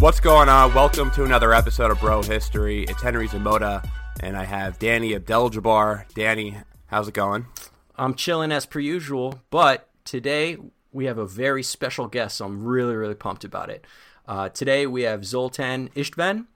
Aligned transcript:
What's 0.00 0.18
going 0.18 0.48
on? 0.48 0.72
Welcome 0.72 1.10
to 1.10 1.24
another 1.24 1.52
episode 1.52 1.90
of 1.90 2.00
Bro 2.00 2.22
History. 2.22 2.84
It's 2.84 3.02
Henry 3.02 3.28
Zamota, 3.28 3.86
and 4.20 4.34
I 4.34 4.44
have 4.44 4.78
Danny 4.78 5.12
Abdeljabbar. 5.12 6.10
Danny, 6.14 6.56
how's 6.86 7.08
it 7.08 7.12
going? 7.12 7.44
I'm 7.98 8.14
chilling 8.14 8.50
as 8.50 8.64
per 8.64 8.78
usual, 8.78 9.40
but 9.50 9.90
today 10.06 10.56
we 10.90 11.04
have 11.04 11.18
a 11.18 11.26
very 11.26 11.62
special 11.62 12.06
guest. 12.06 12.38
So 12.38 12.46
I'm 12.46 12.64
really, 12.64 12.96
really 12.96 13.14
pumped 13.14 13.44
about 13.44 13.68
it. 13.68 13.86
Uh, 14.26 14.48
today 14.48 14.86
we 14.86 15.02
have 15.02 15.26
Zoltan 15.26 15.90
Istvan. 15.94 16.46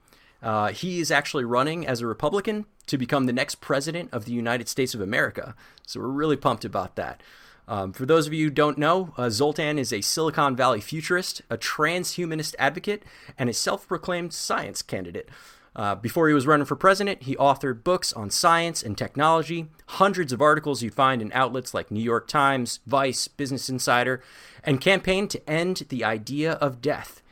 Uh, 0.42 0.68
he 0.68 0.98
is 1.00 1.10
actually 1.10 1.44
running 1.44 1.86
as 1.86 2.00
a 2.00 2.06
Republican 2.06 2.64
to 2.86 2.96
become 2.96 3.26
the 3.26 3.32
next 3.34 3.56
president 3.56 4.08
of 4.10 4.24
the 4.24 4.32
United 4.32 4.70
States 4.70 4.94
of 4.94 5.02
America. 5.02 5.54
So 5.86 6.00
we're 6.00 6.08
really 6.08 6.38
pumped 6.38 6.64
about 6.64 6.96
that. 6.96 7.22
Um, 7.66 7.92
for 7.92 8.04
those 8.04 8.26
of 8.26 8.32
you 8.32 8.46
who 8.46 8.50
don't 8.50 8.78
know, 8.78 9.14
uh, 9.16 9.30
Zoltan 9.30 9.78
is 9.78 9.92
a 9.92 10.00
Silicon 10.00 10.54
Valley 10.54 10.80
futurist, 10.80 11.42
a 11.48 11.56
transhumanist 11.56 12.54
advocate, 12.58 13.02
and 13.38 13.48
a 13.48 13.54
self 13.54 13.88
proclaimed 13.88 14.32
science 14.32 14.82
candidate. 14.82 15.28
Uh, 15.76 15.94
before 15.94 16.28
he 16.28 16.34
was 16.34 16.46
running 16.46 16.66
for 16.66 16.76
president, 16.76 17.22
he 17.22 17.34
authored 17.36 17.82
books 17.82 18.12
on 18.12 18.30
science 18.30 18.82
and 18.82 18.96
technology, 18.96 19.66
hundreds 19.86 20.32
of 20.32 20.40
articles 20.40 20.82
you'd 20.82 20.94
find 20.94 21.20
in 21.20 21.32
outlets 21.32 21.74
like 21.74 21.90
New 21.90 22.02
York 22.02 22.28
Times, 22.28 22.78
Vice, 22.86 23.26
Business 23.26 23.68
Insider, 23.68 24.22
and 24.62 24.80
campaigned 24.80 25.30
to 25.30 25.50
end 25.50 25.86
the 25.88 26.04
idea 26.04 26.52
of 26.52 26.80
death. 26.80 27.22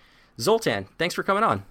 Zoltan, 0.41 0.87
thanks 0.99 1.15
for 1.15 1.23
coming 1.23 1.45
on. 1.45 1.65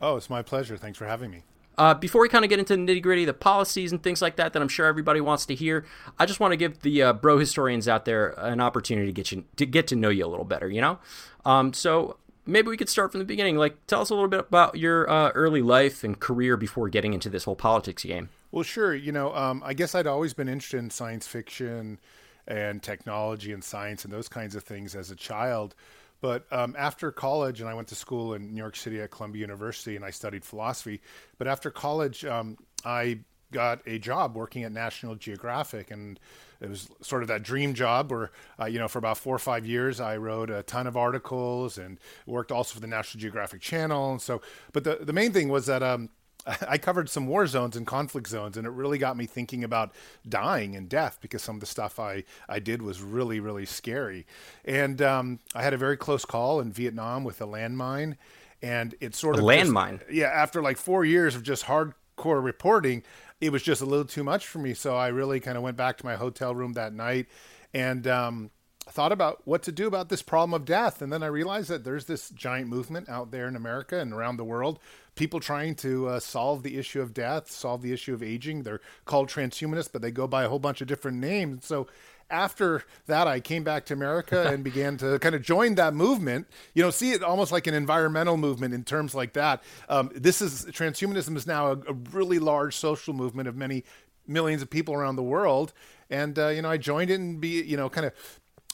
Oh, 0.00 0.16
it's 0.16 0.30
my 0.30 0.42
pleasure. 0.42 0.76
Thanks 0.76 0.96
for 0.96 1.06
having 1.06 1.30
me. 1.30 1.42
Uh, 1.78 1.94
before 1.94 2.22
we 2.22 2.28
kind 2.28 2.44
of 2.44 2.48
get 2.48 2.58
into 2.58 2.74
the 2.74 2.82
nitty 2.82 3.02
gritty, 3.02 3.24
the 3.24 3.34
policies 3.34 3.92
and 3.92 4.02
things 4.02 4.22
like 4.22 4.36
that, 4.36 4.52
that 4.52 4.62
I'm 4.62 4.68
sure 4.68 4.86
everybody 4.86 5.20
wants 5.20 5.44
to 5.46 5.54
hear, 5.54 5.84
I 6.18 6.24
just 6.24 6.40
want 6.40 6.52
to 6.52 6.56
give 6.56 6.80
the 6.80 7.02
uh, 7.02 7.12
bro 7.12 7.38
historians 7.38 7.86
out 7.86 8.06
there 8.06 8.28
an 8.38 8.60
opportunity 8.60 9.06
to 9.06 9.12
get 9.12 9.30
you 9.30 9.44
to 9.56 9.66
get 9.66 9.86
to 9.88 9.96
know 9.96 10.08
you 10.08 10.24
a 10.24 10.28
little 10.28 10.44
better. 10.44 10.70
You 10.70 10.80
know, 10.80 10.98
um, 11.44 11.72
so 11.72 12.16
maybe 12.46 12.68
we 12.68 12.76
could 12.76 12.88
start 12.88 13.12
from 13.12 13.18
the 13.18 13.26
beginning. 13.26 13.56
Like, 13.56 13.86
tell 13.86 14.00
us 14.00 14.10
a 14.10 14.14
little 14.14 14.28
bit 14.28 14.40
about 14.40 14.76
your 14.76 15.08
uh, 15.10 15.30
early 15.30 15.62
life 15.62 16.02
and 16.02 16.18
career 16.18 16.56
before 16.56 16.88
getting 16.88 17.12
into 17.12 17.28
this 17.28 17.44
whole 17.44 17.56
politics 17.56 18.04
game. 18.04 18.30
Well, 18.52 18.62
sure. 18.62 18.94
You 18.94 19.12
know, 19.12 19.34
um, 19.34 19.62
I 19.64 19.74
guess 19.74 19.94
I'd 19.94 20.06
always 20.06 20.32
been 20.32 20.48
interested 20.48 20.78
in 20.78 20.90
science 20.90 21.26
fiction 21.26 21.98
and 22.46 22.82
technology 22.82 23.52
and 23.52 23.62
science 23.62 24.04
and 24.04 24.12
those 24.12 24.28
kinds 24.28 24.54
of 24.54 24.62
things 24.62 24.94
as 24.94 25.10
a 25.10 25.16
child. 25.16 25.74
But 26.20 26.46
um, 26.50 26.74
after 26.78 27.10
college, 27.10 27.60
and 27.60 27.68
I 27.68 27.74
went 27.74 27.88
to 27.88 27.94
school 27.94 28.34
in 28.34 28.54
New 28.54 28.60
York 28.60 28.76
City 28.76 29.00
at 29.00 29.10
Columbia 29.10 29.40
University, 29.40 29.96
and 29.96 30.04
I 30.04 30.10
studied 30.10 30.44
philosophy. 30.44 31.00
But 31.38 31.46
after 31.46 31.70
college, 31.70 32.24
um, 32.24 32.56
I 32.84 33.20
got 33.52 33.80
a 33.86 33.98
job 33.98 34.34
working 34.34 34.64
at 34.64 34.72
National 34.72 35.14
Geographic, 35.14 35.90
and 35.90 36.18
it 36.60 36.68
was 36.68 36.88
sort 37.00 37.22
of 37.22 37.28
that 37.28 37.42
dream 37.42 37.74
job 37.74 38.10
where, 38.10 38.30
uh, 38.58 38.64
you 38.64 38.78
know, 38.78 38.88
for 38.88 38.98
about 38.98 39.18
four 39.18 39.34
or 39.34 39.38
five 39.38 39.66
years, 39.66 40.00
I 40.00 40.16
wrote 40.16 40.50
a 40.50 40.62
ton 40.62 40.86
of 40.86 40.96
articles 40.96 41.78
and 41.78 41.98
worked 42.26 42.50
also 42.50 42.74
for 42.74 42.80
the 42.80 42.86
National 42.86 43.20
Geographic 43.20 43.60
Channel. 43.60 44.12
And 44.12 44.22
so, 44.22 44.40
but 44.72 44.84
the 44.84 44.98
the 45.02 45.12
main 45.12 45.32
thing 45.32 45.48
was 45.48 45.66
that 45.66 45.82
um, 45.82 46.08
I 46.68 46.78
covered 46.78 47.08
some 47.08 47.26
war 47.26 47.46
zones 47.46 47.76
and 47.76 47.86
conflict 47.86 48.28
zones, 48.28 48.56
and 48.56 48.66
it 48.66 48.70
really 48.70 48.98
got 48.98 49.16
me 49.16 49.26
thinking 49.26 49.64
about 49.64 49.94
dying 50.28 50.76
and 50.76 50.88
death 50.88 51.18
because 51.20 51.42
some 51.42 51.56
of 51.56 51.60
the 51.60 51.66
stuff 51.66 51.98
I, 51.98 52.24
I 52.48 52.58
did 52.58 52.82
was 52.82 53.02
really, 53.02 53.40
really 53.40 53.66
scary. 53.66 54.26
And 54.64 55.02
um, 55.02 55.40
I 55.54 55.62
had 55.62 55.74
a 55.74 55.78
very 55.78 55.96
close 55.96 56.24
call 56.24 56.60
in 56.60 56.72
Vietnam 56.72 57.24
with 57.24 57.40
a 57.40 57.46
landmine, 57.46 58.16
and 58.62 58.94
it 59.00 59.14
sort 59.14 59.36
a 59.36 59.38
of 59.38 59.44
landmine. 59.44 59.98
Just, 60.00 60.12
yeah, 60.12 60.28
after 60.28 60.62
like 60.62 60.76
four 60.76 61.04
years 61.04 61.34
of 61.34 61.42
just 61.42 61.64
hardcore 61.64 62.42
reporting, 62.42 63.02
it 63.40 63.50
was 63.50 63.62
just 63.62 63.82
a 63.82 63.86
little 63.86 64.06
too 64.06 64.24
much 64.24 64.46
for 64.46 64.58
me. 64.58 64.72
So 64.72 64.96
I 64.96 65.08
really 65.08 65.40
kind 65.40 65.56
of 65.56 65.62
went 65.62 65.76
back 65.76 65.98
to 65.98 66.06
my 66.06 66.16
hotel 66.16 66.54
room 66.54 66.74
that 66.74 66.92
night, 66.92 67.26
and 67.74 68.06
um, 68.06 68.50
thought 68.88 69.12
about 69.12 69.42
what 69.44 69.62
to 69.64 69.72
do 69.72 69.86
about 69.86 70.08
this 70.08 70.22
problem 70.22 70.54
of 70.54 70.64
death. 70.64 71.02
And 71.02 71.12
then 71.12 71.22
I 71.22 71.26
realized 71.26 71.68
that 71.70 71.84
there's 71.84 72.04
this 72.04 72.30
giant 72.30 72.68
movement 72.68 73.08
out 73.08 73.30
there 73.30 73.48
in 73.48 73.56
America 73.56 73.98
and 73.98 74.12
around 74.12 74.36
the 74.36 74.44
world, 74.44 74.78
people 75.16 75.40
trying 75.40 75.74
to 75.76 76.08
uh, 76.08 76.20
solve 76.20 76.62
the 76.62 76.76
issue 76.78 77.00
of 77.00 77.12
death, 77.12 77.50
solve 77.50 77.82
the 77.82 77.92
issue 77.92 78.14
of 78.14 78.22
aging. 78.22 78.62
They're 78.62 78.80
called 79.04 79.28
transhumanists, 79.28 79.90
but 79.92 80.02
they 80.02 80.12
go 80.12 80.26
by 80.28 80.44
a 80.44 80.48
whole 80.48 80.60
bunch 80.60 80.80
of 80.80 80.86
different 80.86 81.18
names. 81.18 81.66
So 81.66 81.88
after 82.30 82.84
that, 83.06 83.26
I 83.26 83.40
came 83.40 83.64
back 83.64 83.86
to 83.86 83.94
America 83.94 84.48
and 84.52 84.62
began 84.62 84.96
to 84.98 85.18
kind 85.18 85.34
of 85.34 85.42
join 85.42 85.74
that 85.74 85.92
movement. 85.92 86.46
You 86.74 86.84
know, 86.84 86.90
see 86.90 87.10
it 87.10 87.24
almost 87.24 87.50
like 87.50 87.66
an 87.66 87.74
environmental 87.74 88.36
movement 88.36 88.72
in 88.72 88.84
terms 88.84 89.16
like 89.16 89.32
that. 89.32 89.64
Um, 89.88 90.10
this 90.14 90.40
is 90.40 90.64
transhumanism 90.66 91.36
is 91.36 91.46
now 91.46 91.72
a, 91.72 91.76
a 91.88 91.92
really 92.12 92.38
large 92.38 92.76
social 92.76 93.14
movement 93.14 93.48
of 93.48 93.56
many 93.56 93.84
millions 94.28 94.62
of 94.62 94.70
people 94.70 94.94
around 94.94 95.16
the 95.16 95.22
world 95.22 95.72
and 96.10 96.36
uh, 96.36 96.48
you 96.48 96.60
know 96.60 96.68
i 96.68 96.76
joined 96.76 97.10
it 97.10 97.20
and 97.20 97.40
be 97.40 97.62
you 97.62 97.76
know 97.76 97.88
kind 97.88 98.04
of 98.04 98.12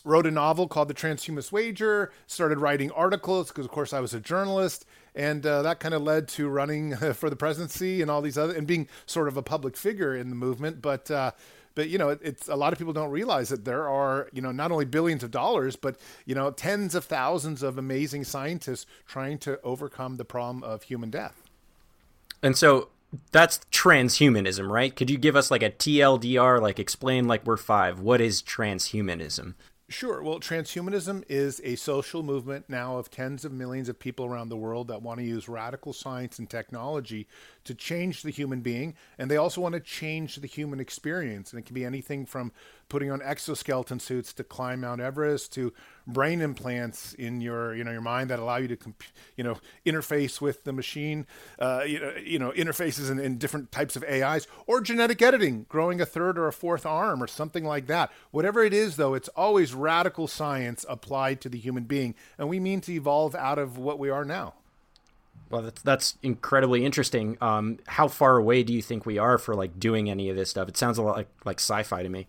wrote 0.05 0.27
a 0.27 0.31
novel 0.31 0.69
called 0.69 0.89
The 0.89 0.95
Transhumanist 0.95 1.53
Wager, 1.53 2.13
started 2.27 2.61
writing 2.61 2.91
articles 2.91 3.49
because, 3.49 3.65
of 3.65 3.71
course, 3.71 3.93
I 3.93 4.01
was 4.01 4.15
a 4.15 4.21
journalist. 4.21 4.85
And 5.15 5.45
uh, 5.45 5.63
that 5.63 5.79
kind 5.81 5.95
of 5.95 6.03
led 6.03 6.29
to 6.29 6.49
running 6.49 6.97
for 7.15 7.29
the 7.29 7.37
presidency 7.37 8.03
and 8.03 8.11
all 8.11 8.23
these 8.23 8.39
other, 8.39 8.55
and 8.55 8.67
being 8.67 8.89
sort 9.07 9.29
of 9.29 9.37
a 9.37 9.43
public 9.43 9.77
figure 9.77 10.17
in 10.17 10.31
the 10.31 10.37
movement. 10.37 10.81
But, 10.83 11.11
uh, 11.11 11.33
but 11.75 11.89
you 11.89 11.99
know, 11.99 12.11
it, 12.11 12.21
it's 12.23 12.49
a 12.49 12.57
lot 12.57 12.73
of 12.73 12.79
people 12.79 12.93
don't 12.93 13.11
realize 13.11 13.49
that 13.51 13.65
there 13.65 13.89
are, 13.89 14.29
you 14.33 14.43
know, 14.43 14.53
not 14.53 14.73
only 14.73 14.85
billions 14.85 15.23
of 15.23 15.31
dollars, 15.31 15.77
but 15.77 15.97
you 16.25 16.35
know, 16.35 16.51
tens 16.51 16.95
of 16.95 17.05
thousands 17.05 17.63
of 17.63 17.79
amazing 17.79 18.25
scientists 18.25 18.87
trying 19.07 19.39
to 19.39 19.61
overcome 19.63 20.17
the 20.17 20.25
problem 20.25 20.63
of 20.65 20.85
human 20.85 21.11
death. 21.11 21.43
And 22.43 22.57
so 22.57 22.89
that's 23.31 23.61
transhumanism, 23.71 24.69
right? 24.71 24.95
Could 24.95 25.11
you 25.11 25.19
give 25.19 25.37
us 25.37 25.51
like 25.51 25.63
a 25.63 25.71
TLDR, 25.71 26.61
like 26.61 26.79
explain 26.79 27.29
like 27.29 27.47
we're 27.47 27.57
five? 27.57 28.01
What 28.01 28.21
is 28.21 28.43
transhumanism? 28.43 29.55
Sure. 29.93 30.23
Well, 30.23 30.41
transhumanism 30.41 31.23
is 31.29 31.61
a 31.65 31.77
social 31.77 32.23
movement 32.23 32.65
now 32.67 32.97
of 32.97 33.11
tens 33.11 33.45
of 33.45 33.53
millions 33.53 33.91
of 33.91 33.99
people 33.99 34.25
around 34.25 34.49
the 34.49 34.57
world 34.57 34.89
that 34.89 35.03
want 35.03 35.21
to 35.21 35.25
use 35.25 35.51
radical 35.51 35.93
science 35.93 36.39
and 36.39 36.49
technology 36.49 37.29
to 37.65 37.75
change 37.75 38.23
the 38.23 38.31
human 38.31 38.63
being. 38.63 38.95
And 39.19 39.31
they 39.31 39.37
also 39.37 39.61
want 39.61 39.75
to 39.75 39.81
change 39.81 40.37
the 40.37 40.47
human 40.47 40.81
experience. 40.81 41.53
And 41.53 41.61
it 41.61 41.67
can 41.67 41.75
be 41.75 41.85
anything 41.85 42.25
from 42.25 42.53
putting 42.89 43.11
on 43.11 43.21
exoskeleton 43.21 44.01
suits 44.01 44.33
to 44.33 44.45
climb 44.45 44.81
Mount 44.81 45.03
Everest 45.03 45.53
to 45.53 45.75
brain 46.07 46.41
implants 46.41 47.15
in 47.15 47.41
your 47.41 47.75
you 47.75 47.85
know 47.85 47.93
your 47.93 48.01
mind 48.01 48.31
that 48.31 48.39
allow 48.39 48.57
you 48.57 48.69
to 48.69 48.77
comp- 48.77 49.03
you 49.37 49.45
know 49.45 49.59
interface 49.87 50.41
with 50.41 50.65
the 50.65 50.73
machine 50.73 51.27
uh, 51.59 51.83
you, 51.87 52.01
know, 52.01 52.13
you 52.25 52.39
know 52.39 52.51
interfaces 52.53 53.11
in, 53.11 53.19
in 53.19 53.39
different 53.39 53.71
types 53.71 53.97
of 53.97 54.05
AIs 54.05 54.47
or 54.67 54.81
genetic 54.81 55.23
editing 55.23 55.67
growing 55.69 56.01
a 56.01 56.07
third 56.07 56.39
or 56.39 56.49
a 56.49 56.53
fourth 56.53 56.85
arm 56.87 57.23
or 57.23 57.27
something 57.27 57.65
like 57.65 57.87
that. 57.87 58.11
Whatever 58.31 58.63
it 58.63 58.73
is 58.73 58.97
though 58.97 59.15
it's 59.15 59.29
always 59.29 59.75
radical 59.75 60.27
science 60.27 60.85
applied 60.89 61.41
to 61.43 61.49
the 61.49 61.59
human 61.59 61.85
being 61.85 62.15
and 62.39 62.49
we 62.49 62.59
mean 62.59 62.81
to 62.83 62.93
evolve 62.93 63.35
out 63.35 63.59
of 63.59 63.79
what 63.79 63.99
we 63.99 64.11
are 64.11 64.25
now. 64.25 64.55
Well 65.51 65.63
that's 65.63 65.83
that's 65.83 66.19
incredibly 66.23 66.85
interesting. 66.85 67.37
Um, 67.41 67.79
how 67.87 68.09
far 68.09 68.37
away 68.37 68.63
do 68.63 68.73
you 68.73 68.83
think 68.83 69.07
we 69.07 69.19
are 69.19 69.39
for 69.39 69.55
like 69.55 69.79
doing 69.79 70.11
any 70.11 70.31
of 70.31 70.37
this 70.37 70.51
stuff? 70.51 70.69
It 70.69 70.77
sounds 70.77 70.99
a 70.99 71.03
lot 71.03 71.17
like, 71.17 71.29
like 71.45 71.61
sci-fi 71.61 72.03
to 72.03 72.09
me. 72.09 72.27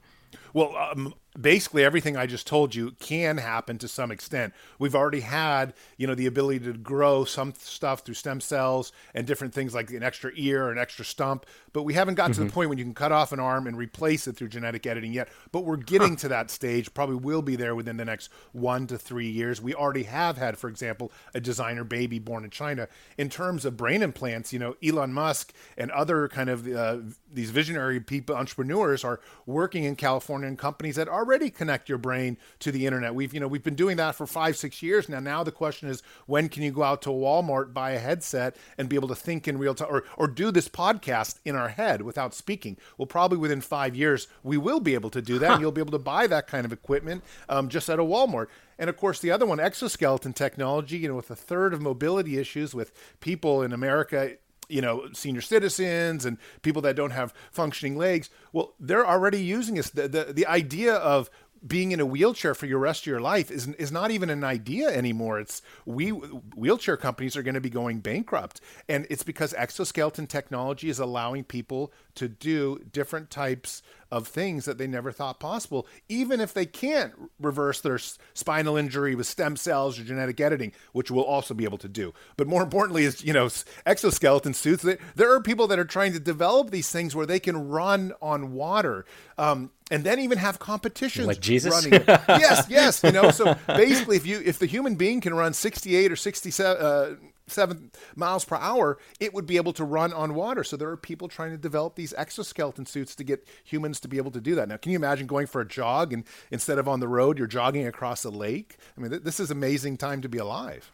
Well, 0.54 0.76
um, 0.76 1.14
basically 1.40 1.84
everything 1.84 2.16
I 2.16 2.26
just 2.26 2.46
told 2.46 2.76
you 2.76 2.92
can 3.00 3.38
happen 3.38 3.78
to 3.80 3.88
some 3.88 4.12
extent. 4.12 4.54
We've 4.78 4.96
already 4.96 5.22
had, 5.22 5.74
you 5.98 6.08
know, 6.08 6.16
the 6.16 6.28
ability 6.28 6.60
to 6.66 6.74
grow 6.74 7.26
some 7.26 7.54
stuff 7.58 8.02
through 8.02 8.16
stem 8.16 8.40
cells 8.40 8.92
and 9.14 9.26
different 9.26 9.54
things 9.54 9.74
like 9.74 9.90
an 9.92 10.04
extra 10.04 10.32
ear 10.36 10.66
or 10.66 10.72
an 10.72 10.78
extra 10.78 11.06
stump, 11.06 11.46
but 11.74 11.84
we 11.84 11.94
haven't 11.94 12.16
got 12.16 12.26
mm-hmm. 12.26 12.34
to 12.34 12.40
the 12.42 12.46
mm-hmm. 12.46 12.54
point 12.54 12.70
when 12.70 12.78
you 12.78 12.84
can 12.84 12.94
cut 12.94 13.12
off 13.12 13.32
an 13.32 13.40
arm 13.40 13.68
and 13.68 13.78
replace 13.78 14.28
it 14.28 14.36
through 14.36 14.50
genetic 14.50 14.86
editing 14.86 15.12
yet. 15.12 15.30
But 15.52 15.66
we're 15.66 15.78
getting 15.78 16.12
huh. 16.12 16.18
to 16.18 16.28
that 16.30 16.52
stage. 16.52 16.94
Probably 16.94 17.16
will 17.16 17.42
be 17.42 17.56
there 17.56 17.76
within 17.76 17.98
the 17.98 18.06
next 18.06 18.30
one 18.52 18.86
to 18.88 18.98
three 18.98 19.30
years. 19.30 19.62
We 19.62 19.74
already 19.74 20.04
have 20.04 20.38
had, 20.38 20.58
for 20.58 20.70
example, 20.70 21.12
a 21.34 21.42
designer 21.42 21.84
baby 21.84 22.20
born 22.20 22.44
in 22.44 22.52
China. 22.52 22.88
In 23.18 23.30
terms 23.30 23.66
of 23.66 23.76
brain 23.76 24.04
implants, 24.04 24.54
you 24.54 24.60
know, 24.60 24.76
Elon 24.84 25.14
Musk 25.14 25.54
and 25.78 25.90
other 25.92 26.28
kind 26.28 26.50
of 26.50 26.68
uh, 26.68 26.98
these 27.32 27.50
visionary 27.50 28.00
people, 28.00 28.36
entrepreneurs, 28.36 29.04
are 29.04 29.20
working 29.46 29.84
in 29.84 29.96
California 29.96 30.48
and 30.48 30.58
companies 30.58 30.96
that 30.96 31.08
are 31.08 31.23
already 31.24 31.50
connect 31.50 31.88
your 31.88 31.98
brain 31.98 32.38
to 32.60 32.72
the 32.72 32.86
internet. 32.86 33.16
We've 33.16 33.34
you 33.34 33.40
know 33.40 33.48
we've 33.48 33.64
been 33.64 33.76
doing 33.76 33.98
that 33.98 34.16
for 34.16 34.28
five 34.28 34.58
six 34.58 34.84
years 34.84 35.08
now. 35.08 35.20
Now 35.20 35.44
the 35.44 35.52
question 35.52 35.90
is 35.90 36.04
when 36.26 36.50
can 36.50 36.64
you 36.64 36.72
go 36.72 36.84
out 36.84 37.02
to 37.04 37.10
Walmart 37.10 37.74
buy 37.74 37.92
a 37.92 38.00
headset 38.00 38.58
and 38.78 38.90
be 38.90 38.98
able 38.98 39.08
to 39.08 39.16
think 39.16 39.48
in 39.48 39.58
real 39.58 39.74
time 39.74 39.88
or 39.90 40.04
or 40.18 40.28
do 40.28 40.52
this 40.52 40.68
podcast 40.68 41.40
in 41.46 41.56
our 41.56 41.70
head 41.70 42.02
without 42.02 42.34
speaking? 42.34 42.78
Well, 42.98 43.06
probably 43.06 43.38
within 43.38 43.62
five 43.62 43.96
years 43.96 44.28
we 44.44 44.58
will 44.58 44.82
be 44.82 44.94
able 44.94 45.10
to 45.12 45.22
do 45.22 45.40
that. 45.40 45.52
Huh. 45.52 45.58
You'll 45.62 45.72
be 45.72 45.82
able 45.82 45.92
to 45.92 46.00
buy 46.00 46.28
that 46.28 46.48
kind 46.48 46.66
of 46.66 46.74
equipment 46.74 47.24
um, 47.48 47.70
just 47.70 47.90
at 47.90 48.00
a 48.00 48.04
Walmart. 48.04 48.48
And 48.78 48.90
of 48.90 48.98
course, 48.98 49.20
the 49.20 49.32
other 49.32 49.46
one, 49.46 49.60
exoskeleton 49.60 50.34
technology, 50.34 50.98
you 50.98 51.08
know, 51.08 51.16
with 51.16 51.30
a 51.32 51.36
third 51.36 51.74
of 51.74 51.82
mobility 51.82 52.38
issues 52.38 52.74
with 52.74 52.92
people 53.22 53.62
in 53.62 53.72
America 53.72 54.38
you 54.70 54.82
know 54.82 55.08
senior 55.14 55.42
citizens 55.42 56.26
and 56.26 56.38
people 56.62 56.82
that 56.82 56.96
don't 56.96 57.12
have 57.12 57.34
functioning 57.52 57.98
legs 57.98 58.30
well 58.52 58.74
they're 58.80 59.08
already 59.08 59.42
using 59.42 59.76
this 59.76 59.90
the, 59.90 60.08
the, 60.08 60.34
the 60.34 60.46
idea 60.48 60.96
of 60.96 61.30
being 61.66 61.92
in 61.92 62.00
a 62.00 62.06
wheelchair 62.06 62.54
for 62.54 62.66
your 62.66 62.80
rest 62.80 63.04
of 63.04 63.08
your 63.08 63.22
life 63.22 63.50
is, 63.50 63.68
is 63.68 63.92
not 63.92 64.12
even 64.12 64.30
an 64.30 64.44
idea 64.44 64.90
anymore. 64.90 65.40
It's 65.40 65.62
we 65.86 66.10
wheelchair 66.10 66.98
companies 66.98 67.38
are 67.38 67.44
going 67.44 67.54
to 67.56 67.62
be 67.62 67.70
going 67.70 68.00
bankrupt, 68.00 68.60
and 68.90 69.08
it's 69.10 69.24
because 69.24 69.54
exoskeleton 69.54 70.28
technology 70.28 70.90
is 70.90 71.00
allowing 71.00 71.44
people 71.44 71.94
to 72.16 72.28
do 72.28 72.80
different 72.92 73.30
types 73.30 73.82
of 74.14 74.28
things 74.28 74.66
that 74.66 74.78
they 74.78 74.86
never 74.86 75.12
thought 75.12 75.40
possible, 75.40 75.88
even 76.08 76.40
if 76.40 76.54
they 76.54 76.68
can't 76.68 77.14
reverse 77.40 77.82
their 77.82 77.98
spinal 78.36 78.78
injury 78.78 79.16
with 79.16 79.26
stem 79.26 79.56
cells 79.56 80.00
or 80.00 80.04
genetic 80.04 80.40
editing, 80.40 80.72
which 80.92 81.10
we'll 81.10 81.24
also 81.24 81.56
be 81.56 81.64
able 81.64 81.80
to 81.80 81.88
do. 81.88 82.14
But 82.38 82.46
more 82.46 82.62
importantly, 82.62 83.06
is 83.06 83.24
you 83.26 83.34
know 83.34 83.50
exoskeleton 83.88 84.54
suits. 84.54 84.86
There 85.16 85.34
are 85.34 85.42
people 85.42 85.66
that 85.66 85.80
are 85.80 85.86
trying 85.86 86.14
to 86.14 86.20
develop 86.20 86.70
these 86.70 86.92
things 86.92 87.16
where 87.16 87.26
they 87.26 87.40
can 87.40 87.70
run 87.70 88.14
on 88.22 88.54
water. 88.54 89.06
Um, 89.40 89.72
and 89.90 90.04
then 90.04 90.20
even 90.20 90.38
have 90.38 90.60
competitions 90.60 91.28
like 91.28 91.40
Jesus. 91.40 91.72
Running. 91.74 92.04
yes, 92.08 92.68
yes. 92.70 93.04
You 93.04 93.12
know, 93.12 93.32
so 93.32 93.58
basically, 93.68 94.16
if 94.18 94.28
you 94.28 94.42
if 94.46 94.60
the 94.60 94.68
human 94.68 94.96
being 94.96 95.22
can 95.22 95.34
run 95.34 95.54
68 95.54 96.12
or 96.12 96.16
67, 96.16 96.82
uh, 96.82 97.16
seven 97.54 97.92
miles 98.16 98.46
per 98.46 98.56
hour, 98.56 98.98
it 99.20 99.34
would 99.34 99.46
be 99.46 99.58
able 99.58 99.74
to 99.74 99.84
run 99.84 100.14
on 100.14 100.34
water. 100.34 100.64
So 100.64 100.78
there 100.78 100.90
are 100.90 100.98
people 100.98 101.28
trying 101.28 101.52
to 101.52 101.58
develop 101.58 101.96
these 101.96 102.14
exoskeleton 102.14 102.86
suits 102.86 103.16
to 103.16 103.24
get 103.24 103.48
humans 103.64 104.00
to 104.02 104.08
be 104.08 104.18
able 104.18 104.32
to 104.32 104.42
do 104.42 104.56
that. 104.56 104.68
Now, 104.68 104.78
can 104.78 104.92
you 104.92 104.98
imagine 104.98 105.28
going 105.28 105.48
for 105.48 105.62
a 105.62 105.68
jog 105.68 106.14
and 106.14 106.24
instead 106.52 106.80
of 106.80 106.88
on 106.88 107.00
the 107.00 107.08
road, 107.08 107.38
you're 107.38 107.48
jogging 107.48 107.88
across 107.88 108.24
a 108.24 108.30
lake? 108.30 108.78
I 108.98 109.02
mean, 109.02 109.12
th- 109.12 109.24
this 109.24 109.40
is 109.40 109.52
amazing 109.52 109.98
time 109.98 110.22
to 110.22 110.30
be 110.30 110.38
alive. 110.38 110.92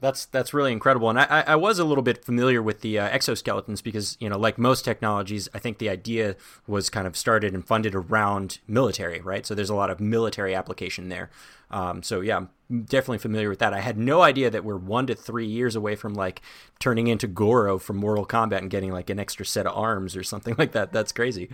That's 0.00 0.26
that's 0.26 0.52
really 0.52 0.72
incredible, 0.72 1.08
and 1.08 1.20
I, 1.20 1.44
I 1.46 1.56
was 1.56 1.78
a 1.78 1.84
little 1.84 2.02
bit 2.02 2.24
familiar 2.24 2.60
with 2.60 2.80
the 2.80 2.98
uh, 2.98 3.08
exoskeletons 3.10 3.80
because 3.80 4.16
you 4.18 4.28
know, 4.28 4.36
like 4.36 4.58
most 4.58 4.84
technologies, 4.84 5.48
I 5.54 5.60
think 5.60 5.78
the 5.78 5.88
idea 5.88 6.34
was 6.66 6.90
kind 6.90 7.06
of 7.06 7.16
started 7.16 7.54
and 7.54 7.64
funded 7.64 7.94
around 7.94 8.58
military, 8.66 9.20
right? 9.20 9.46
So 9.46 9.54
there's 9.54 9.70
a 9.70 9.74
lot 9.74 9.90
of 9.90 10.00
military 10.00 10.52
application 10.52 11.10
there. 11.10 11.30
Um, 11.74 12.02
so 12.02 12.20
yeah, 12.20 12.36
I'm 12.36 12.48
definitely 12.84 13.18
familiar 13.18 13.48
with 13.48 13.58
that. 13.58 13.74
I 13.74 13.80
had 13.80 13.98
no 13.98 14.22
idea 14.22 14.48
that 14.48 14.64
we're 14.64 14.76
one 14.76 15.06
to 15.08 15.14
three 15.14 15.46
years 15.46 15.74
away 15.74 15.96
from 15.96 16.14
like 16.14 16.40
turning 16.78 17.08
into 17.08 17.26
Goro 17.26 17.78
from 17.78 17.96
Mortal 17.96 18.24
Kombat 18.24 18.58
and 18.58 18.70
getting 18.70 18.92
like 18.92 19.10
an 19.10 19.18
extra 19.18 19.44
set 19.44 19.66
of 19.66 19.76
arms 19.76 20.16
or 20.16 20.22
something 20.22 20.54
like 20.58 20.72
that. 20.72 20.92
That's 20.92 21.12
crazy 21.12 21.50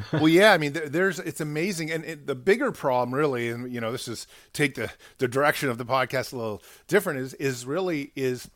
well, 0.12 0.28
yeah, 0.28 0.52
I 0.52 0.58
mean, 0.58 0.72
there's 0.72 1.18
it's 1.18 1.40
amazing, 1.40 1.90
and 1.90 2.04
it, 2.04 2.26
the 2.26 2.34
bigger 2.34 2.72
problem, 2.72 3.14
really, 3.14 3.48
and 3.48 3.72
you 3.72 3.80
know, 3.80 3.92
this 3.92 4.08
is 4.08 4.26
take 4.52 4.74
the 4.74 4.90
the 5.18 5.28
direction 5.28 5.68
of 5.68 5.78
the 5.78 5.84
podcast 5.84 6.32
a 6.32 6.36
little 6.36 6.62
different. 6.88 7.20
Is 7.20 7.34
is 7.34 7.66
really 7.66 8.12
is 8.16 8.50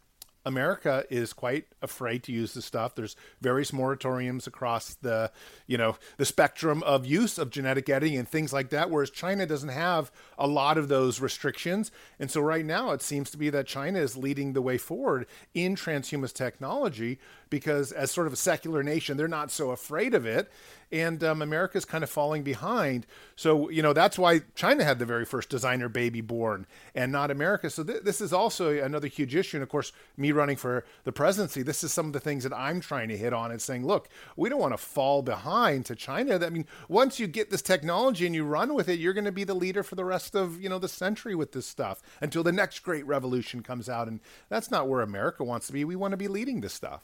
America 0.47 1.05
is 1.11 1.33
quite 1.33 1.67
afraid 1.83 2.23
to 2.23 2.33
use 2.33 2.55
the 2.55 2.63
stuff. 2.63 2.95
There's 2.95 3.17
various 3.41 3.73
moratoriums 3.73 4.47
across 4.47 4.95
the, 4.95 5.33
you 5.67 5.77
know, 5.77 5.97
the 6.19 6.25
spectrum 6.25 6.85
of 6.85 7.05
use 7.05 7.37
of 7.37 7.51
genetic 7.51 7.89
editing 7.89 8.17
and 8.17 8.29
things 8.29 8.53
like 8.53 8.71
that, 8.71 8.89
whereas 8.89 9.11
China 9.11 9.45
doesn't 9.45 9.71
have 9.71 10.13
a 10.39 10.47
lot 10.47 10.79
of 10.79 10.87
those 10.87 11.21
restrictions. 11.21 11.91
And 12.21 12.31
so 12.31 12.41
right 12.41 12.65
now 12.65 12.93
it 12.93 13.03
seems 13.03 13.29
to 13.31 13.37
be 13.37 13.51
that 13.51 13.67
China 13.67 13.99
is 13.99 14.17
leading 14.17 14.53
the 14.53 14.63
way 14.63 14.79
forward 14.79 15.27
in 15.53 15.75
transhumanist 15.75 16.35
technology 16.35 17.19
because 17.51 17.91
as 17.91 18.13
sort 18.13 18.29
of 18.29 18.33
a 18.33 18.37
secular 18.37 18.85
nation, 18.85 19.17
they're 19.17 19.27
not 19.27 19.51
so 19.51 19.71
afraid 19.71 20.15
of 20.15 20.25
it 20.25 20.49
and 20.93 21.23
um, 21.25 21.43
America's 21.43 21.85
kind 21.85 22.05
of 22.05 22.11
falling 22.11 22.43
behind. 22.43 23.07
So 23.35 23.69
you 23.71 23.83
know 23.83 23.93
that's 23.93 24.19
why 24.19 24.41
China 24.55 24.85
had 24.85 24.99
the 24.99 25.07
very 25.07 25.25
first 25.25 25.49
designer 25.49 25.89
baby 25.89 26.21
born, 26.21 26.67
and 26.95 27.13
not 27.13 27.31
America. 27.31 27.71
So 27.71 27.83
th- 27.83 28.03
this 28.03 28.21
is 28.21 28.33
also 28.33 28.71
another 28.71 29.09
huge 29.09 29.35
issue. 29.35 29.57
And 29.57 29.63
of 29.63 29.69
course, 29.69 29.93
me 30.17 30.33
running 30.33 30.57
for 30.57 30.85
the 31.05 31.13
presidency, 31.13 31.63
this 31.63 31.83
is 31.83 31.93
some 31.93 32.07
of 32.07 32.13
the 32.13 32.21
things 32.21 32.45
that 32.45 32.53
I'm 32.53 32.81
trying 32.81 33.09
to 33.09 33.17
hit 33.17 33.33
on 33.33 33.51
and 33.51 33.61
saying, 33.61 33.87
look, 33.87 34.09
we 34.37 34.49
don't 34.49 34.61
want 34.61 34.75
to 34.75 34.79
fall 34.79 35.23
behind 35.23 35.87
to 35.87 35.97
China. 35.97 36.45
I 36.45 36.51
mean, 36.51 36.67
once 36.89 37.19
you 37.19 37.27
get 37.27 37.51
this 37.51 37.63
technology 37.63 38.27
and 38.27 38.35
you 38.35 38.45
run 38.45 38.75
with 38.75 38.89
it, 38.89 38.99
you're 38.99 39.15
going 39.15 39.25
to 39.25 39.33
be 39.33 39.45
the 39.45 39.55
leader 39.55 39.83
for 39.83 39.95
the 39.95 40.05
rest 40.05 40.35
of 40.35 40.61
you 40.61 40.69
know 40.69 40.79
the 40.79 40.89
century 40.89 41.35
with 41.35 41.53
this 41.53 41.67
stuff 41.67 42.03
until 42.21 42.43
the 42.43 42.53
next 42.53 42.81
great 42.81 43.07
revolution 43.07 43.63
comes 43.63 43.89
out. 43.89 44.09
And 44.09 44.21
that's 44.49 44.71
not 44.71 44.89
where 44.89 45.01
America 45.01 45.45
wants 45.45 45.67
to 45.69 45.73
be. 45.73 45.85
We 45.85 45.97
want 45.97 46.13
to 46.13 46.17
be 46.17 46.29
leading 46.29 46.61
this 46.61 46.75
stuff. 46.75 47.03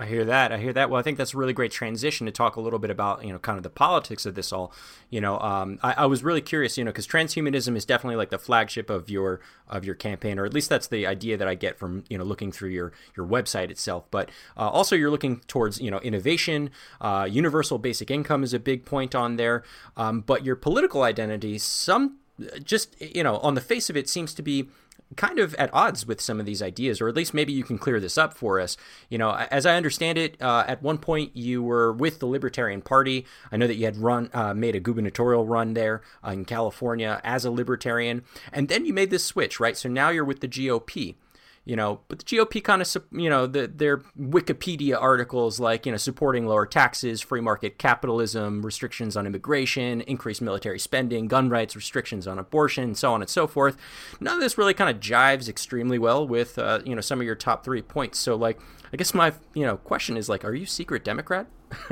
I 0.00 0.06
hear 0.06 0.24
that. 0.24 0.50
I 0.50 0.56
hear 0.56 0.72
that. 0.72 0.88
Well, 0.88 0.98
I 0.98 1.02
think 1.02 1.18
that's 1.18 1.34
a 1.34 1.36
really 1.36 1.52
great 1.52 1.70
transition 1.70 2.24
to 2.24 2.32
talk 2.32 2.56
a 2.56 2.60
little 2.62 2.78
bit 2.78 2.90
about, 2.90 3.22
you 3.22 3.34
know, 3.34 3.38
kind 3.38 3.58
of 3.58 3.62
the 3.62 3.68
politics 3.68 4.24
of 4.24 4.34
this 4.34 4.50
all. 4.50 4.72
You 5.10 5.20
know, 5.20 5.38
um, 5.40 5.78
I, 5.82 5.92
I, 5.92 6.06
was 6.06 6.24
really 6.24 6.40
curious, 6.40 6.78
you 6.78 6.84
know, 6.84 6.90
because 6.90 7.06
transhumanism 7.06 7.76
is 7.76 7.84
definitely 7.84 8.16
like 8.16 8.30
the 8.30 8.38
flagship 8.38 8.88
of 8.88 9.10
your 9.10 9.40
of 9.68 9.84
your 9.84 9.94
campaign, 9.94 10.38
or 10.38 10.46
at 10.46 10.54
least 10.54 10.70
that's 10.70 10.86
the 10.86 11.06
idea 11.06 11.36
that 11.36 11.46
I 11.46 11.54
get 11.54 11.78
from 11.78 12.04
you 12.08 12.16
know 12.16 12.24
looking 12.24 12.50
through 12.50 12.70
your 12.70 12.92
your 13.14 13.26
website 13.26 13.70
itself. 13.70 14.10
But 14.10 14.30
uh, 14.56 14.70
also, 14.70 14.96
you're 14.96 15.10
looking 15.10 15.40
towards 15.48 15.82
you 15.82 15.90
know 15.90 15.98
innovation. 15.98 16.70
Uh, 16.98 17.28
universal 17.30 17.76
basic 17.76 18.10
income 18.10 18.42
is 18.42 18.54
a 18.54 18.58
big 18.58 18.86
point 18.86 19.14
on 19.14 19.36
there. 19.36 19.64
Um, 19.98 20.22
but 20.22 20.46
your 20.46 20.56
political 20.56 21.02
identity, 21.02 21.58
some 21.58 22.16
just 22.62 22.98
you 23.00 23.22
know, 23.22 23.36
on 23.38 23.54
the 23.54 23.60
face 23.60 23.90
of 23.90 23.98
it, 23.98 24.08
seems 24.08 24.32
to 24.34 24.42
be 24.42 24.68
kind 25.16 25.38
of 25.38 25.54
at 25.54 25.72
odds 25.72 26.06
with 26.06 26.20
some 26.20 26.40
of 26.40 26.46
these 26.46 26.62
ideas, 26.62 27.00
or 27.00 27.08
at 27.08 27.16
least 27.16 27.34
maybe 27.34 27.52
you 27.52 27.64
can 27.64 27.78
clear 27.78 28.00
this 28.00 28.16
up 28.16 28.34
for 28.34 28.60
us. 28.60 28.76
You 29.08 29.18
know, 29.18 29.32
as 29.50 29.66
I 29.66 29.76
understand 29.76 30.18
it, 30.18 30.40
uh, 30.40 30.64
at 30.66 30.82
one 30.82 30.98
point 30.98 31.36
you 31.36 31.62
were 31.62 31.92
with 31.92 32.20
the 32.20 32.26
Libertarian 32.26 32.82
Party. 32.82 33.26
I 33.50 33.56
know 33.56 33.66
that 33.66 33.76
you 33.76 33.84
had 33.84 33.96
run, 33.96 34.30
uh, 34.32 34.54
made 34.54 34.76
a 34.76 34.80
gubernatorial 34.80 35.46
run 35.46 35.74
there 35.74 36.02
uh, 36.24 36.30
in 36.30 36.44
California 36.44 37.20
as 37.24 37.44
a 37.44 37.50
Libertarian, 37.50 38.24
and 38.52 38.68
then 38.68 38.84
you 38.84 38.92
made 38.92 39.10
this 39.10 39.24
switch, 39.24 39.58
right? 39.58 39.76
So 39.76 39.88
now 39.88 40.10
you're 40.10 40.24
with 40.24 40.40
the 40.40 40.48
GOP 40.48 41.16
you 41.64 41.76
know, 41.76 42.00
but 42.08 42.18
the 42.18 42.24
GOP 42.24 42.64
kind 42.64 42.80
of, 42.80 42.96
you 43.12 43.28
know, 43.28 43.46
the, 43.46 43.66
their 43.66 43.98
Wikipedia 44.18 45.00
articles 45.00 45.60
like, 45.60 45.84
you 45.84 45.92
know, 45.92 45.98
supporting 45.98 46.46
lower 46.46 46.64
taxes, 46.64 47.20
free 47.20 47.40
market 47.40 47.78
capitalism, 47.78 48.62
restrictions 48.62 49.16
on 49.16 49.26
immigration, 49.26 50.00
increased 50.02 50.40
military 50.40 50.78
spending, 50.78 51.28
gun 51.28 51.50
rights, 51.50 51.76
restrictions 51.76 52.26
on 52.26 52.38
abortion, 52.38 52.94
so 52.94 53.12
on 53.12 53.20
and 53.20 53.28
so 53.28 53.46
forth. 53.46 53.76
None 54.20 54.34
of 54.34 54.40
this 54.40 54.56
really 54.56 54.74
kind 54.74 54.94
of 54.94 55.02
jives 55.02 55.48
extremely 55.48 55.98
well 55.98 56.26
with, 56.26 56.58
uh, 56.58 56.80
you 56.84 56.94
know, 56.94 57.02
some 57.02 57.20
of 57.20 57.26
your 57.26 57.36
top 57.36 57.62
three 57.64 57.82
points. 57.82 58.18
So, 58.18 58.36
like, 58.36 58.58
I 58.92 58.96
guess 58.96 59.12
my, 59.12 59.32
you 59.54 59.66
know, 59.66 59.76
question 59.76 60.16
is 60.16 60.28
like, 60.28 60.44
are 60.44 60.54
you 60.54 60.66
secret 60.66 61.04
Democrat? 61.04 61.46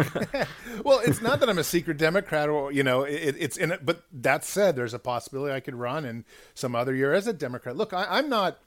well, 0.84 1.00
it's 1.04 1.22
not 1.22 1.38
that 1.40 1.48
I'm 1.48 1.58
a 1.58 1.64
secret 1.64 1.98
Democrat, 1.98 2.48
or 2.48 2.72
you 2.72 2.82
know, 2.82 3.02
it, 3.02 3.37
it's 3.38 3.56
in 3.56 3.70
it. 3.70 3.87
But 3.87 4.02
that 4.12 4.44
said, 4.44 4.75
there's 4.75 4.94
a 4.94 4.98
possibility 4.98 5.54
I 5.54 5.60
could 5.60 5.76
run 5.76 6.04
in 6.04 6.25
some 6.54 6.75
other 6.75 6.92
year 6.92 7.12
as 7.12 7.28
a 7.28 7.32
Democrat. 7.32 7.76
Look, 7.76 7.92
I, 7.92 8.06
I'm 8.10 8.28
not 8.28 8.58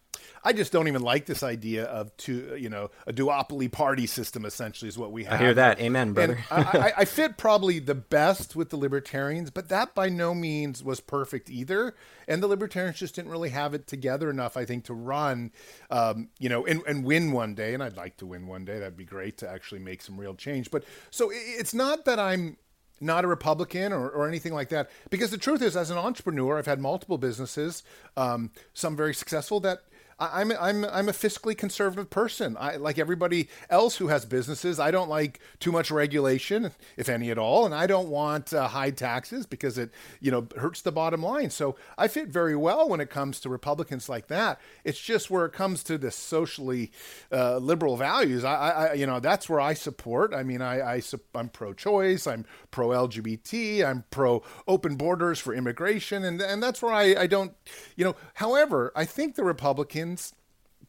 I 0.43 0.53
just 0.53 0.71
don't 0.71 0.87
even 0.87 1.01
like 1.01 1.25
this 1.25 1.43
idea 1.43 1.85
of 1.85 2.15
two, 2.17 2.55
you 2.57 2.69
know, 2.69 2.89
a 3.05 3.13
duopoly 3.13 3.71
party 3.71 4.07
system. 4.07 4.45
Essentially, 4.45 4.89
is 4.89 4.97
what 4.97 5.11
we 5.11 5.23
have. 5.25 5.33
I 5.33 5.37
hear 5.37 5.53
that. 5.53 5.79
Amen, 5.79 6.13
brother. 6.13 6.39
I, 6.49 6.93
I, 6.97 7.05
fit 7.05 7.37
probably 7.37 7.79
the 7.79 7.95
best 7.95 8.55
with 8.55 8.69
the 8.69 8.77
libertarians, 8.77 9.51
but 9.51 9.69
that 9.69 9.93
by 9.93 10.09
no 10.09 10.33
means 10.33 10.83
was 10.83 10.99
perfect 10.99 11.49
either. 11.49 11.95
And 12.27 12.41
the 12.41 12.47
libertarians 12.47 12.97
just 12.97 13.15
didn't 13.15 13.29
really 13.29 13.49
have 13.49 13.73
it 13.73 13.87
together 13.87 14.29
enough, 14.29 14.57
I 14.57 14.65
think, 14.65 14.85
to 14.85 14.93
run, 14.93 15.51
um, 15.89 16.29
you 16.39 16.49
know, 16.49 16.65
and, 16.65 16.81
and 16.87 17.03
win 17.03 17.31
one 17.31 17.53
day. 17.53 17.73
And 17.73 17.83
I'd 17.83 17.97
like 17.97 18.17
to 18.17 18.25
win 18.25 18.47
one 18.47 18.65
day. 18.65 18.79
That'd 18.79 18.97
be 18.97 19.05
great 19.05 19.37
to 19.39 19.49
actually 19.49 19.79
make 19.79 20.01
some 20.01 20.19
real 20.19 20.33
change. 20.33 20.71
But 20.71 20.83
so 21.11 21.29
it's 21.31 21.73
not 21.73 22.05
that 22.05 22.19
I'm 22.19 22.57
not 23.01 23.25
a 23.25 23.27
Republican 23.27 23.91
or, 23.91 24.09
or 24.09 24.27
anything 24.27 24.53
like 24.53 24.69
that. 24.69 24.89
Because 25.09 25.31
the 25.31 25.37
truth 25.37 25.61
is, 25.61 25.75
as 25.75 25.89
an 25.89 25.97
entrepreneur, 25.97 26.57
I've 26.57 26.67
had 26.67 26.79
multiple 26.79 27.17
businesses, 27.17 27.83
um, 28.15 28.51
some 28.73 28.95
very 28.95 29.13
successful 29.13 29.59
that 29.61 29.81
I'm 30.21 30.51
I'm 30.51 30.85
I'm 30.85 31.09
a 31.09 31.13
fiscally 31.13 31.57
conservative 31.57 32.09
person. 32.09 32.55
I 32.59 32.75
like 32.75 32.99
everybody 32.99 33.49
else 33.69 33.97
who 33.97 34.07
has 34.07 34.23
businesses. 34.25 34.79
I 34.79 34.91
don't 34.91 35.09
like 35.09 35.39
too 35.59 35.71
much 35.71 35.89
regulation, 35.89 36.71
if 36.95 37.09
any 37.09 37.31
at 37.31 37.39
all, 37.39 37.65
and 37.65 37.73
I 37.73 37.87
don't 37.87 38.09
want 38.09 38.53
uh, 38.53 38.67
high 38.67 38.91
taxes 38.91 39.47
because 39.47 39.79
it 39.79 39.89
you 40.19 40.29
know 40.29 40.47
hurts 40.57 40.81
the 40.81 40.91
bottom 40.91 41.23
line. 41.23 41.49
So 41.49 41.75
I 41.97 42.07
fit 42.07 42.27
very 42.27 42.55
well 42.55 42.87
when 42.87 43.01
it 43.01 43.09
comes 43.09 43.39
to 43.41 43.49
Republicans 43.49 44.09
like 44.09 44.27
that. 44.27 44.61
It's 44.83 44.99
just 44.99 45.31
where 45.31 45.45
it 45.45 45.53
comes 45.53 45.81
to 45.83 45.97
the 45.97 46.11
socially 46.11 46.91
uh, 47.31 47.57
liberal 47.57 47.97
values. 47.97 48.43
I, 48.43 48.53
I 48.53 48.93
you 48.93 49.07
know 49.07 49.19
that's 49.19 49.49
where 49.49 49.59
I 49.59 49.73
support. 49.73 50.35
I 50.35 50.43
mean 50.43 50.61
I, 50.61 50.97
I 50.97 51.01
I'm 51.33 51.49
pro-choice. 51.49 52.27
I'm 52.27 52.45
pro-LGBT. 52.69 53.83
I'm 53.83 54.03
pro-open 54.11 54.97
borders 54.97 55.39
for 55.39 55.55
immigration, 55.55 56.23
and 56.23 56.39
and 56.39 56.61
that's 56.61 56.81
where 56.81 56.93
I 56.93 57.15
I 57.21 57.27
don't 57.27 57.53
you 57.95 58.05
know. 58.05 58.15
However, 58.35 58.91
I 58.95 59.05
think 59.05 59.35
the 59.35 59.43
Republicans 59.43 60.10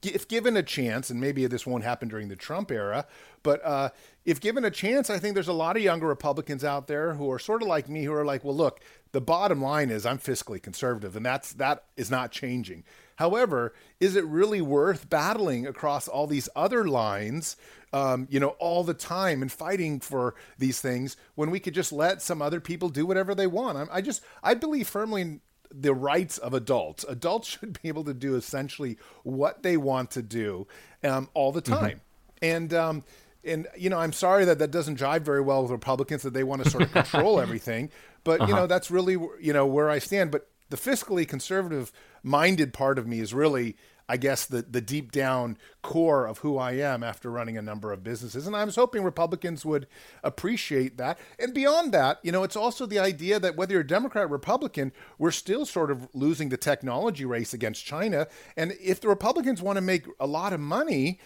if 0.03 0.27
given 0.27 0.57
a 0.57 0.63
chance, 0.63 1.11
and 1.11 1.21
maybe 1.21 1.47
this 1.47 1.67
won't 1.67 1.85
happen 1.85 2.09
during 2.09 2.29
the 2.29 2.37
Trump 2.37 2.71
era, 2.71 3.07
but 3.43 3.65
uh, 3.65 3.91
if 4.25 4.41
given 4.41 4.65
a 4.65 4.71
chance, 4.71 5.11
I 5.11 5.19
think 5.19 5.35
there's 5.35 5.49
a 5.49 5.53
lot 5.53 5.77
of 5.77 5.83
younger 5.83 6.07
Republicans 6.07 6.65
out 6.65 6.87
there 6.87 7.15
who 7.15 7.31
are 7.31 7.39
sort 7.39 7.63
of 7.63 7.69
like 7.69 7.89
me, 7.89 8.05
who 8.05 8.13
are 8.13 8.25
like, 8.25 8.45
well, 8.45 8.57
look, 8.57 8.81
the 9.13 9.21
bottom 9.21 9.61
line 9.61 9.91
is 9.91 10.07
I'm 10.07 10.19
fiscally 10.19 10.61
conservative, 10.63 11.15
and 11.17 11.25
that's 11.25 11.53
that 11.55 11.85
is 11.97 12.11
not 12.11 12.33
changing. 12.33 12.85
However, 13.17 13.75
is 14.01 14.17
it 14.17 14.25
really 14.25 14.61
worth 14.61 15.09
battling 15.09 15.67
across 15.67 16.09
all 16.09 16.27
these 16.27 16.49
other 16.57 16.89
lines, 16.89 17.57
um, 17.93 18.27
you 18.31 18.41
know, 18.41 18.51
all 18.59 18.83
the 18.83 18.95
time 18.95 19.43
and 19.43 19.53
fighting 19.53 20.01
for 20.01 20.35
these 20.59 20.81
things 20.81 21.17
when 21.35 21.51
we 21.51 21.61
could 21.61 21.75
just 21.75 21.93
let 21.93 22.23
some 22.23 22.41
other 22.43 22.61
people 22.61 22.89
do 22.89 23.07
whatever 23.07 23.35
they 23.35 23.47
want? 23.47 23.77
I, 23.77 23.99
I 23.99 24.01
just 24.01 24.23
I 24.43 24.55
believe 24.55 24.89
firmly 24.89 25.23
in 25.23 25.41
the 25.73 25.95
rights 25.95 26.39
of 26.39 26.55
adults. 26.55 27.05
Adults 27.09 27.49
should 27.61 27.81
be 27.83 27.89
able 27.89 28.05
to 28.05 28.15
do 28.15 28.37
essentially 28.37 28.99
what 29.23 29.63
they 29.63 29.77
want 29.77 30.11
to 30.13 30.23
do 30.23 30.67
um, 31.03 31.29
all 31.35 31.53
the 31.53 31.63
mm-hmm. 31.63 31.75
time, 31.75 32.01
mm-hmm. 32.43 32.45
and. 32.45 32.75
Um, 32.75 33.05
and 33.45 33.67
you 33.77 33.91
know, 33.91 33.99
I'm 33.99 34.13
sorry 34.13 34.45
that 34.45 34.61
that 34.61 34.71
doesn't 34.71 35.01
jive 35.01 35.23
very 35.23 35.41
well 35.41 35.63
with 35.63 35.73
Republicans 35.73 36.23
that 36.23 36.33
they 36.33 36.45
want 36.45 36.63
to 36.63 36.71
sort 36.71 36.85
of 36.85 36.93
control 36.93 37.41
everything. 37.41 37.91
But 38.23 38.41
uh-huh. 38.41 38.49
you 38.49 38.55
know, 38.55 38.67
that's 38.69 38.89
really 38.89 39.15
you 39.41 39.53
know 39.53 39.67
where 39.67 39.91
I 39.91 39.99
stand. 39.99 40.31
But 40.31 40.49
the 40.71 40.77
fiscally 40.77 41.27
conservative 41.27 41.91
minded 42.23 42.73
part 42.73 42.99
of 42.99 43.07
me 43.09 43.19
is 43.19 43.35
really 43.35 43.77
I 44.13 44.19
guess 44.19 44.45
the 44.45 44.61
the 44.61 44.83
deep 44.83 45.11
down 45.11 45.57
core 45.81 46.27
of 46.27 46.39
who 46.39 46.59
I 46.59 46.73
am 46.73 47.03
after 47.03 47.31
running 47.31 47.57
a 47.57 47.63
number 47.63 47.95
of 47.95 48.05
businesses. 48.05 48.47
And 48.47 48.55
I 48.55 48.63
was 48.63 48.77
hoping 48.77 49.03
Republicans 49.03 49.65
would 49.65 49.87
appreciate 50.23 50.99
that. 50.99 51.19
And 51.39 51.55
beyond 51.55 51.93
that 51.93 52.19
you 52.23 52.31
know 52.31 52.43
it's 52.43 52.55
also 52.55 52.85
the 52.85 52.99
idea 52.99 53.41
that 53.41 53.57
whether 53.57 53.73
you're 53.73 53.81
a 53.81 53.87
Democrat 53.87 54.27
or 54.27 54.29
Republican 54.29 54.93
we're 55.17 55.31
still 55.31 55.65
sort 55.65 55.91
of 55.91 56.09
losing 56.13 56.51
the 56.51 56.59
technology 56.59 57.25
race 57.25 57.55
against 57.55 57.87
China. 57.87 58.29
And 58.55 58.75
if 58.83 59.01
the 59.01 59.09
Republicans 59.09 59.63
want 59.63 59.79
to 59.79 59.81
make 59.81 60.05
a 60.21 60.27
lot 60.27 60.53
of 60.53 60.61
money 60.61 61.19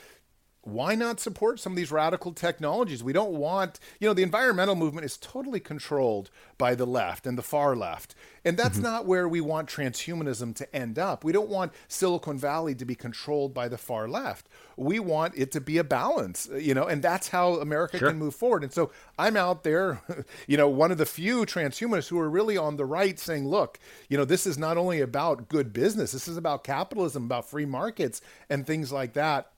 why 0.67 0.97
not 0.97 1.21
support 1.21 1.61
some 1.61 1.75
of 1.75 1.77
these 1.77 1.93
radical 1.93 2.33
technologies? 2.33 3.03
We 3.03 3.13
don't 3.13 3.35
want, 3.35 3.79
you 4.01 4.09
know, 4.09 4.15
the 4.15 4.25
environmental 4.25 4.75
movement 4.75 5.05
is 5.05 5.17
totally 5.17 5.61
controlled 5.61 6.29
by 6.59 6.75
the 6.75 6.85
left 6.85 7.25
and 7.25 7.39
the 7.39 7.43
far 7.43 7.77
left. 7.77 8.17
And 8.45 8.57
that's 8.57 8.75
mm-hmm. 8.75 8.83
not 8.83 9.07
where 9.07 9.29
we 9.29 9.41
want 9.41 9.69
transhumanism 9.69 10.57
to 10.57 10.75
end 10.75 10.99
up. 10.99 11.23
We 11.23 11.31
don't 11.31 11.49
want 11.49 11.73
Silicon 11.87 12.37
Valley 12.37 12.75
to 12.75 12.85
be 12.85 12.97
controlled 12.97 13.55
by 13.55 13.69
the 13.69 13.79
far 13.79 14.09
left. 14.09 14.49
We 14.77 14.99
want 14.99 15.35
it 15.37 15.53
to 15.53 15.61
be 15.61 15.79
a 15.79 15.85
balance, 15.85 16.49
you 16.59 16.75
know, 16.75 16.87
and 16.87 17.01
that's 17.01 17.29
how 17.29 17.55
America 17.55 17.99
sure. 17.99 18.09
can 18.09 18.19
move 18.19 18.35
forward. 18.35 18.65
And 18.65 18.73
so 18.73 18.91
I'm 19.19 19.37
out 19.37 19.63
there, 19.63 20.03
you 20.49 20.57
know, 20.57 20.69
one 20.69 20.91
of 20.91 20.99
the 20.99 21.07
few 21.07 21.47
transhumanists 21.47 22.09
who 22.09 22.19
are 22.19 22.29
really 22.29 22.57
on 22.57 22.77
the 22.77 22.85
right 22.85 23.21
saying, 23.21 23.47
look, 23.49 23.79
you 24.09 24.17
know, 24.17 24.25
this 24.25 24.47
is 24.47 24.59
not 24.59 24.77
only 24.77 25.01
about 25.01 25.49
good 25.49 25.73
business, 25.73 26.11
this 26.11 26.27
is 26.27 26.37
about 26.37 26.65
capitalism, 26.65 27.25
about 27.25 27.49
free 27.49 27.67
markets 27.67 28.21
and 28.51 28.67
things 28.67 28.91
like 28.91 29.13
that. 29.13 29.53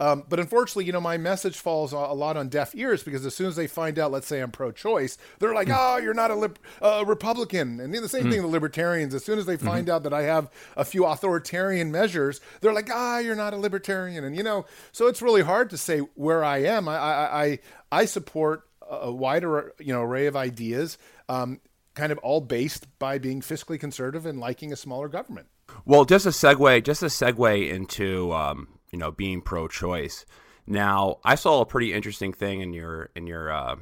Um, 0.00 0.24
but 0.28 0.40
unfortunately, 0.40 0.84
you 0.84 0.92
know, 0.92 1.00
my 1.00 1.16
message 1.16 1.58
falls 1.58 1.92
a 1.92 1.98
lot 1.98 2.36
on 2.36 2.48
deaf 2.48 2.74
ears 2.74 3.02
because 3.02 3.24
as 3.24 3.34
soon 3.34 3.46
as 3.46 3.56
they 3.56 3.66
find 3.66 3.98
out, 3.98 4.10
let's 4.10 4.26
say 4.26 4.40
I'm 4.40 4.50
pro-choice, 4.50 5.18
they're 5.38 5.54
like, 5.54 5.68
"Oh, 5.70 5.98
you're 5.98 6.14
not 6.14 6.30
a 6.30 6.34
lib- 6.34 6.58
uh, 6.82 7.04
Republican." 7.06 7.80
And 7.80 7.94
the 7.94 8.08
same 8.08 8.24
mm. 8.24 8.30
thing, 8.30 8.42
the 8.42 8.48
libertarians. 8.48 9.14
As 9.14 9.24
soon 9.24 9.38
as 9.38 9.46
they 9.46 9.56
mm-hmm. 9.56 9.66
find 9.66 9.86
mm-hmm. 9.86 9.94
out 9.94 10.02
that 10.04 10.12
I 10.12 10.22
have 10.22 10.50
a 10.76 10.84
few 10.84 11.04
authoritarian 11.04 11.92
measures, 11.92 12.40
they're 12.60 12.72
like, 12.72 12.90
"Ah, 12.92 13.18
you're 13.18 13.34
not 13.34 13.54
a 13.54 13.58
libertarian." 13.58 14.24
And 14.24 14.36
you 14.36 14.42
know, 14.42 14.66
so 14.92 15.06
it's 15.06 15.22
really 15.22 15.42
hard 15.42 15.70
to 15.70 15.76
say 15.76 16.00
where 16.14 16.44
I 16.44 16.58
am. 16.58 16.88
I 16.88 16.96
I 16.96 17.44
I, 17.44 17.58
I 17.92 18.04
support 18.04 18.68
a 18.88 19.12
wider 19.12 19.72
you 19.78 19.92
know 19.92 20.02
array 20.02 20.26
of 20.26 20.36
ideas. 20.36 20.98
Um, 21.28 21.60
kind 21.94 22.12
of 22.12 22.18
all 22.18 22.40
based 22.40 22.86
by 22.98 23.18
being 23.18 23.40
fiscally 23.40 23.78
conservative 23.78 24.26
and 24.26 24.38
liking 24.38 24.72
a 24.72 24.76
smaller 24.76 25.08
government. 25.08 25.46
Well, 25.84 26.04
just 26.04 26.26
a 26.26 26.30
segue, 26.30 26.84
just 26.84 27.02
a 27.02 27.06
segue 27.06 27.70
into 27.70 28.32
um, 28.32 28.68
you 28.94 28.98
know, 29.00 29.10
being 29.10 29.40
pro-choice. 29.40 30.24
Now, 30.68 31.18
I 31.24 31.34
saw 31.34 31.60
a 31.60 31.66
pretty 31.66 31.92
interesting 31.92 32.32
thing 32.32 32.60
in 32.60 32.72
your 32.72 33.10
in 33.16 33.26
your 33.26 33.50
uh, 33.50 33.74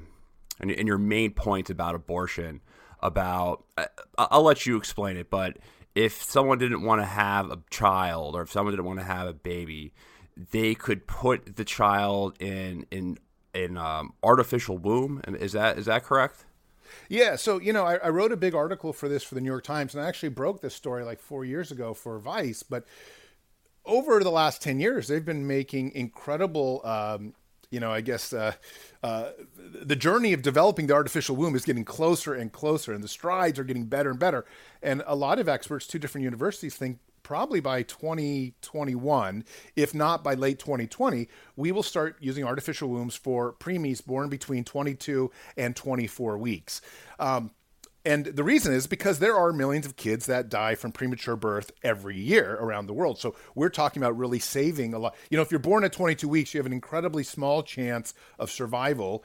in, 0.59 0.87
your 0.87 0.97
main 0.97 1.33
point 1.33 1.69
about 1.69 1.95
abortion. 1.95 2.63
About 3.01 3.63
uh, 3.77 3.85
I'll 4.17 4.43
let 4.43 4.65
you 4.65 4.79
explain 4.79 5.19
it, 5.19 5.29
but 5.29 5.59
if 5.95 6.23
someone 6.23 6.57
didn't 6.57 6.81
want 6.81 7.03
to 7.03 7.05
have 7.05 7.51
a 7.51 7.59
child 7.69 8.35
or 8.35 8.41
if 8.41 8.51
someone 8.51 8.73
didn't 8.73 8.87
want 8.87 9.01
to 9.01 9.05
have 9.05 9.29
a 9.29 9.35
baby, 9.35 9.93
they 10.51 10.75
could 10.75 11.07
put 11.07 11.57
the 11.57 11.65
child 11.65 12.35
in 12.41 12.87
in 12.91 13.19
in 13.53 13.77
um, 13.77 14.15
artificial 14.23 14.79
womb. 14.79 15.21
Is 15.29 15.53
that 15.53 15.79
is 15.79 15.85
that 15.85 16.05
correct? 16.05 16.47
Yeah, 17.11 17.37
so 17.37 17.61
you 17.61 17.75
know, 17.75 17.85
I, 17.85 17.97
I, 17.97 18.09
wrote 18.09 18.33
a 18.33 18.37
big 18.37 18.55
article 18.55 18.95
for 18.95 19.09
this 19.09 19.23
for 19.23 19.35
the 19.35 19.43
New 19.43 19.51
York 19.51 19.65
Times, 19.65 19.95
and 19.95 20.03
I 20.03 20.09
actually 20.09 20.31
broke 20.31 20.63
this 20.63 20.75
story 20.75 21.05
like 21.05 21.21
four 21.21 21.45
years 21.45 21.71
ago 21.71 21.93
for 21.93 22.19
Vice. 22.19 22.63
But 22.63 22.87
over 23.85 24.23
the 24.23 24.31
last 24.31 24.63
10 24.63 24.81
years, 24.81 25.09
they've 25.09 25.25
been 25.25 25.47
making 25.47 25.93
incredible, 25.93 26.81
um, 26.85 27.35
you 27.71 27.81
know, 27.81 27.91
I 27.91 28.01
guess 28.01 28.33
uh, 28.33 28.53
uh, 29.03 29.31
the 29.57 29.97
journey 29.97 30.33
of 30.33 30.43
developing 30.43 30.87
the 30.87 30.95
artificial 30.95 31.37
womb 31.37 31.55
is 31.57 31.65
getting 31.65 31.85
closer 31.85 32.35
and 32.35 32.53
closer, 32.53 32.93
and 32.93 33.03
the 33.03 33.09
strides 33.09 33.59
are 33.59 33.65
getting 33.65 33.87
better 33.87 34.11
and 34.11 34.19
better. 34.19 34.45
And 34.83 35.03
a 35.07 35.17
lot 35.17 35.39
of 35.39 35.49
experts, 35.49 35.87
two 35.87 35.99
different 35.99 36.25
universities, 36.25 36.77
think 36.77 36.99
probably 37.23 37.61
by 37.61 37.83
2021, 37.83 39.45
if 39.77 39.95
not 39.95 40.25
by 40.25 40.35
late 40.35 40.59
2020, 40.59 41.29
we 41.57 41.73
will 41.73 41.83
start 41.83 42.17
using 42.21 42.45
artificial 42.45 42.89
wombs 42.89 43.15
for 43.15 43.53
preemies 43.55 44.05
born 44.05 44.29
between 44.29 44.65
22 44.65 45.31
and 45.57 45.75
24 45.77 46.39
weeks. 46.39 46.83
Um, 47.19 47.53
and 48.05 48.27
the 48.27 48.43
reason 48.43 48.73
is 48.75 48.87
because 48.87 49.19
there 49.19 49.37
are 49.37 49.53
millions 49.53 49.87
of 49.87 49.97
kids 49.97 50.27
that 50.27 50.49
die 50.49 50.75
from 50.75 50.93
premature 50.93 51.37
birth 51.37 51.71
every 51.83 52.19
year 52.19 52.57
around 52.57 52.87
the 52.87 52.93
world. 52.93 53.19
So 53.19 53.35
we're 53.55 53.69
talking 53.69 54.03
about 54.03 54.17
really 54.17 54.41
saving 54.41 54.93
a 54.95 54.99
lot. 54.99 55.15
You 55.31 55.37
know, 55.37 55.43
if 55.43 55.51
you're 55.51 55.61
born 55.61 55.85
at 55.85 55.93
22 55.93 56.29
weeks, 56.29 56.53
you 56.53 56.59
have 56.59 56.67
an 56.67 56.73
incredibly 56.73 57.23
small 57.23 57.63
chance 57.63 58.13
of 58.39 58.51
survival 58.51 59.25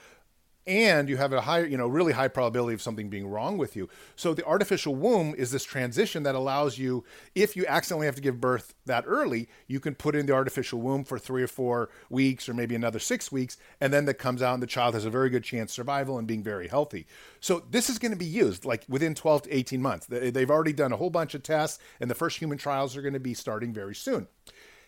and 0.67 1.07
you 1.07 1.15
have 1.15 1.31
a 1.31 1.41
high, 1.41 1.63
you 1.63 1.77
know, 1.77 1.87
really 1.87 2.11
high 2.11 2.27
probability 2.27 2.73
of 2.73 2.81
something 2.81 3.09
being 3.09 3.27
wrong 3.27 3.57
with 3.57 3.75
you. 3.75 3.87
So 4.17 4.33
the 4.33 4.45
artificial 4.45 4.93
womb 4.95 5.33
is 5.37 5.51
this 5.51 5.63
transition 5.63 6.23
that 6.23 6.35
allows 6.35 6.77
you, 6.77 7.05
if 7.33 7.55
you 7.55 7.65
accidentally 7.65 8.05
have 8.05 8.15
to 8.15 8.21
give 8.21 8.41
birth 8.41 8.75
that 8.85 9.05
early, 9.07 9.47
you 9.67 9.79
can 9.79 9.95
put 9.95 10.15
in 10.15 10.25
the 10.25 10.33
artificial 10.33 10.81
womb 10.81 11.05
for 11.05 11.17
three 11.17 11.41
or 11.41 11.47
four 11.47 11.89
weeks 12.09 12.49
or 12.49 12.53
maybe 12.53 12.75
another 12.75 12.99
six 12.99 13.31
weeks, 13.31 13.57
and 13.79 13.93
then 13.93 14.05
that 14.05 14.15
comes 14.15 14.41
out 14.41 14.53
and 14.53 14.63
the 14.63 14.67
child 14.67 14.93
has 14.93 15.05
a 15.05 15.09
very 15.09 15.29
good 15.29 15.43
chance 15.43 15.71
survival 15.71 16.17
and 16.17 16.27
being 16.27 16.43
very 16.43 16.67
healthy. 16.67 17.07
So 17.39 17.63
this 17.71 17.89
is 17.89 17.97
going 17.97 18.11
to 18.11 18.17
be 18.17 18.25
used 18.25 18.65
like 18.65 18.83
within 18.89 19.15
12 19.15 19.43
to 19.43 19.55
18 19.55 19.81
months. 19.81 20.05
They've 20.07 20.51
already 20.51 20.73
done 20.73 20.91
a 20.91 20.97
whole 20.97 21.09
bunch 21.09 21.33
of 21.33 21.43
tests, 21.43 21.79
and 22.01 22.09
the 22.09 22.15
first 22.15 22.39
human 22.39 22.57
trials 22.57 22.97
are 22.97 23.01
going 23.01 23.13
to 23.13 23.19
be 23.19 23.33
starting 23.33 23.73
very 23.73 23.95
soon. 23.95 24.27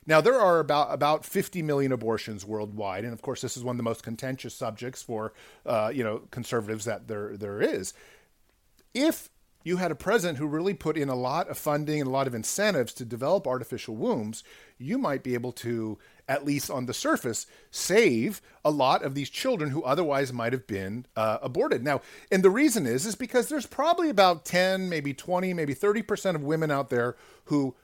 Now, 0.05 0.21
there 0.21 0.39
are 0.39 0.59
about, 0.59 0.93
about 0.93 1.25
50 1.25 1.61
million 1.61 1.91
abortions 1.91 2.45
worldwide. 2.45 3.03
And 3.03 3.13
of 3.13 3.21
course, 3.21 3.41
this 3.41 3.57
is 3.57 3.63
one 3.63 3.75
of 3.75 3.77
the 3.77 3.83
most 3.83 4.03
contentious 4.03 4.53
subjects 4.53 5.03
for, 5.03 5.33
uh, 5.65 5.91
you 5.93 6.03
know, 6.03 6.21
conservatives 6.31 6.85
that 6.85 7.07
there, 7.07 7.37
there 7.37 7.61
is. 7.61 7.93
If 8.93 9.29
you 9.63 9.77
had 9.77 9.91
a 9.91 9.95
president 9.95 10.37
who 10.37 10.47
really 10.47 10.73
put 10.73 10.97
in 10.97 11.09
a 11.09 11.15
lot 11.15 11.49
of 11.49 11.57
funding 11.57 11.99
and 11.99 12.07
a 12.07 12.11
lot 12.11 12.27
of 12.27 12.33
incentives 12.33 12.93
to 12.93 13.05
develop 13.05 13.45
artificial 13.45 13.95
wombs, 13.95 14.43
you 14.77 14.97
might 14.97 15.21
be 15.21 15.33
able 15.33 15.51
to, 15.51 15.97
at 16.27 16.45
least 16.45 16.71
on 16.71 16.85
the 16.85 16.93
surface, 16.93 17.45
save 17.69 18.41
a 18.63 18.71
lot 18.71 19.03
of 19.03 19.15
these 19.15 19.29
children 19.29 19.71
who 19.71 19.83
otherwise 19.83 20.31
might 20.31 20.53
have 20.53 20.65
been 20.65 21.05
uh, 21.15 21.39
aborted. 21.41 21.83
Now, 21.83 22.01
and 22.31 22.41
the 22.41 22.49
reason 22.49 22.87
is, 22.87 23.05
is 23.05 23.15
because 23.15 23.49
there's 23.49 23.65
probably 23.65 24.09
about 24.09 24.45
10, 24.45 24.87
maybe 24.87 25.13
20, 25.13 25.53
maybe 25.53 25.75
30% 25.75 26.35
of 26.35 26.43
women 26.43 26.71
out 26.71 26.89
there 26.89 27.17
who 27.45 27.75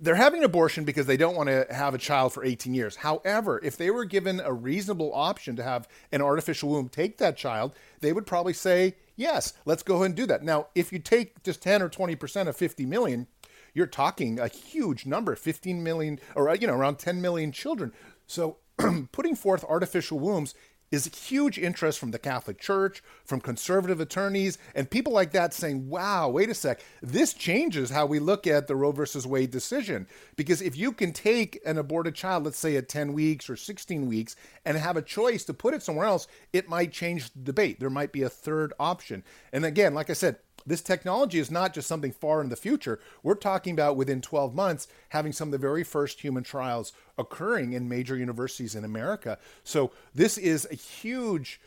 they're 0.00 0.14
having 0.14 0.40
an 0.40 0.44
abortion 0.44 0.84
because 0.84 1.06
they 1.06 1.16
don't 1.16 1.34
want 1.34 1.48
to 1.48 1.66
have 1.70 1.94
a 1.94 1.98
child 1.98 2.32
for 2.32 2.44
18 2.44 2.74
years. 2.74 2.96
However, 2.96 3.60
if 3.62 3.76
they 3.76 3.90
were 3.90 4.04
given 4.04 4.40
a 4.40 4.52
reasonable 4.52 5.12
option 5.12 5.56
to 5.56 5.62
have 5.62 5.88
an 6.12 6.22
artificial 6.22 6.68
womb 6.70 6.88
take 6.88 7.18
that 7.18 7.36
child, 7.36 7.74
they 8.00 8.12
would 8.12 8.26
probably 8.26 8.52
say, 8.52 8.94
yes, 9.16 9.54
let's 9.64 9.82
go 9.82 9.96
ahead 9.96 10.06
and 10.06 10.14
do 10.14 10.26
that. 10.26 10.42
Now, 10.42 10.68
if 10.74 10.92
you 10.92 10.98
take 10.98 11.42
just 11.42 11.62
10 11.62 11.82
or 11.82 11.88
20% 11.88 12.48
of 12.48 12.56
50 12.56 12.86
million, 12.86 13.26
you're 13.74 13.86
talking 13.86 14.38
a 14.38 14.48
huge 14.48 15.06
number 15.06 15.36
15 15.36 15.82
million 15.82 16.18
or 16.34 16.54
you 16.54 16.66
know 16.66 16.74
around 16.74 16.98
10 16.98 17.20
million 17.20 17.52
children 17.52 17.92
so 18.26 18.56
putting 19.12 19.36
forth 19.36 19.64
artificial 19.64 20.18
wombs 20.18 20.54
is 20.90 21.06
huge 21.14 21.58
interest 21.58 21.98
from 21.98 22.10
the 22.10 22.18
Catholic 22.18 22.58
Church, 22.58 23.02
from 23.24 23.40
conservative 23.40 24.00
attorneys, 24.00 24.58
and 24.74 24.90
people 24.90 25.12
like 25.12 25.32
that 25.32 25.52
saying, 25.52 25.88
wow, 25.88 26.28
wait 26.28 26.48
a 26.48 26.54
sec, 26.54 26.80
this 27.02 27.34
changes 27.34 27.90
how 27.90 28.06
we 28.06 28.18
look 28.18 28.46
at 28.46 28.66
the 28.66 28.76
Roe 28.76 28.92
versus 28.92 29.26
Wade 29.26 29.50
decision. 29.50 30.06
Because 30.36 30.62
if 30.62 30.76
you 30.76 30.92
can 30.92 31.12
take 31.12 31.60
an 31.66 31.78
aborted 31.78 32.14
child, 32.14 32.44
let's 32.44 32.58
say 32.58 32.76
at 32.76 32.88
10 32.88 33.12
weeks 33.12 33.50
or 33.50 33.56
16 33.56 34.06
weeks, 34.06 34.36
and 34.64 34.76
have 34.76 34.96
a 34.96 35.02
choice 35.02 35.44
to 35.44 35.54
put 35.54 35.74
it 35.74 35.82
somewhere 35.82 36.06
else, 36.06 36.26
it 36.52 36.68
might 36.68 36.92
change 36.92 37.30
the 37.32 37.40
debate. 37.40 37.80
There 37.80 37.90
might 37.90 38.12
be 38.12 38.22
a 38.22 38.28
third 38.28 38.72
option. 38.78 39.24
And 39.52 39.64
again, 39.64 39.94
like 39.94 40.10
I 40.10 40.14
said, 40.14 40.36
this 40.68 40.82
technology 40.82 41.38
is 41.38 41.50
not 41.50 41.74
just 41.74 41.88
something 41.88 42.12
far 42.12 42.40
in 42.40 42.48
the 42.48 42.56
future. 42.56 43.00
We're 43.22 43.34
talking 43.34 43.72
about 43.72 43.96
within 43.96 44.20
12 44.20 44.54
months 44.54 44.88
having 45.10 45.32
some 45.32 45.48
of 45.48 45.52
the 45.52 45.58
very 45.58 45.84
first 45.84 46.20
human 46.20 46.44
trials 46.44 46.92
occurring 47.16 47.72
in 47.72 47.88
major 47.88 48.16
universities 48.16 48.74
in 48.74 48.84
America. 48.84 49.38
So 49.64 49.92
this 50.14 50.38
is 50.38 50.66
a 50.70 50.74
huge 50.74 51.60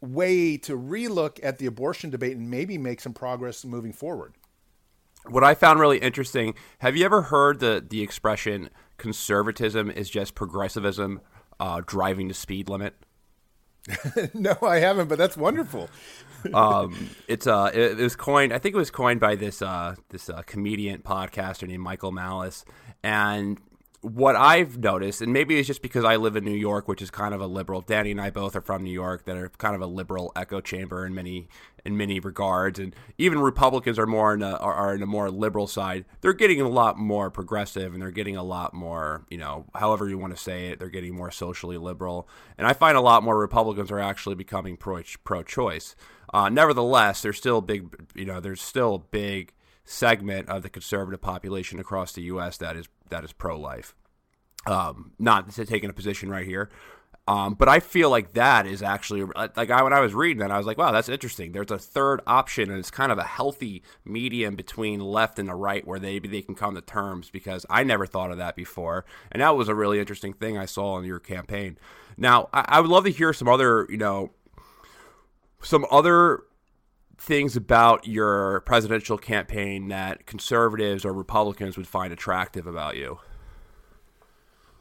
way 0.00 0.56
to 0.56 0.76
relook 0.76 1.38
at 1.42 1.58
the 1.58 1.66
abortion 1.66 2.10
debate 2.10 2.36
and 2.36 2.50
maybe 2.50 2.78
make 2.78 3.00
some 3.00 3.12
progress 3.12 3.64
moving 3.64 3.92
forward. 3.92 4.34
What 5.26 5.44
I 5.44 5.54
found 5.54 5.80
really 5.80 5.98
interesting, 5.98 6.54
have 6.78 6.96
you 6.96 7.04
ever 7.04 7.22
heard 7.22 7.60
the 7.60 7.84
the 7.86 8.00
expression 8.00 8.70
conservatism 8.96 9.90
is 9.90 10.08
just 10.08 10.34
progressivism 10.34 11.20
uh, 11.58 11.82
driving 11.84 12.28
the 12.28 12.34
speed 12.34 12.68
limit? 12.68 12.94
no, 14.34 14.56
I 14.62 14.78
haven't, 14.78 15.08
but 15.08 15.18
that's 15.18 15.36
wonderful. 15.36 15.88
um, 16.54 17.10
it's 17.28 17.46
uh, 17.46 17.70
it, 17.72 17.98
it, 17.98 18.02
was 18.02 18.16
coined. 18.16 18.52
I 18.52 18.58
think 18.58 18.74
it 18.74 18.78
was 18.78 18.90
coined 18.90 19.20
by 19.20 19.34
this 19.36 19.62
uh, 19.62 19.94
this 20.08 20.30
uh, 20.30 20.42
comedian 20.42 21.02
podcaster 21.02 21.66
named 21.66 21.82
Michael 21.82 22.12
Malice, 22.12 22.64
and 23.02 23.60
what 24.02 24.34
I've 24.34 24.78
noticed, 24.78 25.20
and 25.20 25.32
maybe 25.32 25.58
it's 25.58 25.66
just 25.66 25.82
because 25.82 26.04
I 26.04 26.16
live 26.16 26.34
in 26.34 26.44
New 26.44 26.56
York, 26.56 26.88
which 26.88 27.02
is 27.02 27.10
kind 27.10 27.34
of 27.34 27.40
a 27.40 27.46
liberal. 27.46 27.82
Danny 27.82 28.10
and 28.10 28.20
I 28.20 28.30
both 28.30 28.56
are 28.56 28.62
from 28.62 28.82
New 28.82 28.92
York, 28.92 29.26
that 29.26 29.36
are 29.36 29.50
kind 29.50 29.74
of 29.74 29.82
a 29.82 29.86
liberal 29.86 30.32
echo 30.34 30.60
chamber 30.60 31.04
in 31.04 31.14
many 31.14 31.48
in 31.84 31.96
many 31.96 32.20
regards, 32.20 32.78
and 32.78 32.94
even 33.18 33.40
Republicans 33.40 33.98
are 33.98 34.06
more 34.06 34.34
in 34.34 34.42
a, 34.42 34.52
are, 34.52 34.74
are 34.74 34.94
in 34.94 35.02
a 35.02 35.06
more 35.06 35.30
liberal 35.30 35.66
side. 35.66 36.04
They're 36.20 36.32
getting 36.32 36.60
a 36.60 36.68
lot 36.68 36.98
more 36.98 37.30
progressive, 37.30 37.92
and 37.92 38.02
they're 38.02 38.10
getting 38.10 38.36
a 38.36 38.42
lot 38.42 38.74
more, 38.74 39.24
you 39.30 39.38
know, 39.38 39.66
however 39.74 40.08
you 40.08 40.18
want 40.18 40.34
to 40.34 40.42
say 40.42 40.68
it, 40.68 40.78
they're 40.78 40.88
getting 40.88 41.14
more 41.14 41.30
socially 41.30 41.78
liberal. 41.78 42.28
And 42.58 42.66
I 42.66 42.72
find 42.72 42.96
a 42.96 43.02
lot 43.02 43.22
more 43.22 43.38
Republicans 43.38 43.90
are 43.90 44.00
actually 44.00 44.34
becoming 44.34 44.76
pro 44.76 45.02
pro 45.24 45.42
choice. 45.42 45.94
Uh, 46.32 46.48
nevertheless, 46.48 47.22
there's 47.22 47.38
still 47.38 47.60
big, 47.60 48.08
you 48.14 48.24
know, 48.24 48.40
there's 48.40 48.62
still 48.62 48.94
a 48.94 48.98
big 48.98 49.52
segment 49.84 50.48
of 50.48 50.62
the 50.62 50.70
conservative 50.70 51.20
population 51.20 51.80
across 51.80 52.12
the 52.12 52.22
U.S. 52.22 52.56
that 52.58 52.76
is 52.76 52.88
that 53.10 53.24
is 53.24 53.32
pro 53.32 53.58
life. 53.58 53.94
Um, 54.66 55.12
not 55.18 55.50
taking 55.54 55.88
a 55.88 55.94
position 55.94 56.28
right 56.28 56.46
here, 56.46 56.70
um, 57.30 57.54
but 57.54 57.68
I 57.68 57.78
feel 57.78 58.10
like 58.10 58.32
that 58.32 58.66
is 58.66 58.82
actually 58.82 59.22
like 59.22 59.70
I 59.70 59.82
when 59.84 59.92
I 59.92 60.00
was 60.00 60.14
reading 60.14 60.40
that 60.40 60.50
I 60.50 60.58
was 60.58 60.66
like, 60.66 60.78
wow, 60.78 60.90
that's 60.90 61.08
interesting. 61.08 61.52
There's 61.52 61.70
a 61.70 61.78
third 61.78 62.20
option, 62.26 62.70
and 62.70 62.78
it's 62.78 62.90
kind 62.90 63.12
of 63.12 63.18
a 63.18 63.24
healthy 63.24 63.84
medium 64.04 64.56
between 64.56 64.98
left 64.98 65.38
and 65.38 65.48
the 65.48 65.54
right 65.54 65.86
where 65.86 66.00
maybe 66.00 66.28
they 66.28 66.42
can 66.42 66.56
come 66.56 66.74
to 66.74 66.80
terms. 66.80 67.30
Because 67.30 67.64
I 67.70 67.84
never 67.84 68.04
thought 68.04 68.32
of 68.32 68.38
that 68.38 68.56
before, 68.56 69.04
and 69.30 69.40
that 69.42 69.56
was 69.56 69.68
a 69.68 69.76
really 69.76 70.00
interesting 70.00 70.32
thing 70.32 70.58
I 70.58 70.66
saw 70.66 70.98
in 70.98 71.04
your 71.04 71.20
campaign. 71.20 71.78
Now, 72.16 72.48
I, 72.52 72.64
I 72.66 72.80
would 72.80 72.90
love 72.90 73.04
to 73.04 73.10
hear 73.10 73.32
some 73.32 73.48
other, 73.48 73.86
you 73.88 73.98
know, 73.98 74.32
some 75.62 75.86
other 75.90 76.42
things 77.20 77.54
about 77.54 78.06
your 78.08 78.60
presidential 78.62 79.18
campaign 79.18 79.88
that 79.88 80.26
conservatives 80.26 81.04
or 81.04 81.12
Republicans 81.12 81.76
would 81.76 81.86
find 81.86 82.12
attractive 82.12 82.66
about 82.66 82.96
you? 82.96 83.18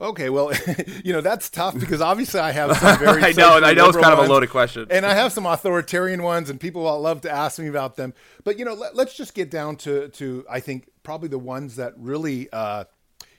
Okay, 0.01 0.29
well, 0.29 0.53
you 1.03 1.11
know 1.11 1.19
that's 1.19 1.49
tough 1.49 1.77
because 1.77 1.99
obviously 1.99 2.39
I 2.39 2.53
have 2.53 2.77
some 2.77 2.97
very. 2.97 3.21
I 3.21 3.33
know, 3.33 3.57
I 3.57 3.73
know 3.73 3.89
it's 3.89 3.97
kind 3.97 4.07
ones, 4.07 4.19
of 4.19 4.25
a 4.25 4.31
loaded 4.31 4.49
question, 4.49 4.87
and 4.89 5.05
I 5.05 5.13
have 5.13 5.33
some 5.33 5.45
authoritarian 5.45 6.23
ones, 6.23 6.49
and 6.49 6.57
people 6.57 6.83
will 6.83 7.01
love 7.01 7.19
to 7.21 7.29
ask 7.29 7.59
me 7.59 7.67
about 7.67 7.97
them. 7.97 8.13
But 8.45 8.57
you 8.57 8.63
know, 8.63 8.73
let, 8.73 8.97
us 8.97 9.13
just 9.13 9.33
get 9.33 9.51
down 9.51 9.75
to 9.77 10.07
to 10.07 10.45
I 10.49 10.61
think 10.61 10.89
probably 11.03 11.27
the 11.27 11.39
ones 11.39 11.75
that 11.75 11.93
really 11.97 12.47
uh, 12.53 12.85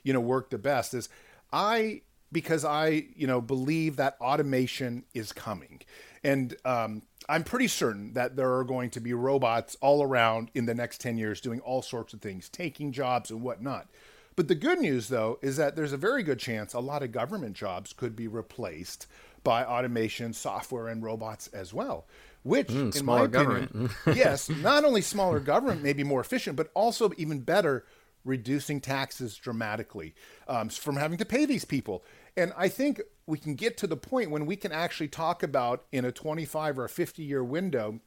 you 0.02 0.12
know 0.12 0.20
work 0.20 0.50
the 0.50 0.58
best 0.58 0.92
is 0.92 1.08
I 1.50 2.02
because 2.30 2.66
I 2.66 3.06
you 3.16 3.26
know 3.26 3.40
believe 3.40 3.96
that 3.96 4.18
automation 4.20 5.04
is 5.14 5.32
coming, 5.32 5.80
and 6.22 6.54
um, 6.66 7.00
I'm 7.28 7.44
pretty 7.44 7.68
certain 7.68 8.12
that 8.14 8.36
there 8.36 8.56
are 8.56 8.64
going 8.64 8.90
to 8.90 9.00
be 9.00 9.12
robots 9.12 9.76
all 9.80 10.02
around 10.02 10.50
in 10.54 10.66
the 10.66 10.74
next 10.74 11.00
10 11.00 11.18
years 11.18 11.40
doing 11.40 11.60
all 11.60 11.82
sorts 11.82 12.12
of 12.14 12.20
things, 12.20 12.48
taking 12.48 12.92
jobs 12.92 13.30
and 13.30 13.42
whatnot. 13.42 13.88
But 14.36 14.48
the 14.48 14.54
good 14.54 14.78
news, 14.78 15.08
though, 15.08 15.38
is 15.42 15.56
that 15.56 15.76
there's 15.76 15.92
a 15.92 15.98
very 15.98 16.22
good 16.22 16.38
chance 16.38 16.72
a 16.72 16.80
lot 16.80 17.02
of 17.02 17.12
government 17.12 17.54
jobs 17.54 17.92
could 17.92 18.16
be 18.16 18.26
replaced 18.26 19.06
by 19.44 19.64
automation, 19.64 20.32
software, 20.32 20.88
and 20.88 21.02
robots 21.02 21.48
as 21.48 21.74
well. 21.74 22.06
Which, 22.42 22.68
mm, 22.68 22.98
in 22.98 23.04
my 23.04 23.24
opinion, 23.24 23.90
yes, 24.06 24.48
not 24.48 24.84
only 24.84 25.02
smaller 25.02 25.40
government 25.40 25.82
may 25.82 25.92
be 25.92 26.04
more 26.04 26.22
efficient, 26.22 26.56
but 26.56 26.70
also 26.74 27.10
even 27.18 27.40
better, 27.40 27.84
reducing 28.24 28.80
taxes 28.80 29.36
dramatically 29.36 30.14
um, 30.48 30.68
from 30.70 30.96
having 30.96 31.18
to 31.18 31.26
pay 31.26 31.44
these 31.44 31.64
people. 31.66 32.02
And 32.36 32.52
I 32.56 32.68
think 32.68 33.00
we 33.30 33.38
can 33.38 33.54
get 33.54 33.78
to 33.78 33.86
the 33.86 33.96
point 33.96 34.30
when 34.30 34.44
we 34.44 34.56
can 34.56 34.72
actually 34.72 35.08
talk 35.08 35.42
about 35.42 35.84
in 35.92 36.04
a 36.04 36.12
25 36.12 36.78
or 36.78 36.84
a 36.84 36.88
50 36.88 37.22
year 37.22 37.42
window 37.42 38.00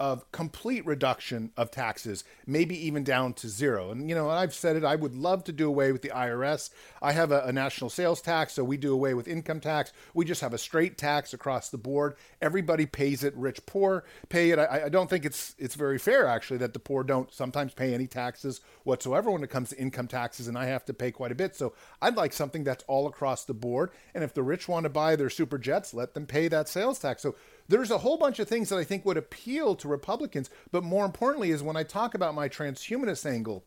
of 0.00 0.32
complete 0.32 0.84
reduction 0.86 1.52
of 1.58 1.70
taxes, 1.70 2.24
maybe 2.46 2.74
even 2.86 3.04
down 3.04 3.34
to 3.34 3.48
zero. 3.50 3.90
And, 3.90 4.08
you 4.08 4.14
know, 4.14 4.30
I've 4.30 4.54
said 4.54 4.74
it, 4.74 4.82
I 4.82 4.96
would 4.96 5.14
love 5.14 5.44
to 5.44 5.52
do 5.52 5.68
away 5.68 5.92
with 5.92 6.00
the 6.00 6.08
IRS. 6.08 6.70
I 7.02 7.12
have 7.12 7.30
a, 7.30 7.42
a, 7.42 7.52
national 7.52 7.90
sales 7.90 8.22
tax, 8.22 8.54
so 8.54 8.64
we 8.64 8.78
do 8.78 8.94
away 8.94 9.12
with 9.12 9.28
income 9.28 9.60
tax. 9.60 9.92
We 10.14 10.24
just 10.24 10.40
have 10.40 10.54
a 10.54 10.58
straight 10.58 10.96
tax 10.96 11.34
across 11.34 11.68
the 11.68 11.76
board. 11.76 12.16
Everybody 12.40 12.86
pays 12.86 13.22
it, 13.22 13.36
rich, 13.36 13.66
poor 13.66 14.04
pay 14.30 14.52
it. 14.52 14.58
I, 14.58 14.84
I 14.86 14.88
don't 14.88 15.10
think 15.10 15.26
it's 15.26 15.54
it's 15.58 15.74
very 15.74 15.98
fair, 15.98 16.26
actually, 16.26 16.58
that 16.58 16.72
the 16.72 16.78
poor 16.78 17.04
don't 17.04 17.30
sometimes 17.30 17.74
pay 17.74 17.92
any 17.92 18.06
taxes 18.06 18.62
whatsoever 18.84 19.30
when 19.30 19.44
it 19.44 19.50
comes 19.50 19.68
to 19.68 19.78
income 19.78 20.08
taxes, 20.08 20.48
and 20.48 20.56
I 20.56 20.64
have 20.64 20.86
to 20.86 20.94
pay 20.94 21.10
quite 21.10 21.30
a 21.30 21.34
bit. 21.34 21.54
So 21.54 21.74
I'd 22.00 22.16
like 22.16 22.32
something 22.32 22.64
that's 22.64 22.84
all 22.88 23.06
across 23.06 23.44
the 23.44 23.52
board. 23.52 23.90
And 24.14 24.24
if 24.24 24.32
the 24.32 24.42
rich 24.42 24.66
want 24.66 24.84
to 24.84 24.90
buy 24.90 25.14
their 25.14 25.28
super 25.28 25.58
jets, 25.58 25.92
let 25.92 26.14
them 26.14 26.24
pay 26.24 26.48
that 26.48 26.70
sales 26.70 26.98
tax. 26.98 27.20
So 27.20 27.34
there's 27.70 27.90
a 27.90 27.98
whole 27.98 28.18
bunch 28.18 28.38
of 28.40 28.48
things 28.48 28.68
that 28.68 28.76
I 28.76 28.84
think 28.84 29.04
would 29.04 29.16
appeal 29.16 29.74
to 29.76 29.88
Republicans. 29.88 30.50
But 30.72 30.82
more 30.82 31.04
importantly, 31.04 31.50
is 31.50 31.62
when 31.62 31.76
I 31.76 31.84
talk 31.84 32.14
about 32.14 32.34
my 32.34 32.48
transhumanist 32.48 33.24
angle, 33.24 33.64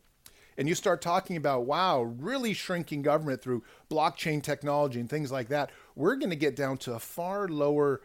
and 0.56 0.68
you 0.68 0.74
start 0.74 1.02
talking 1.02 1.36
about, 1.36 1.64
wow, 1.64 2.02
really 2.02 2.52
shrinking 2.52 3.02
government 3.02 3.42
through 3.42 3.64
blockchain 3.90 4.42
technology 4.42 5.00
and 5.00 5.10
things 5.10 5.32
like 5.32 5.48
that, 5.48 5.70
we're 5.96 6.16
going 6.16 6.30
to 6.30 6.36
get 6.36 6.54
down 6.54 6.76
to 6.78 6.94
a 6.94 7.00
far 7.00 7.48
lower 7.48 8.02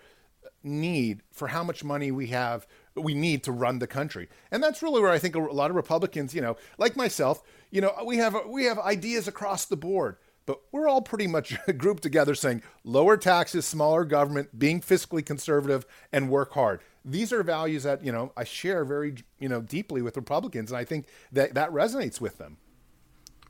need 0.63 1.21
for 1.31 1.49
how 1.49 1.63
much 1.63 1.83
money 1.83 2.12
we 2.12 2.27
have 2.27 2.65
we 2.95 3.13
need 3.13 3.43
to 3.43 3.51
run 3.51 3.79
the 3.79 3.88
country 3.88 4.27
and 4.51 4.62
that's 4.62 4.81
really 4.81 5.01
where 5.01 5.12
i 5.12 5.17
think 5.17 5.35
a 5.35 5.39
lot 5.39 5.69
of 5.69 5.75
republicans 5.75 6.33
you 6.33 6.41
know 6.41 6.57
like 6.77 6.97
myself 6.97 7.41
you 7.71 7.79
know 7.79 7.93
we 8.05 8.17
have 8.17 8.35
we 8.45 8.65
have 8.65 8.77
ideas 8.79 9.27
across 9.27 9.65
the 9.65 9.77
board 9.77 10.17
but 10.49 10.62
we're 10.71 10.88
all 10.88 11.03
pretty 11.03 11.27
much 11.27 11.55
grouped 11.77 12.01
together 12.01 12.33
saying 12.33 12.63
lower 12.83 13.17
taxes, 13.17 13.67
smaller 13.67 14.03
government, 14.03 14.57
being 14.57 14.81
fiscally 14.81 15.23
conservative, 15.23 15.85
and 16.12 16.27
work 16.27 16.53
hard. 16.53 16.81
These 17.05 17.31
are 17.31 17.43
values 17.43 17.83
that 17.83 18.03
you 18.03 18.12
know 18.12 18.33
I 18.35 18.45
share 18.45 18.83
very 18.83 19.13
you 19.38 19.47
know 19.47 19.62
deeply 19.62 20.01
with 20.01 20.17
Republicans, 20.17 20.71
and 20.71 20.79
I 20.79 20.85
think 20.85 21.05
that 21.31 21.53
that 21.53 21.69
resonates 21.69 22.19
with 22.19 22.39
them. 22.39 22.57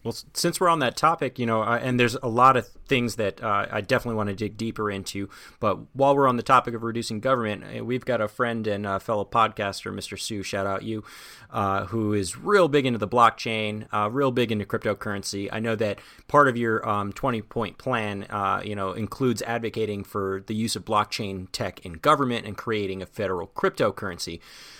Well, 0.04 0.16
since 0.34 0.62
we're 0.62 0.70
on 0.70 0.80
that 0.80 0.96
topic, 0.96 1.38
you 1.38 1.46
know, 1.46 1.62
uh, 1.62 1.78
and 1.82 2.00
there's 2.00 2.16
a 2.16 2.28
lot 2.28 2.56
of 2.56 2.68
things 2.88 3.18
that 3.18 3.44
uh, 3.44 3.68
I 3.70 3.82
definitely 3.82 4.16
want 4.16 4.30
to 4.30 4.36
dig 4.36 4.56
deeper 4.56 4.90
into. 4.90 5.30
But 5.60 5.78
while 5.94 6.16
we're 6.16 6.28
on 6.28 6.38
the 6.38 6.44
topic 6.44 6.74
of 6.74 6.84
reducing 6.84 7.20
government, 7.20 7.64
uh, 7.64 7.84
we've 7.84 8.06
got 8.06 8.22
a 8.22 8.30
friend 8.30 8.66
and 8.66 8.86
a 8.86 9.00
fellow 9.02 9.26
podcaster, 9.26 9.94
Mr. 9.94 10.18
Sue, 10.18 10.42
shout 10.42 10.66
out 10.66 10.84
you, 10.84 11.04
uh, 11.52 11.86
who 11.88 12.14
is 12.14 12.38
real 12.38 12.70
big 12.70 12.86
into 12.86 12.98
the 12.98 13.10
blockchain, 13.10 13.88
uh, 13.94 14.10
real 14.10 14.32
big 14.32 14.54
into 14.54 14.66
cryptocurrency. 14.66 15.50
I 15.52 15.60
know 15.60 15.76
that 15.76 16.00
part 16.30 16.48
of 16.48 16.56
your 16.56 16.88
um, 16.88 17.12
20 17.12 17.42
point 17.42 17.78
plan, 17.78 18.24
uh, 18.30 18.62
you 18.64 18.76
know, 18.76 18.94
includes 18.94 19.42
advocating 19.42 20.06
for 20.06 20.44
the 20.48 20.56
use 20.56 20.78
of 20.78 20.86
blockchain 20.86 21.48
tech 21.52 21.86
in 21.86 21.94
government 21.94 22.46
and 22.46 22.56
creating 22.56 23.02
a 23.02 23.06
federal 23.06 23.48
cryptocurrency. 23.48 24.40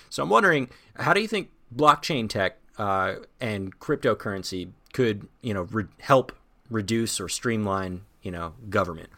So 0.10 0.24
I'm 0.24 0.30
wondering, 0.30 0.70
how 0.96 1.14
do 1.14 1.22
you 1.22 1.28
think 1.28 1.50
blockchain 1.76 2.30
tech 2.30 2.58
and 2.78 3.78
cryptocurrency 3.80 4.72
could 4.94 5.28
you 5.42 5.54
know 5.54 5.64
re- 5.64 5.86
help 6.00 6.32
reduce 6.70 7.20
or 7.20 7.30
streamline 7.30 8.02
you 8.22 8.32
know 8.32 8.54
government 8.70 9.10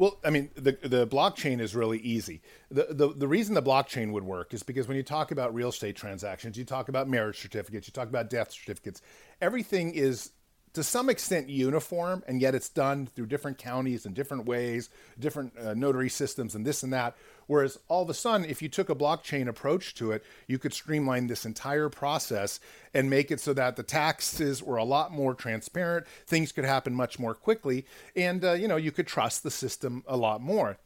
well, 0.00 0.18
I 0.24 0.30
mean, 0.30 0.48
the 0.54 0.78
the 0.82 1.06
blockchain 1.06 1.60
is 1.60 1.76
really 1.76 1.98
easy. 1.98 2.40
The, 2.70 2.86
the 2.88 3.08
the 3.08 3.28
reason 3.28 3.54
the 3.54 3.60
blockchain 3.60 4.12
would 4.12 4.24
work 4.24 4.54
is 4.54 4.62
because 4.62 4.88
when 4.88 4.96
you 4.96 5.02
talk 5.02 5.30
about 5.30 5.52
real 5.52 5.68
estate 5.68 5.94
transactions, 5.94 6.56
you 6.56 6.64
talk 6.64 6.88
about 6.88 7.06
marriage 7.06 7.38
certificates, 7.38 7.86
you 7.86 7.92
talk 7.92 8.08
about 8.08 8.30
death 8.30 8.50
certificates, 8.50 9.02
everything 9.42 9.92
is 9.92 10.30
to 10.72 10.82
some 10.82 11.10
extent 11.10 11.50
uniform, 11.50 12.22
and 12.26 12.40
yet 12.40 12.54
it's 12.54 12.70
done 12.70 13.08
through 13.08 13.26
different 13.26 13.58
counties 13.58 14.06
and 14.06 14.14
different 14.14 14.46
ways, 14.46 14.88
different 15.18 15.52
uh, 15.58 15.74
notary 15.74 16.08
systems, 16.08 16.54
and 16.54 16.64
this 16.64 16.82
and 16.82 16.94
that. 16.94 17.14
Whereas 17.50 17.80
all 17.88 18.04
of 18.04 18.08
a 18.08 18.14
sudden, 18.14 18.48
if 18.48 18.62
you 18.62 18.68
took 18.68 18.88
a 18.90 18.94
blockchain 18.94 19.48
approach 19.48 19.96
to 19.96 20.12
it, 20.12 20.22
you 20.46 20.56
could 20.56 20.72
streamline 20.72 21.26
this 21.26 21.44
entire 21.44 21.88
process 21.88 22.60
and 22.94 23.10
make 23.10 23.32
it 23.32 23.40
so 23.40 23.52
that 23.54 23.74
the 23.74 23.82
taxes 23.82 24.62
were 24.62 24.76
a 24.76 24.84
lot 24.84 25.10
more 25.10 25.34
transparent. 25.34 26.06
Things 26.28 26.52
could 26.52 26.64
happen 26.64 26.94
much 26.94 27.18
more 27.18 27.34
quickly, 27.34 27.86
and 28.14 28.44
uh, 28.44 28.52
you 28.52 28.68
know 28.68 28.76
you 28.76 28.92
could 28.92 29.08
trust 29.08 29.42
the 29.42 29.50
system 29.50 30.04
a 30.06 30.16
lot 30.16 30.40
more. 30.40 30.78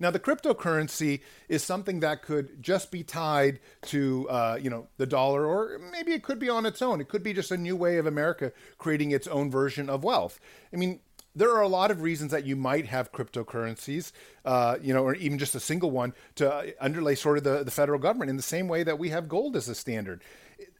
Now, 0.00 0.10
the 0.10 0.18
cryptocurrency 0.18 1.20
is 1.48 1.62
something 1.62 2.00
that 2.00 2.22
could 2.22 2.60
just 2.60 2.90
be 2.90 3.04
tied 3.04 3.60
to, 3.82 4.28
uh, 4.28 4.58
you 4.60 4.70
know, 4.70 4.88
the 4.96 5.06
dollar, 5.06 5.46
or 5.46 5.78
maybe 5.92 6.12
it 6.12 6.24
could 6.24 6.40
be 6.40 6.48
on 6.48 6.66
its 6.66 6.82
own. 6.82 7.00
It 7.00 7.08
could 7.08 7.22
be 7.22 7.32
just 7.32 7.52
a 7.52 7.56
new 7.56 7.76
way 7.76 7.98
of 7.98 8.06
America 8.06 8.52
creating 8.76 9.12
its 9.12 9.28
own 9.28 9.52
version 9.52 9.88
of 9.88 10.02
wealth. 10.02 10.40
I 10.72 10.76
mean, 10.76 11.00
there 11.38 11.54
are 11.54 11.62
a 11.62 11.68
lot 11.68 11.90
of 11.90 12.02
reasons 12.02 12.32
that 12.32 12.44
you 12.44 12.56
might 12.56 12.86
have 12.86 13.12
cryptocurrencies, 13.12 14.12
uh, 14.44 14.76
you 14.82 14.92
know, 14.92 15.04
or 15.04 15.14
even 15.14 15.38
just 15.38 15.54
a 15.54 15.60
single 15.60 15.90
one 15.90 16.12
to 16.34 16.74
underlay 16.80 17.14
sort 17.14 17.38
of 17.38 17.44
the, 17.44 17.62
the 17.62 17.70
federal 17.70 17.98
government 17.98 18.28
in 18.28 18.36
the 18.36 18.42
same 18.42 18.66
way 18.66 18.82
that 18.82 18.98
we 18.98 19.10
have 19.10 19.28
gold 19.28 19.56
as 19.56 19.68
a 19.68 19.74
standard. 19.74 20.20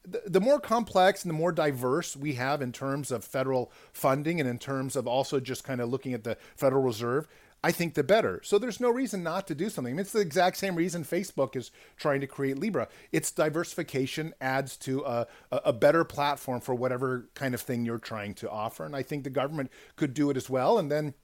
The, 0.05 0.23
the 0.27 0.40
more 0.40 0.59
complex 0.59 1.23
and 1.23 1.31
the 1.31 1.35
more 1.35 1.53
diverse 1.53 2.16
we 2.16 2.35
have 2.35 2.61
in 2.61 2.73
terms 2.73 3.12
of 3.12 3.25
federal 3.25 3.71
funding 3.92 4.40
and 4.40 4.49
in 4.49 4.59
terms 4.59 4.97
of 4.97 5.07
also 5.07 5.38
just 5.38 5.62
kind 5.62 5.81
of 5.81 5.88
looking 5.90 6.12
at 6.12 6.25
the 6.25 6.37
Federal 6.57 6.83
Reserve, 6.83 7.29
I 7.62 7.73
think 7.73 7.94
the 7.94 8.05
better. 8.05 8.40
So 8.44 8.59
there's 8.59 8.79
no 8.79 8.90
reason 8.90 9.25
not 9.25 9.49
to 9.49 9.55
do 9.55 9.68
something. 9.68 9.92
I 9.92 9.94
mean, 9.94 10.01
it's 10.01 10.12
the 10.12 10.21
exact 10.21 10.57
same 10.59 10.77
reason 10.77 11.05
Facebook 11.05 11.57
is 11.57 11.73
trying 11.97 12.21
to 12.21 12.27
create 12.27 12.59
Libra. 12.59 12.88
Its 13.11 13.33
diversification 13.33 14.33
adds 14.40 14.77
to 14.79 15.03
a, 15.03 15.27
a 15.51 15.73
better 15.73 16.05
platform 16.05 16.61
for 16.61 16.75
whatever 16.75 17.29
kind 17.35 17.55
of 17.55 17.61
thing 17.61 17.85
you're 17.85 17.99
trying 17.99 18.35
to 18.35 18.51
offer. 18.51 18.85
And 18.85 18.94
I 18.94 19.03
think 19.03 19.25
the 19.25 19.31
government 19.31 19.73
could 19.97 20.14
do 20.14 20.31
it 20.31 20.37
as 20.37 20.49
well. 20.49 20.79
And 20.79 20.90
then, 20.90 21.14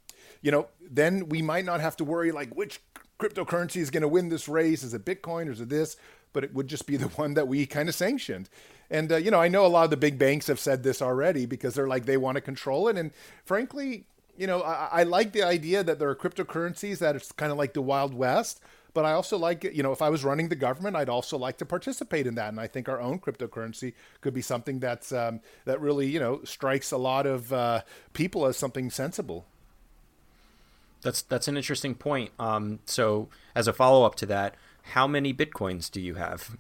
you 0.43 0.51
know, 0.51 0.67
then 0.81 1.29
we 1.29 1.41
might 1.41 1.65
not 1.65 1.81
have 1.81 1.97
to 1.99 2.05
worry 2.05 2.33
like 2.33 2.55
which 2.57 2.81
cryptocurrency 3.21 3.77
is 3.77 3.91
going 3.91 4.03
to 4.03 4.09
win 4.09 4.29
this 4.29 4.49
race. 4.49 4.83
Is 4.83 4.93
it 4.93 5.05
Bitcoin 5.05 5.47
or 5.47 5.53
is 5.53 5.61
it 5.61 5.69
this? 5.69 5.97
But 6.33 6.43
it 6.43 6.53
would 6.53 6.67
just 6.67 6.89
be 6.89 6.97
the 6.97 7.09
one 7.17 7.35
that 7.35 7.47
we 7.47 7.65
kind 7.65 7.89
of 7.89 7.95
sanctioned. 7.95 8.49
And, 8.91 9.13
uh, 9.13 9.17
you 9.17 9.31
know, 9.31 9.41
I 9.41 9.47
know 9.47 9.65
a 9.65 9.69
lot 9.69 9.85
of 9.85 9.91
the 9.91 9.97
big 9.97 10.19
banks 10.19 10.49
have 10.49 10.59
said 10.59 10.83
this 10.83 11.01
already 11.01 11.47
because 11.47 11.75
they're 11.75 11.89
like, 11.89 12.07
they 12.07 12.17
want 12.17 12.35
to 12.35 12.41
control 12.41 12.89
it. 12.89 12.99
And 12.99 13.13
frankly, 13.45 14.07
you 14.37 14.47
know, 14.47 14.63
I, 14.63 14.89
I 14.93 15.03
like 15.05 15.33
the 15.33 15.43
idea 15.43 15.83
that 15.85 15.99
there 15.99 16.09
are 16.09 16.17
cryptocurrencies 16.17 16.99
that 16.99 17.17
it's 17.17 17.33
kind 17.33 17.53
of 17.53 17.59
like 17.59 17.75
the 17.75 17.83
Wild 17.83 18.15
West. 18.15 18.61
But 18.95 19.05
I 19.05 19.13
also 19.13 19.37
like, 19.37 19.65
you 19.65 19.83
know, 19.83 19.91
if 19.91 20.01
I 20.01 20.09
was 20.09 20.23
running 20.23 20.49
the 20.49 20.57
government, 20.57 20.95
I'd 20.95 21.09
also 21.09 21.37
like 21.37 21.59
to 21.59 21.67
participate 21.67 22.29
in 22.29 22.37
that. 22.37 22.51
And 22.51 22.61
I 22.61 22.69
think 22.69 22.89
our 22.89 23.01
own 23.01 23.19
cryptocurrency 23.19 23.93
could 24.21 24.33
be 24.33 24.41
something 24.41 24.79
that's 24.79 25.11
um, 25.11 25.41
that 25.65 25.81
really, 25.81 26.07
you 26.07 26.21
know, 26.21 26.41
strikes 26.45 26.93
a 26.93 26.97
lot 26.97 27.27
of 27.27 27.53
uh, 27.53 27.83
people 28.13 28.47
as 28.47 28.57
something 28.57 28.91
sensible. 28.91 29.47
That's 31.03 31.23
that's 31.23 31.49
an 31.49 31.57
interesting 31.57 31.97
point. 31.97 32.31
Um, 32.39 32.79
so, 32.87 33.29
as 33.57 33.67
a 33.67 33.73
follow 33.73 34.07
up 34.07 34.15
to 34.17 34.27
that, 34.27 34.55
how 34.83 35.09
many 35.09 35.35
bitcoins 35.35 35.91
do 35.91 36.01
you 36.01 36.15
have? 36.15 36.57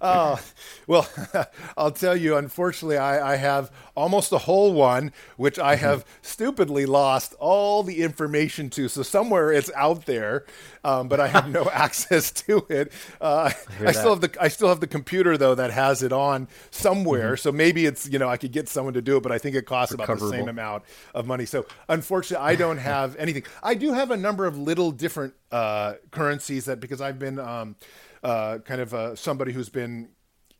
Oh, 0.00 0.40
well, 0.86 1.08
I'll 1.76 1.90
tell 1.90 2.16
you, 2.16 2.36
unfortunately, 2.36 2.98
I, 2.98 3.32
I, 3.32 3.36
have 3.36 3.70
almost 3.96 4.32
a 4.32 4.38
whole 4.38 4.72
one, 4.72 5.12
which 5.36 5.58
I 5.58 5.74
mm-hmm. 5.74 5.84
have 5.84 6.04
stupidly 6.22 6.86
lost 6.86 7.34
all 7.38 7.82
the 7.82 8.02
information 8.02 8.70
to. 8.70 8.88
So 8.88 9.02
somewhere 9.02 9.52
it's 9.52 9.70
out 9.74 10.06
there, 10.06 10.44
um, 10.84 11.08
but 11.08 11.20
I 11.20 11.28
have 11.28 11.48
no 11.48 11.68
access 11.72 12.30
to 12.32 12.64
it. 12.68 12.92
Uh, 13.20 13.50
I, 13.80 13.86
I 13.86 13.92
still 13.92 14.10
have 14.10 14.20
the 14.20 14.34
I 14.40 14.48
still 14.48 14.68
have 14.68 14.80
the 14.80 14.86
computer 14.86 15.36
though 15.36 15.54
that 15.54 15.72
has 15.72 16.02
it 16.02 16.12
on 16.12 16.48
somewhere. 16.70 17.32
Mm-hmm. 17.32 17.42
So 17.42 17.52
maybe 17.52 17.86
it's 17.86 18.08
you 18.08 18.18
know 18.18 18.28
I 18.28 18.36
could 18.36 18.52
get 18.52 18.68
someone 18.68 18.94
to 18.94 19.02
do 19.02 19.16
it, 19.16 19.22
but 19.22 19.32
I 19.32 19.38
think 19.38 19.56
it 19.56 19.66
costs 19.66 19.94
about 19.94 20.06
the 20.06 20.30
same 20.30 20.48
amount 20.48 20.84
of 21.14 21.26
money. 21.26 21.44
So 21.44 21.66
unfortunately, 21.88 22.46
I 22.46 22.54
don't 22.54 22.78
have 22.78 23.16
anything. 23.16 23.42
I 23.62 23.74
do 23.74 23.92
have 23.92 24.10
a 24.10 24.16
number 24.16 24.46
of 24.46 24.56
little 24.56 24.92
different 24.92 25.34
uh, 25.50 25.94
currencies 26.10 26.66
that 26.66 26.78
because 26.80 27.00
I've 27.00 27.18
been. 27.18 27.38
Um, 27.38 27.76
uh, 28.22 28.58
kind 28.58 28.80
of 28.80 28.94
uh, 28.94 29.14
somebody 29.14 29.52
who's 29.52 29.68
been, 29.68 30.08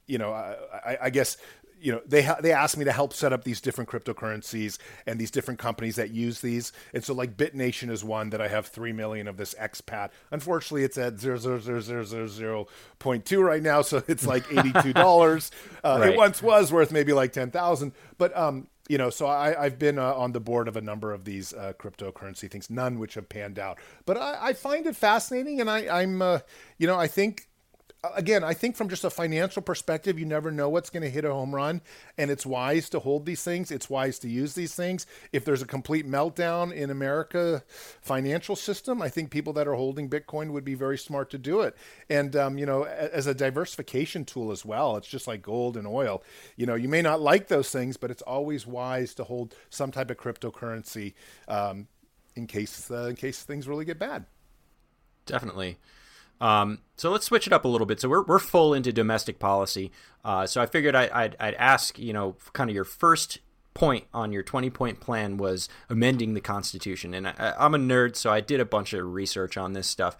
you 0.07 0.19
know, 0.19 0.33
I, 0.33 0.99
I 1.03 1.11
guess 1.11 1.37
you 1.81 1.93
know 1.93 2.01
they 2.07 2.23
ha- 2.23 2.39
they 2.41 2.53
asked 2.53 2.77
me 2.77 2.85
to 2.85 2.93
help 2.93 3.13
set 3.13 3.33
up 3.33 3.43
these 3.45 3.61
different 3.61 3.91
cryptocurrencies 3.91 4.79
and 5.07 5.19
these 5.19 5.31
different 5.31 5.61
companies 5.61 5.97
that 5.97 6.11
use 6.11 6.41
these. 6.41 6.73
And 6.93 7.05
so 7.05 7.15
like 7.15 7.37
bitnation 7.37 7.91
is 7.91 8.03
one 8.05 8.31
that 8.31 8.41
i 8.41 8.49
have 8.49 8.67
3 8.67 8.93
million 8.93 9.29
of 9.29 9.37
this 9.37 9.55
XPAT. 9.55 10.11
Unfortunately 10.31 10.85
it's 10.85 10.97
at 10.99 11.15
0.2 11.15 13.45
right 13.45 13.63
now 13.63 13.83
so 13.83 14.03
it's 14.09 14.27
like 14.27 14.45
$82 14.47 15.51
uh, 15.85 15.99
right. 16.01 16.09
it 16.11 16.17
once 16.17 16.43
was 16.43 16.73
worth 16.73 16.91
maybe 16.93 17.13
like 17.13 17.33
10000 17.33 17.93
but 18.17 18.37
um 18.37 18.67
you 18.89 18.97
know, 18.97 19.11
so 19.11 19.27
I, 19.27 19.65
have 19.65 19.79
been 19.79 19.99
uh, 19.99 20.15
on 20.15 20.33
the 20.33 20.41
board 20.41 20.67
of 20.67 20.77
a 20.77 20.81
number 20.81 21.13
of 21.13 21.25
these 21.25 21.53
uh, 21.53 21.75
cryptocurrency 21.79 22.51
things, 22.51 22.71
none 22.71 22.99
which 22.99 23.15
have 23.15 23.29
panned 23.29 23.59
out. 23.59 23.79
But 24.07 24.17
I, 24.17 24.39
I 24.41 24.53
find 24.55 24.87
it 24.87 24.97
fascinating, 24.97 25.61
and 25.61 25.71
I, 25.71 26.03
am 26.03 26.23
uh, 26.23 26.41
you 26.79 26.87
know, 26.87 26.99
I 26.99 27.07
think 27.07 27.49
again, 28.15 28.45
I 28.45 28.55
think 28.55 28.77
from 28.77 28.89
just 28.89 29.05
a 29.05 29.11
financial 29.11 29.61
perspective, 29.61 30.19
you 30.19 30.25
never 30.25 30.51
know 30.53 30.69
what's 30.69 30.91
going 30.91 31.03
to 31.03 31.11
hit 31.11 31.25
a 31.25 31.33
home 31.33 31.55
run, 31.55 31.81
and 32.17 32.31
it's 32.31 32.47
wise 32.47 32.89
to 32.91 33.01
hold 33.01 33.27
these 33.27 33.43
things. 33.43 33.71
It's 33.71 33.91
wise 33.91 34.19
to 34.21 34.29
use 34.29 34.55
these 34.55 34.75
things. 34.75 35.07
If 35.33 35.45
there's 35.45 35.63
a 35.63 35.67
complete 35.67 36.07
meltdown 36.07 36.73
in 36.73 36.91
America 36.91 37.65
financial 38.01 38.55
system, 38.55 39.03
I 39.03 39.09
think 39.09 39.31
people 39.31 39.53
that 39.55 39.67
are 39.67 39.75
holding 39.75 40.09
Bitcoin 40.09 40.53
would 40.53 40.65
be 40.65 40.75
very 40.75 40.97
smart 40.97 41.31
to 41.31 41.39
do 41.39 41.61
it. 41.61 41.77
And 42.09 42.37
um, 42.37 42.57
you 42.57 42.67
know, 42.67 42.85
as 42.85 43.27
a 43.27 43.35
diversification 43.35 44.25
tool 44.25 44.53
as 44.53 44.65
well, 44.65 44.97
it's 44.97 45.09
just 45.09 45.27
like 45.27 45.43
gold 45.43 45.77
and 45.77 45.87
oil. 45.87 46.23
You 46.57 46.67
know, 46.67 46.77
you 46.77 46.89
may 46.89 47.03
not 47.03 47.21
like 47.21 47.49
those 47.49 47.71
things, 47.71 47.97
but 47.97 48.11
it's 48.11 48.23
always 48.23 48.67
wise 48.67 49.15
to 49.15 49.25
hold 49.25 49.55
some 49.71 49.91
type 49.91 50.11
of 50.11 50.17
cryptocurrency 50.19 51.15
um, 51.49 51.89
in 52.37 52.47
case 52.47 52.91
uh, 52.91 53.07
in 53.09 53.17
case 53.17 53.43
things 53.43 53.67
really 53.67 53.85
get 53.85 53.99
bad. 53.99 54.27
Definitely. 55.27 55.79
Um, 56.41 56.81
so 56.97 57.11
let's 57.11 57.27
switch 57.27 57.47
it 57.47 57.53
up 57.53 57.65
a 57.65 57.69
little 57.69 57.87
bit. 57.87 58.01
So 58.01 58.09
we're, 58.09 58.23
we're 58.23 58.39
full 58.39 58.75
into 58.75 58.93
domestic 58.93 59.39
policy. 59.39 59.91
Uh, 60.25 60.47
so 60.47 60.61
I 60.61 60.67
figured 60.67 60.95
I, 60.95 61.09
I'd, 61.13 61.37
I'd 61.41 61.55
ask, 61.55 61.99
you 61.99 62.13
know, 62.13 62.37
kind 62.53 62.71
of 62.71 62.75
your 62.75 62.85
first 62.85 63.39
point 63.79 64.05
on 64.13 64.33
your 64.33 64.43
20 64.43 64.71
point 64.71 64.99
plan 64.99 65.37
was 65.37 65.69
amending 65.89 66.35
the 66.35 66.41
Constitution. 66.41 67.15
And 67.15 67.29
I, 67.29 67.55
am 67.59 67.75
a 67.75 67.79
nerd, 67.79 68.17
so 68.17 68.31
I 68.31 68.41
did 68.41 68.59
a 68.59 68.65
bunch 68.65 68.93
of 68.93 69.07
research 69.07 69.57
on 69.57 69.73
this 69.73 69.87
stuff. 69.87 70.17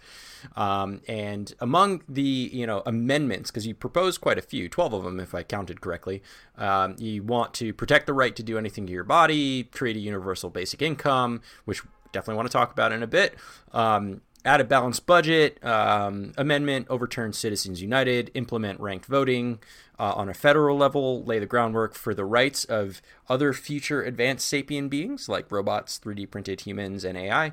Um, 0.55 1.01
and 1.07 1.53
among 1.59 2.01
the 2.07 2.21
you 2.21 2.65
know 2.65 2.81
amendments, 2.85 3.51
because 3.51 3.67
you 3.67 3.75
proposed 3.75 4.21
quite 4.21 4.37
a 4.37 4.41
few, 4.41 4.69
12 4.69 4.93
of 4.93 5.03
them 5.03 5.19
if 5.19 5.35
I 5.35 5.43
counted 5.43 5.81
correctly, 5.81 6.23
um, 6.57 6.95
you 6.97 7.21
want 7.21 7.53
to 7.55 7.73
protect 7.73 8.07
the 8.07 8.13
right 8.13 8.35
to 8.35 8.43
do 8.43 8.57
anything 8.57 8.87
to 8.87 8.93
your 8.93 9.03
body, 9.03 9.65
create 9.65 9.97
a 9.97 9.99
universal 9.99 10.49
basic 10.49 10.81
income, 10.81 11.41
which 11.65 11.81
definitely 12.11 12.37
want 12.37 12.47
to 12.47 12.53
talk 12.53 12.71
about 12.71 12.91
in 12.91 13.03
a 13.03 13.07
bit. 13.07 13.35
Um, 13.73 14.21
add 14.49 14.59
a 14.59 14.63
balanced 14.63 15.05
budget 15.05 15.63
um, 15.63 16.31
amendment, 16.35 16.87
overturn 16.89 17.33
Citizens 17.33 17.83
United, 17.83 18.31
implement 18.33 18.79
ranked 18.79 19.05
voting 19.05 19.59
uh, 19.99 20.13
on 20.13 20.27
a 20.27 20.33
federal 20.33 20.75
level, 20.75 21.23
lay 21.23 21.37
the 21.37 21.45
groundwork 21.45 21.93
for 21.93 22.15
the 22.15 22.25
rights 22.25 22.65
of 22.65 22.99
other 23.29 23.53
future 23.53 24.01
advanced 24.01 24.47
sapient 24.47 24.89
beings 24.89 25.29
like 25.29 25.51
robots, 25.51 25.99
3D 26.03 26.31
printed 26.31 26.61
humans, 26.61 27.03
and 27.03 27.15
AI. 27.15 27.51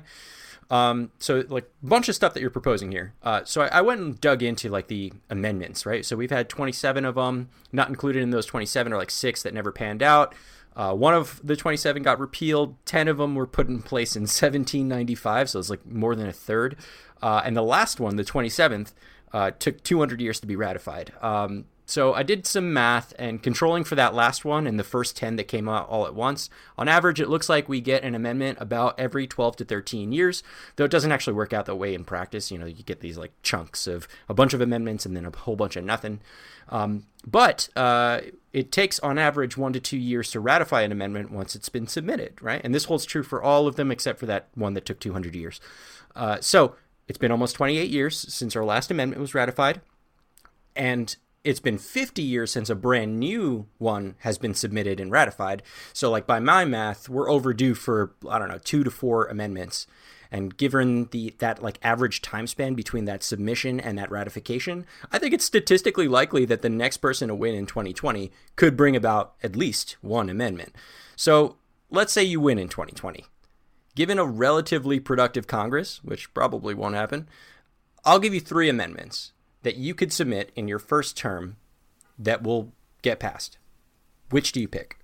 Um, 0.71 1.11
so 1.19 1.43
like 1.47 1.69
a 1.83 1.85
bunch 1.85 2.09
of 2.09 2.15
stuff 2.15 2.33
that 2.33 2.41
you're 2.41 2.49
proposing 2.49 2.91
here. 2.91 3.13
Uh, 3.21 3.41
so 3.45 3.61
I, 3.61 3.67
I, 3.67 3.81
went 3.81 4.01
and 4.01 4.19
dug 4.19 4.43
into 4.43 4.67
like 4.67 4.87
the 4.87 5.13
amendments, 5.29 5.85
right? 5.85 6.05
So 6.05 6.17
we've 6.17 6.31
had 6.31 6.49
27 6.49 7.05
of 7.05 7.15
them. 7.15 7.47
Not 7.71 7.87
included 7.87 8.21
in 8.21 8.31
those 8.31 8.45
27 8.45 8.91
are 8.91 8.97
like 8.97 9.11
six 9.11 9.43
that 9.43 9.53
never 9.53 9.71
panned 9.71 10.03
out. 10.03 10.35
Uh, 10.77 10.93
one 10.93 11.15
of 11.15 11.41
the 11.43 11.55
27 11.55 12.03
got 12.03 12.19
repealed. 12.19 12.75
10 12.85 13.07
of 13.07 13.17
them 13.17 13.33
were 13.33 13.47
put 13.47 13.67
in 13.67 13.81
place 13.81 14.15
in 14.15 14.21
1795, 14.21 15.49
so 15.49 15.59
it's 15.59 15.71
like 15.71 15.83
more 15.87 16.15
than 16.15 16.27
a 16.27 16.31
third. 16.31 16.77
Uh, 17.19 17.41
and 17.43 17.57
the 17.57 17.63
last 17.63 17.99
one, 17.99 18.15
the 18.15 18.23
27th, 18.23 18.93
uh, 19.33 19.49
took 19.57 19.81
200 19.83 20.21
years 20.21 20.39
to 20.39 20.45
be 20.45 20.55
ratified. 20.55 21.11
Um, 21.19 21.65
so 21.89 22.13
I 22.13 22.21
did 22.21 22.45
some 22.45 22.73
math 22.73 23.13
and 23.17 23.41
controlling 23.41 23.85
for 23.85 23.95
that 23.95 24.13
last 24.13 24.43
one 24.43 24.67
and 24.67 24.77
the 24.77 24.83
first 24.83 25.15
10 25.15 25.37
that 25.37 25.45
came 25.45 25.69
out 25.69 25.87
all 25.87 26.05
at 26.05 26.13
once. 26.13 26.49
On 26.77 26.89
average, 26.89 27.21
it 27.21 27.29
looks 27.29 27.47
like 27.47 27.69
we 27.69 27.79
get 27.79 28.03
an 28.03 28.13
amendment 28.13 28.57
about 28.59 28.99
every 28.99 29.25
12 29.25 29.55
to 29.55 29.65
13 29.65 30.11
years, 30.11 30.43
though 30.75 30.83
it 30.83 30.91
doesn't 30.91 31.13
actually 31.13 31.33
work 31.33 31.53
out 31.53 31.65
that 31.65 31.77
way 31.77 31.93
in 31.93 32.03
practice. 32.03 32.51
You 32.51 32.57
know, 32.57 32.65
you 32.65 32.83
get 32.83 32.99
these 32.99 33.17
like 33.17 33.31
chunks 33.41 33.87
of 33.87 34.05
a 34.27 34.33
bunch 34.33 34.53
of 34.53 34.59
amendments 34.59 35.05
and 35.05 35.15
then 35.15 35.25
a 35.25 35.31
whole 35.31 35.55
bunch 35.55 35.77
of 35.77 35.85
nothing. 35.85 36.19
Um, 36.67 37.05
but 37.25 37.69
uh, 37.77 38.19
it 38.51 38.73
takes 38.73 38.99
on 38.99 39.17
average 39.17 39.55
one 39.55 39.71
to 39.71 39.79
two 39.79 39.97
years 39.97 40.29
to 40.31 40.41
ratify 40.41 40.81
an 40.81 40.91
amendment 40.91 41.31
once 41.31 41.55
it's 41.55 41.69
been 41.69 41.87
submitted, 41.87 42.41
right? 42.41 42.59
And 42.65 42.75
this 42.75 42.85
holds 42.85 43.05
true 43.05 43.23
for 43.23 43.41
all 43.41 43.65
of 43.65 43.77
them 43.77 43.91
except 43.91 44.19
for 44.19 44.25
that 44.25 44.49
one 44.55 44.73
that 44.73 44.85
took 44.85 44.99
200 44.99 45.37
years. 45.37 45.61
Uh, 46.17 46.39
so 46.41 46.75
it's 47.07 47.17
been 47.17 47.31
almost 47.31 47.55
28 47.55 47.89
years 47.89 48.17
since 48.17 48.57
our 48.57 48.65
last 48.65 48.91
amendment 48.91 49.21
was 49.21 49.33
ratified. 49.33 49.79
And 50.75 51.15
it's 51.47 51.61
been 51.61 51.77
50 51.77 52.21
years 52.21 52.51
since 52.51 52.69
a 52.69 52.75
brand 52.75 53.17
new 53.21 53.67
one 53.77 54.15
has 54.19 54.37
been 54.37 54.53
submitted 54.53 54.99
and 54.99 55.09
ratified. 55.09 55.63
So, 55.93 56.11
like 56.11 56.27
by 56.27 56.41
my 56.41 56.65
math, 56.65 57.07
we're 57.07 57.31
overdue 57.31 57.73
for, 57.73 58.13
I 58.29 58.37
don't 58.37 58.49
know, 58.49 58.59
two 58.61 58.83
to 58.83 58.91
four 58.91 59.27
amendments. 59.27 59.87
And 60.29 60.57
given 60.57 61.05
the 61.11 61.33
that 61.37 61.63
like 61.63 61.79
average 61.81 62.21
time 62.21 62.47
span 62.47 62.73
between 62.73 63.05
that 63.05 63.23
submission 63.23 63.79
and 63.79 63.97
that 63.97 64.11
ratification, 64.11 64.85
I 65.09 65.19
think 65.19 65.33
it's 65.33 65.45
statistically 65.45 66.09
likely 66.09 66.43
that 66.43 66.63
the 66.63 66.69
next 66.69 66.97
person 66.97 67.29
to 67.29 67.35
win 67.35 67.55
in 67.55 67.65
2020 67.65 68.29
could 68.57 68.75
bring 68.75 68.97
about 68.97 69.35
at 69.41 69.55
least 69.55 69.95
one 70.01 70.29
amendment. 70.29 70.75
So 71.15 71.55
let's 71.89 72.11
say 72.11 72.25
you 72.25 72.41
win 72.41 72.59
in 72.59 72.67
2020. 72.67 73.23
Given 73.95 74.19
a 74.19 74.25
relatively 74.25 74.99
productive 74.99 75.47
Congress, 75.47 76.03
which 76.03 76.33
probably 76.33 76.73
won't 76.73 76.95
happen, 76.95 77.29
I'll 78.03 78.19
give 78.19 78.33
you 78.33 78.41
three 78.41 78.67
amendments 78.67 79.31
that 79.67 79.75
you 79.75 79.93
could 79.93 80.13
submit 80.13 80.49
in 80.55 80.69
your 80.69 80.79
first 80.79 81.17
term 81.17 81.57
that 82.17 82.41
will 82.41 82.71
get 83.01 83.19
passed. 83.19 83.57
Which 84.29 84.53
do 84.53 84.61
you 84.61 84.67
pick? 84.69 84.97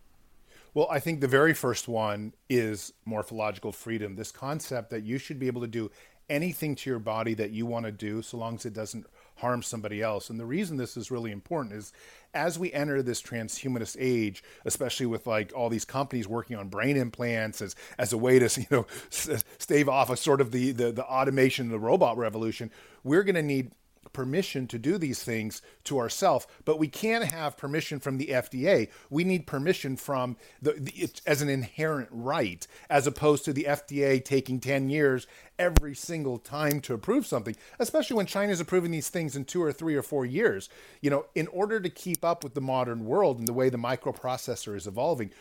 Well, 0.73 0.87
I 0.89 1.01
think 1.01 1.19
the 1.19 1.27
very 1.27 1.53
first 1.53 1.89
one 1.89 2.33
is 2.49 2.93
morphological 3.03 3.73
freedom. 3.73 4.15
This 4.15 4.31
concept 4.31 4.89
that 4.91 5.03
you 5.03 5.17
should 5.17 5.37
be 5.37 5.47
able 5.47 5.59
to 5.59 5.67
do 5.67 5.91
anything 6.29 6.75
to 6.75 6.89
your 6.89 6.99
body 6.99 7.33
that 7.33 7.51
you 7.51 7.65
want 7.65 7.87
to 7.87 7.91
do 7.91 8.21
so 8.21 8.37
long 8.37 8.55
as 8.55 8.65
it 8.65 8.71
doesn't 8.71 9.05
harm 9.35 9.61
somebody 9.61 10.01
else. 10.01 10.29
And 10.29 10.39
the 10.39 10.45
reason 10.45 10.77
this 10.77 10.95
is 10.95 11.11
really 11.11 11.33
important 11.33 11.75
is 11.75 11.91
as 12.33 12.57
we 12.57 12.71
enter 12.71 13.01
this 13.01 13.21
transhumanist 13.21 13.97
age, 13.99 14.45
especially 14.63 15.07
with 15.07 15.27
like 15.27 15.51
all 15.53 15.67
these 15.67 15.83
companies 15.83 16.25
working 16.25 16.55
on 16.55 16.69
brain 16.69 16.95
implants 16.95 17.61
as 17.61 17.75
as 17.97 18.13
a 18.13 18.17
way 18.17 18.39
to, 18.39 18.61
you 18.61 18.67
know, 18.71 18.85
stave 19.09 19.89
off 19.89 20.09
a 20.09 20.15
sort 20.15 20.39
of 20.39 20.51
the 20.51 20.71
the, 20.71 20.93
the 20.93 21.03
automation, 21.03 21.67
the 21.67 21.79
robot 21.79 22.15
revolution, 22.15 22.71
we're 23.03 23.23
going 23.23 23.35
to 23.35 23.43
need 23.43 23.73
permission 24.11 24.67
to 24.67 24.77
do 24.77 24.97
these 24.97 25.23
things 25.23 25.61
to 25.85 25.99
ourselves, 25.99 26.47
but 26.65 26.79
we 26.79 26.87
can't 26.87 27.31
have 27.31 27.57
permission 27.57 27.99
from 27.99 28.17
the 28.17 28.27
FDA. 28.27 28.89
We 29.09 29.23
need 29.23 29.47
permission 29.47 29.95
from 29.95 30.37
the, 30.61 30.73
the 30.73 31.09
as 31.25 31.41
an 31.41 31.49
inherent 31.49 32.09
right, 32.11 32.65
as 32.89 33.07
opposed 33.07 33.45
to 33.45 33.53
the 33.53 33.65
FDA 33.65 34.23
taking 34.23 34.59
10 34.59 34.89
years 34.89 35.27
every 35.57 35.95
single 35.95 36.37
time 36.37 36.79
to 36.81 36.93
approve 36.93 37.25
something, 37.25 37.55
especially 37.79 38.17
when 38.17 38.25
China 38.25 38.51
is 38.51 38.59
approving 38.59 38.91
these 38.91 39.09
things 39.09 39.35
in 39.35 39.45
two 39.45 39.61
or 39.61 39.71
three 39.71 39.95
or 39.95 40.03
four 40.03 40.25
years. 40.25 40.69
You 41.01 41.09
know, 41.09 41.25
in 41.35 41.47
order 41.47 41.79
to 41.79 41.89
keep 41.89 42.25
up 42.25 42.43
with 42.43 42.53
the 42.53 42.61
modern 42.61 43.05
world 43.05 43.39
and 43.39 43.47
the 43.47 43.53
way 43.53 43.69
the 43.69 43.77
microprocessor 43.77 44.75
is 44.75 44.87
evolving, 44.87 45.31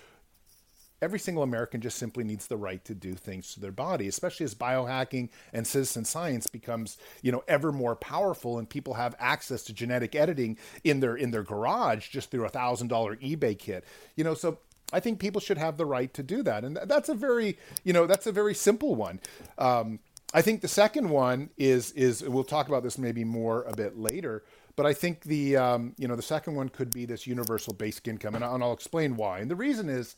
every 1.03 1.19
single 1.19 1.43
American 1.43 1.81
just 1.81 1.99
simply 1.99 2.25
needs 2.25 2.47
the 2.47 2.57
right 2.57 2.83
to 2.85 2.95
do 2.95 3.15
things 3.15 3.53
to 3.53 3.61
their 3.61 3.73
body, 3.73 4.07
especially 4.07 4.45
as 4.45 4.55
biohacking 4.55 5.29
and 5.53 5.67
citizen 5.67 6.05
science 6.05 6.47
becomes, 6.47 6.97
you 7.21 7.33
know, 7.33 7.43
ever 7.49 7.73
more 7.73 7.97
powerful 7.97 8.59
and 8.59 8.71
people 8.71 8.95
have 8.95 9.15
access 9.19 9.65
to 9.65 9.73
genetic 9.73 10.15
editing 10.15 10.57
in 10.85 11.01
their 11.01 11.17
in 11.17 11.33
their 11.33 11.43
garage 11.43 12.09
just 12.09 12.31
through 12.31 12.45
a 12.45 12.49
thousand 12.49 12.89
dollar 12.89 13.17
eBay 13.17 13.59
kit. 13.59 13.85
You 14.17 14.25
know, 14.25 14.35
so 14.35 14.59
I 14.93 15.01
think 15.01 15.19
people 15.19 15.41
should 15.41 15.59
have 15.59 15.77
the 15.77 15.87
right 15.87 16.13
to 16.15 16.23
do 16.23 16.43
that, 16.45 16.65
and 16.65 16.79
that's 16.85 17.09
a 17.09 17.15
very, 17.15 17.59
you 17.83 17.93
know, 17.93 18.07
that's 18.07 18.27
a 18.27 18.33
very 18.33 18.55
simple 18.55 18.95
one. 18.95 19.21
Um, 19.59 19.99
I 20.35 20.43
think 20.43 20.61
the 20.61 20.69
second 20.69 21.11
one 21.11 21.51
is 21.59 21.93
is 21.93 22.23
we'll 22.23 22.45
talk 22.45 22.69
about 22.69 22.83
this 22.83 22.97
maybe 22.97 23.25
more 23.25 23.65
a 23.65 23.75
bit 23.75 23.99
later, 23.99 24.45
but 24.77 24.87
I 24.87 24.95
think 24.95 25.23
the 25.23 25.57
um, 25.57 25.95
you 25.99 26.07
know 26.07 26.17
the 26.17 26.23
second 26.23 26.55
one 26.55 26.69
could 26.69 26.91
be 26.91 27.07
this 27.07 27.27
universal 27.27 27.75
basic 27.75 28.07
income, 28.07 28.35
and, 28.35 28.45
I'll 28.45 28.73
explain 28.73 29.17
why. 29.17 29.41
And 29.41 29.51
the 29.51 29.57
reason 29.57 29.89
is 29.89 30.17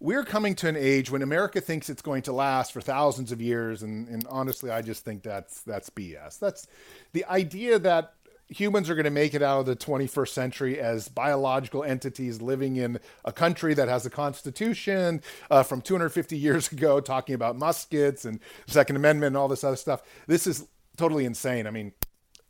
we're 0.00 0.24
coming 0.24 0.54
to 0.56 0.68
an 0.68 0.76
age 0.76 1.10
when 1.10 1.22
America 1.22 1.60
thinks 1.60 1.90
it's 1.90 2.02
going 2.02 2.22
to 2.22 2.32
last 2.32 2.72
for 2.72 2.80
thousands 2.80 3.32
of 3.32 3.40
years, 3.40 3.82
and, 3.82 4.08
and 4.08 4.26
honestly, 4.28 4.70
I 4.70 4.82
just 4.82 5.04
think 5.04 5.22
that's 5.22 5.62
that's 5.62 5.90
BS. 5.90 6.38
That's 6.38 6.66
the 7.12 7.24
idea 7.24 7.78
that 7.80 8.14
humans 8.48 8.88
are 8.88 8.94
going 8.94 9.04
to 9.04 9.10
make 9.10 9.34
it 9.34 9.42
out 9.42 9.60
of 9.60 9.66
the 9.66 9.76
21st 9.76 10.28
century 10.28 10.80
as 10.80 11.08
biological 11.08 11.84
entities 11.84 12.40
living 12.40 12.76
in 12.76 12.98
a 13.24 13.32
country 13.32 13.74
that 13.74 13.88
has 13.88 14.06
a 14.06 14.10
constitution 14.10 15.20
uh, 15.50 15.62
from 15.62 15.82
250 15.82 16.36
years 16.36 16.72
ago, 16.72 17.00
talking 17.00 17.34
about 17.34 17.56
muskets 17.56 18.24
and 18.24 18.40
Second 18.66 18.96
Amendment 18.96 19.28
and 19.28 19.36
all 19.36 19.48
this 19.48 19.64
other 19.64 19.76
stuff. 19.76 20.02
This 20.26 20.46
is 20.46 20.66
totally 20.96 21.24
insane. 21.24 21.66
I 21.66 21.70
mean, 21.70 21.92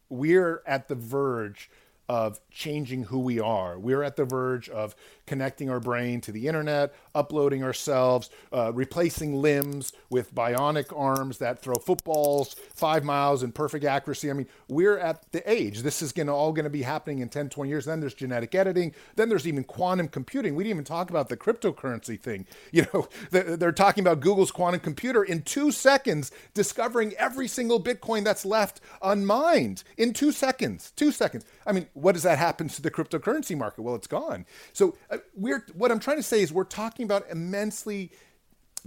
we're 0.09 0.63
at 0.67 0.89
the 0.89 0.95
verge 0.95 1.71
of 2.09 2.41
changing 2.51 3.05
who 3.05 3.19
we 3.19 3.39
are. 3.39 3.79
We're 3.79 4.03
at 4.03 4.17
the 4.17 4.25
verge 4.25 4.71
of 4.71 4.97
connecting 5.27 5.69
our 5.69 5.81
brain 5.81 6.23
to 6.23 6.33
the 6.33 6.47
internet, 6.49 6.95
uploading 7.19 7.63
ourselves, 7.65 8.31
uh, 8.53 8.73
replacing 8.73 9.35
limbs 9.43 9.93
with 10.11 10.35
bionic 10.35 10.97
arms 10.97 11.39
that 11.39 11.61
throw 11.61 11.75
footballs 11.77 12.55
five 12.75 13.05
miles 13.05 13.43
in 13.43 13.53
perfect 13.53 13.85
accuracy. 13.85 14.31
I 14.31 14.35
mean, 14.35 14.47
we're 14.69 14.99
at 14.99 15.31
the 15.33 15.49
age. 15.51 15.83
This 15.83 16.03
is 16.03 16.13
gonna, 16.13 16.35
all 16.35 16.53
going 16.53 16.65
to 16.65 16.71
be 16.71 16.83
happening 16.83 17.19
in 17.21 17.29
10, 17.29 17.49
20 17.51 17.69
years. 17.69 17.85
Then 17.85 18.01
there's 18.01 18.15
genetic 18.15 18.55
editing. 18.55 18.95
Then 19.17 19.29
there's 19.29 19.47
even 19.47 19.65
quantum 19.65 20.09
computing. 20.09 20.55
We 20.55 20.65
didn't 20.65 20.77
even 20.77 20.85
talk 20.85 21.11
about 21.11 21.29
the 21.29 21.37
cryptocurrency 21.37 22.21
thing. 22.21 22.47
You 22.79 22.87
know, 22.93 23.09
they're 23.31 23.73
talking 23.73 24.05
about 24.05 24.21
Google's 24.21 24.51
quantum 24.53 24.81
computer 24.81 25.25
in 25.25 25.43
two 25.43 25.73
seconds, 25.73 26.31
discovering 26.55 27.13
every 27.15 27.49
single 27.49 27.83
Bitcoin 27.83 28.25
that's 28.25 28.45
left 28.45 28.81
unmined 29.03 29.83
in 29.97 30.13
two 30.13 30.31
seconds. 30.33 30.93
Two 30.95 31.11
seconds. 31.11 31.45
I 31.67 31.73
mean, 31.73 31.87
what 31.95 32.13
does 32.13 32.23
that 32.23 32.39
happen 32.39 32.69
to 32.69 32.83
the 32.83 32.91
cryptocurrency 32.91 33.57
market? 33.57 33.83
Well, 33.83 33.95
it's 33.95 34.07
gone. 34.07 34.47
So 34.73 34.97
uh, 35.11 35.19
we're 35.35 35.65
what 35.75 35.91
I'm 35.91 35.99
trying 35.99 36.19
to 36.19 36.23
say 36.23 36.41
is 36.43 36.53
we're 36.53 36.65
talking 36.65 37.05
about 37.09 37.29
immensely 37.31 38.13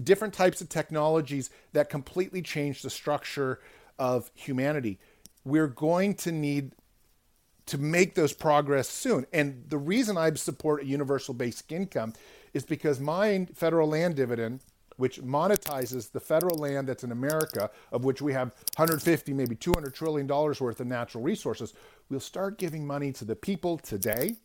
different 0.01 0.33
types 0.33 0.61
of 0.61 0.69
technologies 0.69 1.49
that 1.73 1.89
completely 1.89 2.41
change 2.41 2.81
the 2.81 2.89
structure 2.89 3.59
of 3.99 4.31
humanity. 4.35 4.99
We're 5.43 5.67
going 5.67 6.15
to 6.15 6.31
need 6.31 6.73
to 7.67 7.77
make 7.77 8.15
those 8.15 8.33
progress 8.33 8.87
soon. 8.87 9.25
And 9.33 9.65
the 9.69 9.77
reason 9.77 10.17
I 10.17 10.33
support 10.33 10.83
a 10.83 10.85
universal 10.85 11.33
basic 11.33 11.71
income 11.71 12.13
is 12.53 12.63
because 12.63 12.99
my 12.99 13.47
federal 13.53 13.87
land 13.87 14.15
dividend 14.15 14.61
which 15.01 15.19
monetizes 15.19 16.11
the 16.11 16.19
federal 16.19 16.57
land 16.59 16.87
that's 16.87 17.03
in 17.03 17.11
America, 17.11 17.71
of 17.91 18.03
which 18.03 18.21
we 18.21 18.33
have 18.33 18.49
150, 18.77 19.33
maybe 19.33 19.55
200 19.55 19.95
trillion 19.95 20.27
dollars 20.27 20.61
worth 20.61 20.79
of 20.79 20.85
natural 20.85 21.23
resources, 21.23 21.73
we'll 22.09 22.19
start 22.19 22.59
giving 22.59 22.85
money 22.85 23.11
to 23.11 23.25
the 23.25 23.35
people 23.35 23.79
today 23.79 24.35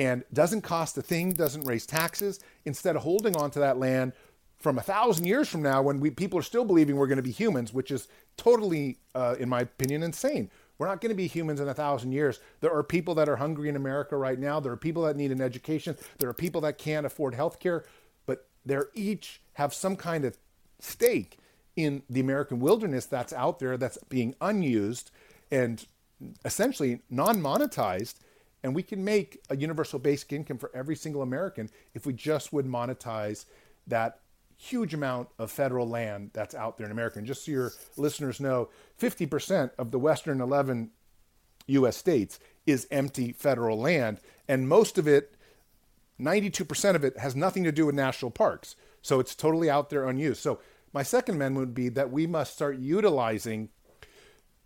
and 0.00 0.24
doesn't 0.32 0.62
cost 0.62 0.96
a 0.96 1.02
thing, 1.02 1.34
doesn't 1.34 1.66
raise 1.66 1.84
taxes, 1.84 2.40
instead 2.64 2.96
of 2.96 3.02
holding 3.02 3.36
on 3.36 3.50
to 3.50 3.58
that 3.58 3.78
land 3.78 4.14
from 4.58 4.78
a 4.78 4.82
thousand 4.82 5.26
years 5.26 5.48
from 5.48 5.62
now 5.62 5.82
when 5.82 6.00
we, 6.00 6.10
people 6.10 6.38
are 6.38 6.42
still 6.42 6.64
believing 6.64 6.96
we're 6.96 7.06
going 7.06 7.16
to 7.16 7.22
be 7.22 7.30
humans, 7.30 7.72
which 7.72 7.90
is 7.90 8.08
totally, 8.36 8.96
uh, 9.14 9.36
in 9.38 9.48
my 9.48 9.60
opinion, 9.60 10.02
insane. 10.02 10.50
We're 10.78 10.86
not 10.86 11.02
going 11.02 11.10
to 11.10 11.16
be 11.16 11.26
humans 11.26 11.60
in 11.60 11.68
a 11.68 11.74
thousand 11.74 12.12
years. 12.12 12.40
There 12.60 12.72
are 12.72 12.82
people 12.82 13.14
that 13.16 13.28
are 13.28 13.36
hungry 13.36 13.68
in 13.68 13.76
America 13.76 14.16
right 14.16 14.38
now. 14.38 14.58
There 14.60 14.72
are 14.72 14.78
people 14.78 15.02
that 15.02 15.16
need 15.16 15.32
an 15.32 15.42
education. 15.42 15.96
There 16.18 16.30
are 16.30 16.34
people 16.34 16.62
that 16.62 16.78
can't 16.78 17.04
afford 17.04 17.34
health 17.34 17.60
care 17.60 17.84
but 18.26 18.46
they're 18.64 18.90
each 18.94 19.40
have 19.54 19.74
some 19.74 19.96
kind 19.96 20.24
of 20.24 20.38
stake 20.78 21.38
in 21.76 22.02
the 22.08 22.20
American 22.20 22.60
wilderness 22.60 23.06
that's 23.06 23.32
out 23.32 23.58
there 23.58 23.76
that's 23.76 23.98
being 24.08 24.36
unused 24.40 25.10
and 25.50 25.86
essentially 26.44 27.00
non 27.10 27.40
monetized. 27.40 28.16
And 28.62 28.74
we 28.74 28.82
can 28.82 29.02
make 29.04 29.40
a 29.48 29.56
universal 29.56 29.98
basic 29.98 30.32
income 30.32 30.58
for 30.58 30.70
every 30.74 30.96
single 30.96 31.22
American 31.22 31.70
if 31.94 32.04
we 32.06 32.12
just 32.12 32.52
would 32.52 32.66
monetize 32.66 33.46
that 33.86 34.20
huge 34.56 34.92
amount 34.92 35.28
of 35.38 35.50
federal 35.50 35.88
land 35.88 36.30
that's 36.34 36.54
out 36.54 36.76
there 36.76 36.84
in 36.84 36.92
America. 36.92 37.18
And 37.18 37.26
just 37.26 37.46
so 37.46 37.52
your 37.52 37.72
listeners 37.96 38.40
know, 38.40 38.68
50% 39.00 39.70
of 39.78 39.90
the 39.90 39.98
Western 39.98 40.40
11 40.42 40.90
US 41.68 41.96
states 41.96 42.38
is 42.66 42.86
empty 42.90 43.32
federal 43.32 43.78
land, 43.78 44.20
and 44.48 44.68
most 44.68 44.98
of 44.98 45.08
it 45.08 45.34
92% 46.20 46.94
of 46.94 47.04
it 47.04 47.18
has 47.18 47.34
nothing 47.34 47.64
to 47.64 47.72
do 47.72 47.86
with 47.86 47.94
national 47.94 48.30
parks. 48.30 48.76
So 49.00 49.20
it's 49.20 49.34
totally 49.34 49.70
out 49.70 49.88
there 49.88 50.06
unused. 50.06 50.42
So 50.42 50.60
my 50.92 51.02
second 51.02 51.36
amendment 51.36 51.66
would 51.68 51.74
be 51.74 51.88
that 51.88 52.12
we 52.12 52.26
must 52.26 52.52
start 52.52 52.78
utilizing 52.78 53.70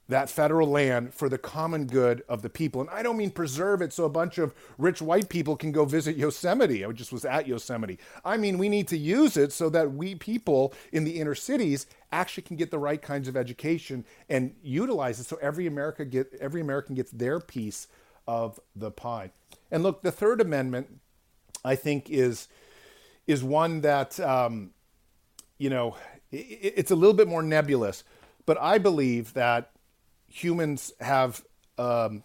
that 0.09 0.29
federal 0.29 0.69
land 0.69 1.15
for 1.15 1.29
the 1.29 1.39
common 1.39 1.87
good 1.87 2.23
of 2.29 2.43
the 2.43 2.51
people. 2.51 2.81
And 2.81 2.91
I 2.91 3.03
don't 3.03 3.17
mean 3.17 3.31
preserve 3.31 3.81
it 3.81 3.93
so 3.93 4.05
a 4.05 4.11
bunch 4.11 4.37
of 4.39 4.55
rich 4.77 5.01
white 5.01 5.29
people 5.29 5.57
can 5.57 5.73
go 5.73 5.85
visit 5.85 6.17
Yosemite. 6.17 6.85
I 6.85 6.93
just 6.93 7.13
was 7.13 7.25
at 7.25 7.47
Yosemite. 7.47 7.99
I 8.25 8.37
mean, 8.37 8.59
we 8.59 8.69
need 8.69 8.87
to 8.89 8.99
use 8.99 9.37
it 9.37 9.53
so 9.53 9.71
that 9.71 9.95
we 9.95 10.15
people 10.15 10.75
in 10.93 11.05
the 11.05 11.19
inner 11.19 11.35
cities 11.35 11.87
actually 12.13 12.43
can 12.43 12.57
get 12.57 12.71
the 12.71 12.79
right 12.79 13.01
kinds 13.01 13.29
of 13.29 13.37
education 13.37 14.05
and 14.29 14.55
utilize 14.63 15.21
it 15.21 15.25
so 15.25 15.39
every 15.41 15.67
America 15.67 16.05
get 16.05 16.33
every 16.41 16.61
American 16.61 16.95
gets 16.95 17.11
their 17.11 17.41
piece 17.41 17.89
of 18.27 18.61
the 18.77 18.91
pie. 18.91 19.31
And 19.71 19.83
look, 19.83 20.03
the 20.03 20.13
third 20.13 20.41
amendment 20.41 21.01
I 21.65 21.77
think 21.77 22.11
is 22.11 22.49
is 23.27 23.43
one 23.43 23.81
that 23.81 24.21
um, 24.21 24.71
you 25.59 25.71
know 25.71 25.97
it, 26.31 26.75
it's 26.77 26.91
a 26.91 26.97
little 26.97 27.15
bit 27.15 27.27
more 27.27 27.43
nebulous, 27.43 28.05
but 28.45 28.61
I 28.61 28.79
believe 28.79 29.33
that 29.33 29.71
humans 30.35 30.93
have 31.01 31.45
um, 31.79 32.25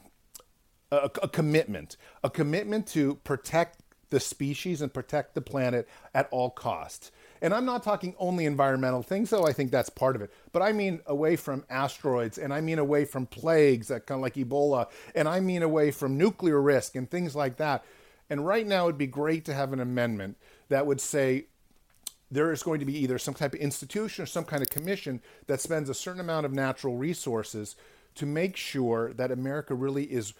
a, 0.91 1.12
a 1.22 1.28
commitment, 1.28 1.95
a 2.24 2.30
commitment 2.30 2.88
to 2.88 3.15
protect 3.24 3.82
the 4.10 4.19
species 4.19 4.82
and 4.82 4.91
protect 4.91 5.36
the 5.36 5.41
planet 5.41 5.88
at 6.15 6.28
all 6.32 6.50
costs. 6.50 7.12
And 7.39 7.54
I'm 7.54 7.65
not 7.65 7.84
talking 7.84 8.15
only 8.17 8.45
environmental 8.45 9.04
things, 9.04 9.30
though 9.30 9.45
I 9.45 9.54
think 9.54 9.69
that's 9.69 9.91
part 9.91 10.15
of 10.15 10.24
it. 10.24 10.34
But 10.52 10.63
I 10.63 10.74
mean 10.74 11.02
away 11.06 11.36
from 11.36 11.63
asteroids, 11.69 12.39
and 12.39 12.52
I 12.52 12.62
mean 12.62 12.80
away 12.80 13.06
from 13.06 13.28
plagues 13.28 13.89
that 13.89 14.08
kind 14.08 14.17
of 14.17 14.24
like 14.24 14.34
Ebola, 14.34 14.88
and 15.13 15.28
I 15.28 15.39
mean 15.39 15.62
away 15.62 15.91
from 15.91 16.17
nuclear 16.17 16.60
risk 16.60 16.95
and 16.95 17.10
things 17.10 17.36
like 17.36 17.58
that. 17.58 17.86
And 18.28 18.43
right 18.43 18.65
now, 18.65 18.86
it'd 18.86 18.98
be 18.98 19.08
great 19.08 19.45
to 19.45 19.54
have 19.54 19.72
an 19.72 19.80
amendment 19.80 20.38
that 20.69 20.88
would 20.88 21.00
say 21.00 21.45
there 22.32 22.52
is 22.52 22.63
going 22.63 22.80
to 22.80 22.86
be 22.86 22.98
either 22.98 23.17
some 23.17 23.34
type 23.34 23.54
of 23.54 23.60
institution 23.60 24.24
or 24.24 24.26
some 24.26 24.45
kind 24.45 24.62
of 24.62 24.69
commission 24.69 25.22
that 25.48 25.62
spends 25.62 25.89
a 25.89 25.93
certain 25.93 26.22
amount 26.22 26.45
of 26.45 26.54
natural 26.54 26.95
resources 26.95 27.76
to 28.19 28.25
make 28.25 28.58
sure 28.58 29.13
that 29.13 29.32
America 29.32 29.73
really 29.73 30.03
is 30.03 30.34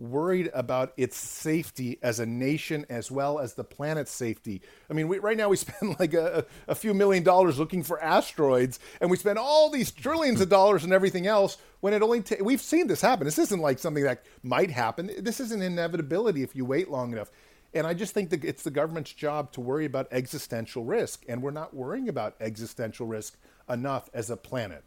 worried 0.00 0.48
about 0.54 0.92
its 0.96 1.16
safety 1.16 1.98
as 2.02 2.20
a 2.20 2.26
nation 2.26 2.86
as 2.88 3.10
well 3.10 3.40
as 3.40 3.54
the 3.54 3.64
planet's 3.64 4.12
safety. 4.12 4.62
I 4.88 4.92
mean, 4.92 5.08
we, 5.08 5.18
right 5.18 5.36
now 5.36 5.48
we 5.48 5.56
spend 5.66 5.98
like 5.98 6.14
a, 6.14 6.46
a 6.68 6.76
few 6.76 6.94
million 6.94 7.24
dollars 7.24 7.58
looking 7.58 7.82
for 7.82 8.00
asteroids, 8.00 8.78
and 9.00 9.10
we 9.10 9.16
spend 9.16 9.38
all 9.38 9.70
these 9.70 9.90
trillions 9.90 10.40
of 10.40 10.48
dollars 10.48 10.84
and 10.84 10.92
everything 10.92 11.26
else 11.26 11.56
when 11.80 11.92
it 11.92 12.02
only 12.02 12.22
ta- 12.22 12.36
we've 12.40 12.60
seen 12.60 12.86
this 12.86 13.00
happen. 13.00 13.24
This 13.24 13.38
isn't 13.38 13.60
like 13.60 13.80
something 13.80 14.04
that 14.04 14.24
might 14.44 14.70
happen. 14.70 15.10
This 15.18 15.40
is 15.40 15.50
an 15.50 15.60
inevitability 15.60 16.42
if 16.42 16.54
you 16.54 16.64
wait 16.64 16.88
long 16.88 17.12
enough. 17.12 17.30
And 17.74 17.86
I 17.86 17.94
just 17.94 18.14
think 18.14 18.30
that 18.30 18.44
it's 18.44 18.62
the 18.62 18.70
government's 18.70 19.12
job 19.12 19.52
to 19.52 19.60
worry 19.60 19.84
about 19.84 20.06
existential 20.12 20.84
risk, 20.84 21.24
and 21.28 21.42
we're 21.42 21.50
not 21.50 21.74
worrying 21.74 22.08
about 22.08 22.36
existential 22.40 23.06
risk 23.06 23.36
enough 23.68 24.08
as 24.14 24.30
a 24.30 24.36
planet. 24.36 24.84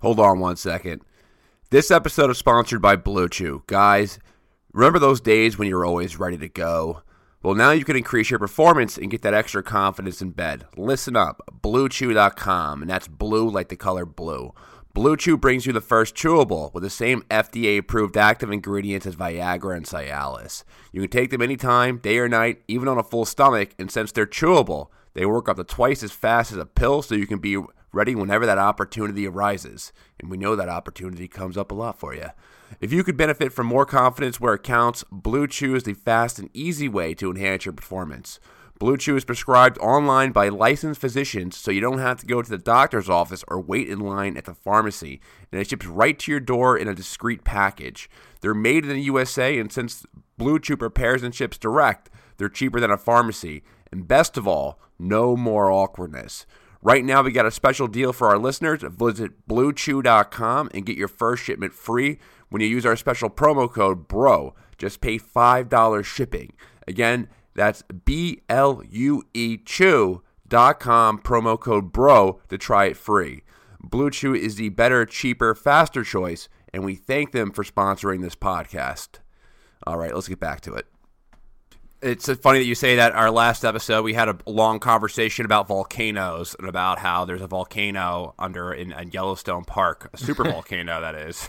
Hold 0.00 0.20
on 0.20 0.38
one 0.38 0.56
second. 0.56 1.02
This 1.74 1.90
episode 1.90 2.30
is 2.30 2.38
sponsored 2.38 2.80
by 2.80 2.94
Blue 2.94 3.28
Chew. 3.28 3.64
Guys, 3.66 4.20
remember 4.72 5.00
those 5.00 5.20
days 5.20 5.58
when 5.58 5.66
you 5.66 5.74
were 5.74 5.84
always 5.84 6.20
ready 6.20 6.38
to 6.38 6.48
go? 6.48 7.02
Well, 7.42 7.56
now 7.56 7.72
you 7.72 7.84
can 7.84 7.96
increase 7.96 8.30
your 8.30 8.38
performance 8.38 8.96
and 8.96 9.10
get 9.10 9.22
that 9.22 9.34
extra 9.34 9.60
confidence 9.60 10.22
in 10.22 10.30
bed. 10.30 10.66
Listen 10.76 11.16
up, 11.16 11.42
bluechew.com, 11.64 12.80
and 12.80 12.88
that's 12.88 13.08
blue 13.08 13.50
like 13.50 13.70
the 13.70 13.76
color 13.76 14.06
blue. 14.06 14.54
Blue 14.92 15.16
Chew 15.16 15.36
brings 15.36 15.66
you 15.66 15.72
the 15.72 15.80
first 15.80 16.14
chewable 16.14 16.72
with 16.72 16.84
the 16.84 16.90
same 16.90 17.22
FDA 17.22 17.78
approved 17.78 18.16
active 18.16 18.52
ingredients 18.52 19.04
as 19.04 19.16
Viagra 19.16 19.76
and 19.76 19.84
Cialis. 19.84 20.62
You 20.92 21.00
can 21.00 21.10
take 21.10 21.30
them 21.30 21.42
anytime, 21.42 21.98
day 21.98 22.18
or 22.18 22.28
night, 22.28 22.62
even 22.68 22.86
on 22.86 22.98
a 22.98 23.02
full 23.02 23.24
stomach, 23.24 23.70
and 23.80 23.90
since 23.90 24.12
they're 24.12 24.26
chewable, 24.26 24.90
they 25.14 25.26
work 25.26 25.48
up 25.48 25.56
to 25.56 25.64
twice 25.64 26.04
as 26.04 26.12
fast 26.12 26.52
as 26.52 26.58
a 26.58 26.66
pill 26.66 27.02
so 27.02 27.16
you 27.16 27.26
can 27.26 27.40
be 27.40 27.60
ready 27.94 28.14
whenever 28.14 28.44
that 28.46 28.58
opportunity 28.58 29.26
arises. 29.26 29.92
And 30.18 30.30
we 30.30 30.36
know 30.36 30.56
that 30.56 30.68
opportunity 30.68 31.28
comes 31.28 31.56
up 31.56 31.70
a 31.70 31.74
lot 31.74 31.98
for 31.98 32.14
you. 32.14 32.28
If 32.80 32.92
you 32.92 33.04
could 33.04 33.16
benefit 33.16 33.52
from 33.52 33.66
more 33.66 33.86
confidence 33.86 34.40
where 34.40 34.54
it 34.54 34.62
counts, 34.62 35.04
Blue 35.10 35.46
Chew 35.46 35.74
is 35.74 35.84
the 35.84 35.94
fast 35.94 36.38
and 36.38 36.50
easy 36.52 36.88
way 36.88 37.14
to 37.14 37.30
enhance 37.30 37.64
your 37.64 37.72
performance. 37.72 38.40
Blue 38.80 38.96
Chew 38.96 39.16
is 39.16 39.24
prescribed 39.24 39.78
online 39.78 40.32
by 40.32 40.48
licensed 40.48 41.00
physicians, 41.00 41.56
so 41.56 41.70
you 41.70 41.80
don't 41.80 42.00
have 42.00 42.18
to 42.18 42.26
go 42.26 42.42
to 42.42 42.50
the 42.50 42.58
doctor's 42.58 43.08
office 43.08 43.44
or 43.46 43.60
wait 43.60 43.88
in 43.88 44.00
line 44.00 44.36
at 44.36 44.46
the 44.46 44.54
pharmacy. 44.54 45.20
And 45.52 45.60
it 45.60 45.70
ships 45.70 45.86
right 45.86 46.18
to 46.18 46.30
your 46.30 46.40
door 46.40 46.76
in 46.76 46.88
a 46.88 46.94
discreet 46.94 47.44
package. 47.44 48.10
They're 48.40 48.52
made 48.52 48.84
in 48.84 48.90
the 48.90 49.00
USA, 49.02 49.58
and 49.58 49.70
since 49.70 50.04
Blue 50.36 50.58
Chew 50.58 50.76
prepares 50.76 51.22
and 51.22 51.32
ships 51.32 51.56
direct, 51.56 52.10
they're 52.36 52.48
cheaper 52.48 52.80
than 52.80 52.90
a 52.90 52.98
pharmacy. 52.98 53.62
And 53.92 54.08
best 54.08 54.36
of 54.36 54.48
all, 54.48 54.80
no 54.98 55.36
more 55.36 55.70
awkwardness. 55.70 56.44
Right 56.84 57.02
now, 57.02 57.22
we 57.22 57.32
got 57.32 57.46
a 57.46 57.50
special 57.50 57.88
deal 57.88 58.12
for 58.12 58.28
our 58.28 58.36
listeners. 58.36 58.82
Visit 58.82 59.48
bluechew.com 59.48 60.70
and 60.74 60.84
get 60.84 60.98
your 60.98 61.08
first 61.08 61.42
shipment 61.42 61.72
free 61.72 62.18
when 62.50 62.60
you 62.60 62.68
use 62.68 62.84
our 62.84 62.94
special 62.94 63.30
promo 63.30 63.72
code 63.72 64.06
BRO. 64.06 64.54
Just 64.76 65.00
pay 65.00 65.18
$5 65.18 66.04
shipping. 66.04 66.52
Again, 66.86 67.28
that's 67.54 67.82
B 68.04 68.42
L 68.50 68.82
U 68.86 69.22
E 69.32 69.56
Chew.com, 69.56 71.18
promo 71.20 71.58
code 71.58 71.90
BRO 71.90 72.42
to 72.50 72.58
try 72.58 72.84
it 72.84 72.98
free. 72.98 73.44
Blue 73.80 74.10
Chew 74.10 74.34
is 74.34 74.56
the 74.56 74.68
better, 74.68 75.06
cheaper, 75.06 75.54
faster 75.54 76.04
choice, 76.04 76.50
and 76.74 76.84
we 76.84 76.96
thank 76.96 77.32
them 77.32 77.50
for 77.50 77.64
sponsoring 77.64 78.20
this 78.20 78.36
podcast. 78.36 79.20
All 79.86 79.96
right, 79.96 80.14
let's 80.14 80.28
get 80.28 80.40
back 80.40 80.60
to 80.62 80.74
it. 80.74 80.86
It's 82.04 82.30
funny 82.34 82.58
that 82.58 82.66
you 82.66 82.74
say 82.74 82.96
that. 82.96 83.12
Our 83.14 83.30
last 83.30 83.64
episode, 83.64 84.04
we 84.04 84.12
had 84.12 84.28
a 84.28 84.36
long 84.44 84.78
conversation 84.78 85.46
about 85.46 85.68
volcanoes 85.68 86.54
and 86.58 86.68
about 86.68 86.98
how 86.98 87.24
there's 87.24 87.40
a 87.40 87.46
volcano 87.46 88.34
under 88.38 88.74
in, 88.74 88.92
in 88.92 89.10
Yellowstone 89.10 89.64
Park, 89.64 90.10
a 90.12 90.18
super 90.18 90.44
volcano 90.50 91.00
that 91.00 91.14
is. 91.14 91.48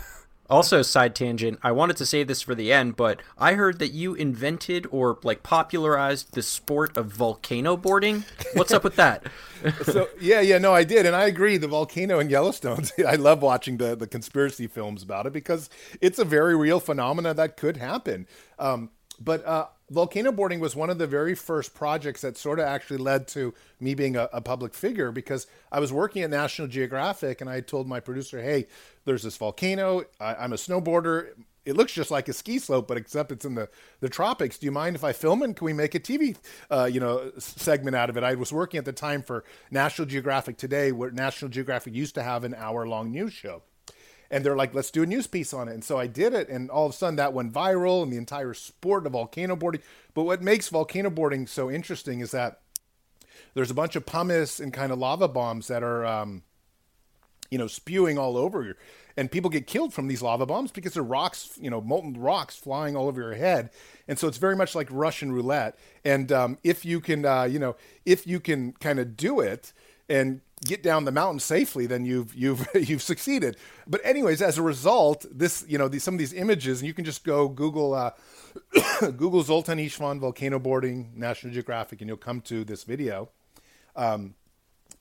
Also, 0.50 0.82
side 0.82 1.14
tangent, 1.14 1.60
I 1.62 1.74
wanted 1.74 1.98
to 1.98 2.06
say 2.06 2.24
this 2.24 2.42
for 2.42 2.56
the 2.56 2.72
end, 2.72 2.96
but 2.96 3.22
I 3.38 3.56
heard 3.56 3.80
that 3.80 3.90
you 3.90 4.14
invented 4.14 4.88
or 4.92 5.20
like 5.24 5.44
popularized 5.44 6.36
the 6.36 6.42
sport 6.42 6.96
of 6.96 7.08
volcano 7.08 7.76
boarding. 7.76 8.24
What's 8.54 8.72
up 8.72 8.86
with 8.86 8.96
that? 8.96 9.24
so 9.84 10.08
yeah, 10.22 10.40
yeah, 10.40 10.60
no, 10.60 10.74
I 10.74 10.86
did, 10.86 11.06
and 11.06 11.18
I 11.18 11.26
agree. 11.26 11.58
The 11.58 11.68
volcano 11.68 12.20
in 12.20 12.30
Yellowstone, 12.30 12.86
I 13.06 13.16
love 13.16 13.42
watching 13.42 13.76
the 13.76 13.94
the 13.98 14.08
conspiracy 14.08 14.68
films 14.68 15.04
about 15.04 15.26
it 15.26 15.34
because 15.34 15.70
it's 16.00 16.18
a 16.18 16.26
very 16.26 16.56
real 16.56 16.80
phenomena 16.80 17.34
that 17.34 17.58
could 17.58 17.76
happen. 17.76 18.26
Um, 18.58 18.92
but 19.20 19.46
uh, 19.46 19.68
volcano 19.90 20.32
boarding 20.32 20.60
was 20.60 20.76
one 20.76 20.90
of 20.90 20.98
the 20.98 21.08
very 21.08 21.36
first 21.36 21.74
projects 21.74 22.22
that 22.22 22.38
sort 22.38 22.60
of 22.60 22.66
actually 22.66 22.98
led 22.98 23.28
to 23.30 23.54
me 23.80 23.94
being 23.94 24.16
a, 24.16 24.30
a, 24.34 24.42
public 24.42 24.74
figure 24.74 25.12
because 25.12 25.48
I 25.72 25.80
was 25.80 25.94
working 25.94 26.24
at 26.24 26.30
National 26.30 26.68
Geographic 26.68 27.42
and 27.42 27.50
I 27.50 27.62
told 27.62 27.88
my 27.88 28.00
producer, 28.00 28.42
"Hey, 28.42 28.68
there's 29.06 29.24
this 29.24 29.38
volcano. 29.38 30.04
I, 30.20 30.36
I'm 30.36 30.54
a 30.54 30.58
snowboarder. 30.58 31.30
It 31.66 31.76
looks 31.76 31.94
just 31.94 32.12
like 32.12 32.28
a 32.28 32.34
ski 32.34 32.60
slope, 32.60 32.88
but 32.88 32.98
except 32.98 33.32
it's 33.32 33.44
in 33.44 33.56
the, 33.56 33.70
the 34.00 34.10
tropics. 34.10 34.60
Do 34.60 34.66
you 34.66 34.72
mind 34.72 34.96
if 34.96 35.04
I 35.04 35.14
film 35.14 35.42
it? 35.42 35.56
Can 35.56 35.66
we 35.66 35.74
make 35.74 35.96
a 35.96 36.00
TV, 36.00 36.38
uh, 36.70 36.86
you 36.86 37.00
know, 37.00 37.32
segment 37.40 37.96
out 37.96 38.08
of 38.12 38.18
it? 38.18 38.24
I 38.24 38.36
was 38.36 38.54
working 38.54 38.78
at 38.78 38.86
the 38.86 38.94
time 38.94 39.24
for 39.24 39.44
National 39.72 40.08
Geographic 40.08 40.58
Today, 40.58 40.92
where 40.92 41.10
National 41.10 41.50
Geographic 41.50 41.96
used 41.96 42.14
to 42.16 42.24
have 42.24 42.44
an 42.44 42.54
hour 42.54 42.88
long 42.88 43.12
news 43.12 43.34
show 43.34 43.64
and 44.30 44.44
they're 44.44 44.56
like, 44.56 44.74
let's 44.74 44.92
do 44.92 45.04
a 45.04 45.06
news 45.06 45.28
piece 45.28 45.54
on 45.54 45.68
it. 45.68 45.74
And 45.74 45.84
so 45.84 45.98
I 45.98 46.08
did 46.08 46.34
it, 46.34 46.50
and 46.50 46.70
all 46.70 46.86
of 46.88 46.94
a 46.94 46.96
sudden 46.96 47.16
that 47.18 47.34
went 47.34 47.54
viral, 47.54 48.04
and 48.04 48.12
the 48.12 48.18
entire 48.18 48.54
sport 48.54 49.06
of 49.06 49.14
volcano 49.14 49.56
boarding. 49.56 49.82
But 50.14 50.24
what 50.24 50.42
makes 50.42 50.70
volcano 50.70 51.10
boarding 51.10 51.48
so 51.48 51.70
interesting 51.70 52.20
is 52.20 52.32
that 52.32 52.62
there's 53.54 53.72
a 53.72 53.76
bunch 53.76 53.96
of 53.96 54.06
pumice 54.06 54.60
and 54.60 54.74
kind 54.74 54.92
of 54.92 55.00
lava 55.00 55.28
bombs 55.28 55.68
that 55.68 55.84
are, 55.84 56.06
um, 56.06 56.44
you 57.50 57.58
know, 57.58 57.68
spewing 57.68 58.18
all 58.18 58.38
over 58.38 58.64
you, 58.64 58.74
and 59.18 59.32
people 59.32 59.50
get 59.50 59.68
killed 59.68 59.94
from 59.94 60.08
these 60.08 60.22
lava 60.22 60.46
bombs 60.46 60.72
because 60.72 60.94
they're 60.94 61.04
rocks, 61.04 61.58
you 61.62 61.70
know, 61.70 61.82
molten 61.82 62.14
rocks 62.20 62.56
flying 62.56 62.96
all 62.96 63.08
over 63.08 63.22
your 63.22 63.36
head, 63.36 63.70
and 64.08 64.18
so 64.18 64.28
it's 64.28 64.38
very 64.38 64.56
much 64.56 64.76
like 64.76 64.88
Russian 64.90 65.32
roulette. 65.32 65.78
And 66.04 66.32
um, 66.32 66.58
if 66.64 66.86
you 66.86 67.00
can, 67.00 67.26
uh, 67.26 67.44
you 67.44 67.60
know, 67.60 67.76
if 68.06 68.26
you 68.28 68.40
can 68.40 68.74
kind 68.74 69.00
of 69.00 69.16
do 69.16 69.40
it 69.40 69.74
and 70.10 70.42
get 70.64 70.82
down 70.82 71.06
the 71.06 71.12
mountain 71.12 71.40
safely, 71.40 71.86
then 71.86 72.06
you've 72.06 72.34
you've 72.34 72.68
you've 72.76 73.02
succeeded. 73.02 73.58
But 73.88 74.02
anyways, 74.04 74.42
as 74.42 74.58
a 74.58 74.62
result, 74.62 75.26
this 75.32 75.66
you 75.68 75.78
know 75.78 75.88
these, 75.88 76.04
some 76.04 76.16
of 76.16 76.20
these 76.20 76.34
images, 76.34 76.82
and 76.82 76.88
you 76.88 76.94
can 76.94 77.06
just 77.06 77.24
go 77.24 77.48
Google 77.48 77.94
uh, 77.94 78.12
Google 79.02 79.44
Zoltan 79.44 79.80
Istvan 79.80 80.20
volcano 80.20 80.60
boarding 80.60 81.12
National 81.16 81.54
Geographic, 81.54 82.02
and 82.02 82.08
you'll 82.08 82.18
come 82.18 82.42
to 82.42 82.64
this 82.64 82.84
video. 82.84 83.30
Um, 83.96 84.36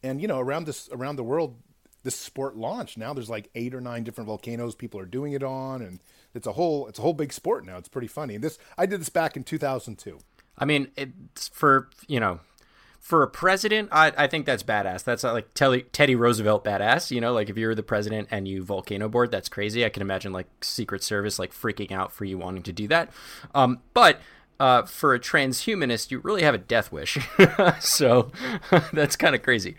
and 0.02 0.20
you 0.20 0.28
know 0.28 0.38
around 0.38 0.66
this 0.66 0.88
around 0.92 1.16
the 1.16 1.24
world, 1.24 1.56
this 2.02 2.16
sport 2.16 2.56
launched. 2.56 2.98
Now 2.98 3.14
there's 3.14 3.30
like 3.30 3.48
eight 3.54 3.74
or 3.74 3.80
nine 3.80 4.04
different 4.04 4.26
volcanoes 4.26 4.74
people 4.74 5.00
are 5.00 5.06
doing 5.06 5.32
it 5.32 5.42
on, 5.42 5.82
and 5.82 6.00
it's 6.34 6.46
a 6.46 6.52
whole 6.52 6.86
it's 6.86 6.98
a 6.98 7.02
whole 7.02 7.14
big 7.14 7.32
sport 7.32 7.64
now. 7.64 7.78
It's 7.78 7.88
pretty 7.88 8.08
funny. 8.08 8.34
And 8.34 8.44
this 8.44 8.58
I 8.76 8.86
did 8.86 9.00
this 9.00 9.08
back 9.08 9.36
in 9.36 9.44
2002. 9.44 10.18
I 10.56 10.64
mean, 10.64 10.88
it's 10.96 11.48
for 11.48 11.88
you 12.06 12.20
know 12.20 12.40
for 13.04 13.22
a 13.22 13.28
president, 13.28 13.90
I, 13.92 14.12
I 14.16 14.26
think 14.26 14.46
that's 14.46 14.62
badass. 14.62 15.04
That's 15.04 15.24
like 15.24 15.52
Teddy, 15.52 15.82
Teddy 15.92 16.14
Roosevelt 16.14 16.64
badass. 16.64 17.10
You 17.10 17.20
know, 17.20 17.34
like 17.34 17.50
if 17.50 17.58
you're 17.58 17.74
the 17.74 17.82
president 17.82 18.28
and 18.30 18.48
you 18.48 18.64
volcano 18.64 19.10
board, 19.10 19.30
that's 19.30 19.50
crazy. 19.50 19.84
I 19.84 19.90
can 19.90 20.00
imagine 20.00 20.32
like 20.32 20.46
Secret 20.62 21.02
Service 21.02 21.38
like 21.38 21.52
freaking 21.52 21.92
out 21.92 22.12
for 22.12 22.24
you 22.24 22.38
wanting 22.38 22.62
to 22.62 22.72
do 22.72 22.88
that. 22.88 23.10
Um, 23.54 23.80
but 23.92 24.20
uh, 24.58 24.84
for 24.84 25.12
a 25.12 25.20
transhumanist, 25.20 26.12
you 26.12 26.20
really 26.20 26.44
have 26.44 26.54
a 26.54 26.58
death 26.58 26.92
wish. 26.92 27.18
so 27.78 28.32
that's 28.94 29.16
kind 29.16 29.34
of 29.34 29.42
crazy. 29.42 29.76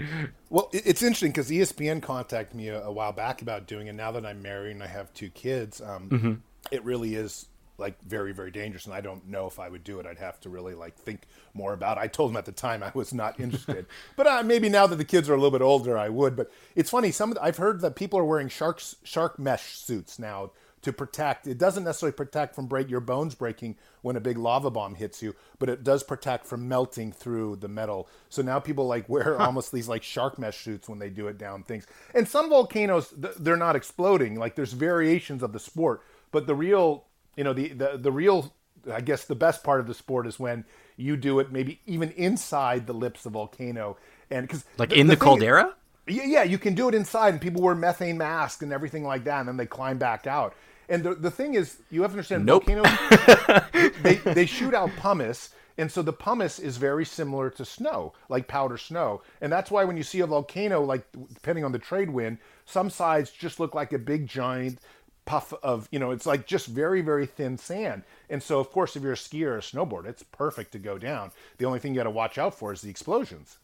Well, 0.51 0.69
it's 0.71 1.01
interesting 1.01 1.31
because 1.31 1.49
ESPN 1.49 2.03
contacted 2.03 2.55
me 2.55 2.67
a, 2.67 2.83
a, 2.83 2.91
while 2.91 3.11
back 3.11 3.41
about 3.41 3.65
doing 3.65 3.87
it. 3.87 3.93
Now 3.93 4.11
that 4.11 4.23
I'm 4.23 4.43
married 4.43 4.73
and 4.73 4.83
I 4.83 4.87
have 4.87 5.11
two 5.15 5.31
kids, 5.31 5.81
um, 5.81 6.09
mm-hmm. 6.09 6.33
it 6.69 6.83
really 6.83 7.15
is 7.15 7.47
like 7.77 8.01
very 8.03 8.31
very 8.33 8.51
dangerous 8.51 8.85
and 8.85 8.93
i 8.93 9.01
don't 9.01 9.27
know 9.27 9.47
if 9.47 9.59
i 9.59 9.69
would 9.69 9.83
do 9.83 9.99
it. 9.99 10.05
I'd 10.05 10.17
have 10.17 10.39
to 10.41 10.49
really 10.49 10.73
like 10.73 10.95
think 10.95 11.23
more 11.53 11.73
about 11.73 11.97
it. 11.97 12.01
I 12.01 12.07
told 12.07 12.31
him 12.31 12.37
at 12.37 12.45
the 12.45 12.51
time 12.51 12.83
i 12.83 12.91
was 12.93 13.13
not 13.13 13.39
interested. 13.39 13.85
But 14.15 14.27
uh, 14.27 14.43
maybe 14.43 14.69
now 14.69 14.87
that 14.87 14.95
the 14.95 15.05
kids 15.05 15.29
are 15.29 15.33
a 15.33 15.37
little 15.37 15.51
bit 15.51 15.61
older 15.61 15.97
i 15.97 16.09
would. 16.09 16.35
But 16.35 16.51
it's 16.75 16.89
funny 16.89 17.11
some 17.11 17.31
the, 17.31 17.43
i've 17.43 17.57
heard 17.57 17.81
that 17.81 17.95
people 17.95 18.19
are 18.19 18.25
wearing 18.25 18.49
sharks 18.49 18.95
shark 19.03 19.39
mesh 19.39 19.77
suits 19.77 20.19
now 20.19 20.51
to 20.85 20.93
protect. 20.93 21.47
It 21.47 21.57
doesn't 21.57 21.83
necessarily 21.83 22.13
protect 22.13 22.53
from 22.53 22.67
break 22.67 22.91
your 22.91 22.99
bones 22.99 23.33
breaking 23.33 23.75
when 24.03 24.15
a 24.15 24.19
big 24.19 24.37
lava 24.37 24.69
bomb 24.69 24.93
hits 24.93 25.21
you 25.23 25.35
but 25.57 25.67
it 25.67 25.83
does 25.83 26.03
protect 26.03 26.45
from 26.45 26.67
melting 26.67 27.11
through 27.11 27.55
the 27.55 27.67
metal. 27.67 28.07
So 28.29 28.41
now 28.43 28.59
people 28.59 28.85
like 28.85 29.09
wear 29.09 29.41
almost 29.41 29.71
these 29.71 29.87
like 29.87 30.03
shark 30.03 30.37
mesh 30.37 30.63
suits 30.63 30.87
when 30.87 30.99
they 30.99 31.09
do 31.09 31.27
it 31.27 31.37
down 31.37 31.63
things. 31.63 31.87
And 32.13 32.27
some 32.27 32.49
volcanoes 32.49 33.13
they're 33.17 33.57
not 33.57 33.75
exploding. 33.75 34.35
Like 34.35 34.55
there's 34.55 34.73
variations 34.73 35.41
of 35.43 35.53
the 35.53 35.59
sport 35.59 36.01
but 36.31 36.47
the 36.47 36.55
real 36.55 37.05
you 37.35 37.43
know 37.43 37.53
the, 37.53 37.69
the 37.69 37.97
the 37.97 38.11
real 38.11 38.53
I 38.91 39.01
guess 39.01 39.25
the 39.25 39.35
best 39.35 39.63
part 39.63 39.79
of 39.79 39.87
the 39.87 39.93
sport 39.93 40.27
is 40.27 40.39
when 40.39 40.65
you 40.97 41.17
do 41.17 41.39
it 41.39 41.51
maybe 41.51 41.79
even 41.85 42.11
inside 42.11 42.87
the 42.87 42.93
lips 42.93 43.25
of 43.25 43.33
the 43.33 43.39
volcano 43.39 43.97
and 44.29 44.47
because 44.47 44.65
like 44.77 44.89
the, 44.89 44.99
in 44.99 45.07
the, 45.07 45.15
the 45.15 45.21
caldera. 45.21 45.67
Is, 45.67 45.73
yeah, 46.07 46.23
yeah, 46.23 46.43
you 46.43 46.57
can 46.57 46.75
do 46.75 46.87
it 46.87 46.93
inside, 46.93 47.33
and 47.33 47.41
people 47.41 47.61
wear 47.61 47.73
methane 47.73 48.17
masks 48.17 48.61
and 48.61 48.71
everything 48.71 49.03
like 49.03 49.23
that, 49.23 49.39
and 49.39 49.49
then 49.49 49.57
they 49.57 49.65
climb 49.65 49.97
back 49.97 50.27
out. 50.27 50.53
And 50.87 51.03
the 51.03 51.15
the 51.15 51.31
thing 51.31 51.55
is, 51.55 51.77
you 51.89 52.01
have 52.03 52.11
to 52.11 52.13
understand, 52.13 52.45
nope. 52.45 52.65
volcanoes 52.65 53.91
they 54.03 54.15
they 54.33 54.45
shoot 54.45 54.73
out 54.73 54.91
pumice. 54.97 55.49
And 55.77 55.91
so 55.91 56.01
the 56.01 56.13
pumice 56.13 56.57
is 56.57 56.77
very 56.77 57.03
similar 57.03 57.49
to 57.49 57.65
snow, 57.65 58.13
like 58.29 58.47
powder 58.47 58.77
snow. 58.77 59.23
And 59.41 59.51
that's 59.51 59.69
why 59.69 59.83
when 59.83 59.97
you 59.97 60.03
see 60.03 60.21
a 60.21 60.25
volcano, 60.25 60.81
like 60.81 61.05
depending 61.33 61.65
on 61.65 61.73
the 61.73 61.79
trade 61.79 62.09
wind, 62.09 62.37
some 62.63 62.89
sides 62.89 63.29
just 63.29 63.59
look 63.59 63.75
like 63.75 63.91
a 63.91 63.99
big 63.99 64.25
giant 64.25 64.79
puff 65.25 65.53
of 65.63 65.87
you 65.91 65.99
know 65.99 66.11
it's 66.11 66.25
like 66.25 66.45
just 66.45 66.67
very 66.67 67.01
very 67.01 67.25
thin 67.25 67.57
sand. 67.57 68.03
And 68.29 68.41
so 68.41 68.59
of 68.59 68.71
course 68.71 68.95
if 68.95 69.03
you're 69.03 69.13
a 69.13 69.15
skier 69.15 69.47
or 69.47 69.57
a 69.57 69.61
snowboarder 69.61 70.07
it's 70.07 70.23
perfect 70.23 70.71
to 70.73 70.79
go 70.79 70.97
down. 70.97 71.31
The 71.57 71.65
only 71.65 71.79
thing 71.79 71.93
you 71.93 71.99
got 71.99 72.03
to 72.03 72.09
watch 72.11 72.37
out 72.37 72.53
for 72.57 72.71
is 72.71 72.81
the 72.81 72.89
explosions. 72.89 73.57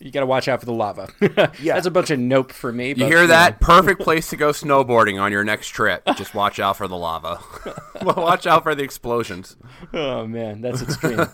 You 0.00 0.10
got 0.10 0.20
to 0.20 0.26
watch 0.26 0.48
out 0.48 0.58
for 0.58 0.66
the 0.66 0.72
lava. 0.72 1.08
Yeah. 1.60 1.74
That's 1.74 1.86
a 1.86 1.90
bunch 1.90 2.10
of 2.10 2.18
nope 2.18 2.50
for 2.50 2.72
me 2.72 2.88
you 2.94 3.06
hear 3.06 3.26
that? 3.28 3.60
know. 3.60 3.66
perfect 3.66 4.00
place 4.00 4.28
to 4.30 4.36
go 4.36 4.50
snowboarding 4.50 5.20
on 5.20 5.30
your 5.30 5.44
next 5.44 5.68
trip. 5.68 6.02
Just 6.16 6.34
watch 6.34 6.58
out 6.58 6.76
for 6.76 6.88
the 6.88 6.96
lava. 6.96 7.38
Watch 8.02 8.46
out 8.46 8.64
for 8.64 8.74
the 8.74 8.82
explosions. 8.82 9.56
Oh 9.92 10.26
man. 10.26 10.60
That's 10.60 10.82
extreme 10.82 11.24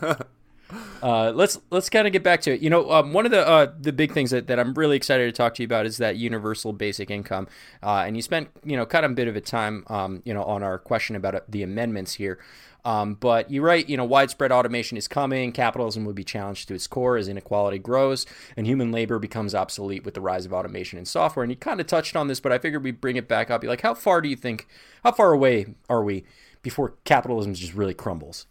uh, 1.02 1.32
let's 1.34 1.58
let's 1.70 1.88
kind 1.88 2.06
of 2.06 2.12
get 2.12 2.22
back 2.22 2.40
to 2.42 2.52
it. 2.52 2.60
You 2.60 2.70
know, 2.70 2.90
um, 2.90 3.12
one 3.12 3.24
of 3.24 3.32
the 3.32 3.46
uh, 3.46 3.72
the 3.78 3.92
big 3.92 4.12
things 4.12 4.30
that, 4.30 4.46
that 4.48 4.58
I'm 4.58 4.74
really 4.74 4.96
excited 4.96 5.26
to 5.26 5.32
talk 5.32 5.54
to 5.54 5.62
you 5.62 5.66
about 5.66 5.86
is 5.86 5.98
that 5.98 6.16
universal 6.16 6.72
basic 6.72 7.10
income. 7.10 7.48
Uh, 7.82 8.04
and 8.06 8.16
you 8.16 8.22
spent 8.22 8.48
you 8.64 8.76
know 8.76 8.86
kind 8.86 9.04
of 9.04 9.12
a 9.12 9.14
bit 9.14 9.28
of 9.28 9.36
a 9.36 9.40
time 9.40 9.84
um, 9.88 10.22
you 10.24 10.34
know 10.34 10.44
on 10.44 10.62
our 10.62 10.78
question 10.78 11.16
about 11.16 11.34
uh, 11.34 11.40
the 11.48 11.62
amendments 11.62 12.14
here. 12.14 12.38
Um, 12.84 13.14
but 13.14 13.50
you're 13.50 13.64
right, 13.64 13.86
you 13.88 13.96
know, 13.96 14.04
widespread 14.04 14.52
automation 14.52 14.96
is 14.96 15.08
coming. 15.08 15.52
Capitalism 15.52 16.04
will 16.04 16.12
be 16.12 16.24
challenged 16.24 16.68
to 16.68 16.74
its 16.74 16.86
core 16.86 17.16
as 17.16 17.28
inequality 17.28 17.78
grows 17.78 18.26
and 18.56 18.66
human 18.66 18.90
labor 18.90 19.18
becomes 19.18 19.54
obsolete 19.54 20.04
with 20.04 20.14
the 20.14 20.20
rise 20.20 20.46
of 20.46 20.52
automation 20.52 20.96
and 20.96 21.06
software. 21.06 21.42
And 21.42 21.52
you 21.52 21.56
kind 21.56 21.80
of 21.80 21.86
touched 21.86 22.16
on 22.16 22.28
this, 22.28 22.40
but 22.40 22.52
I 22.52 22.58
figured 22.58 22.82
we'd 22.82 23.00
bring 23.00 23.16
it 23.16 23.28
back 23.28 23.50
up. 23.50 23.62
You're 23.62 23.72
like, 23.72 23.82
how 23.82 23.94
far 23.94 24.20
do 24.20 24.28
you 24.28 24.36
think, 24.36 24.66
how 25.04 25.12
far 25.12 25.32
away 25.32 25.74
are 25.88 26.02
we 26.02 26.24
before 26.62 26.94
capitalism 27.04 27.54
just 27.54 27.74
really 27.74 27.94
crumbles? 27.94 28.46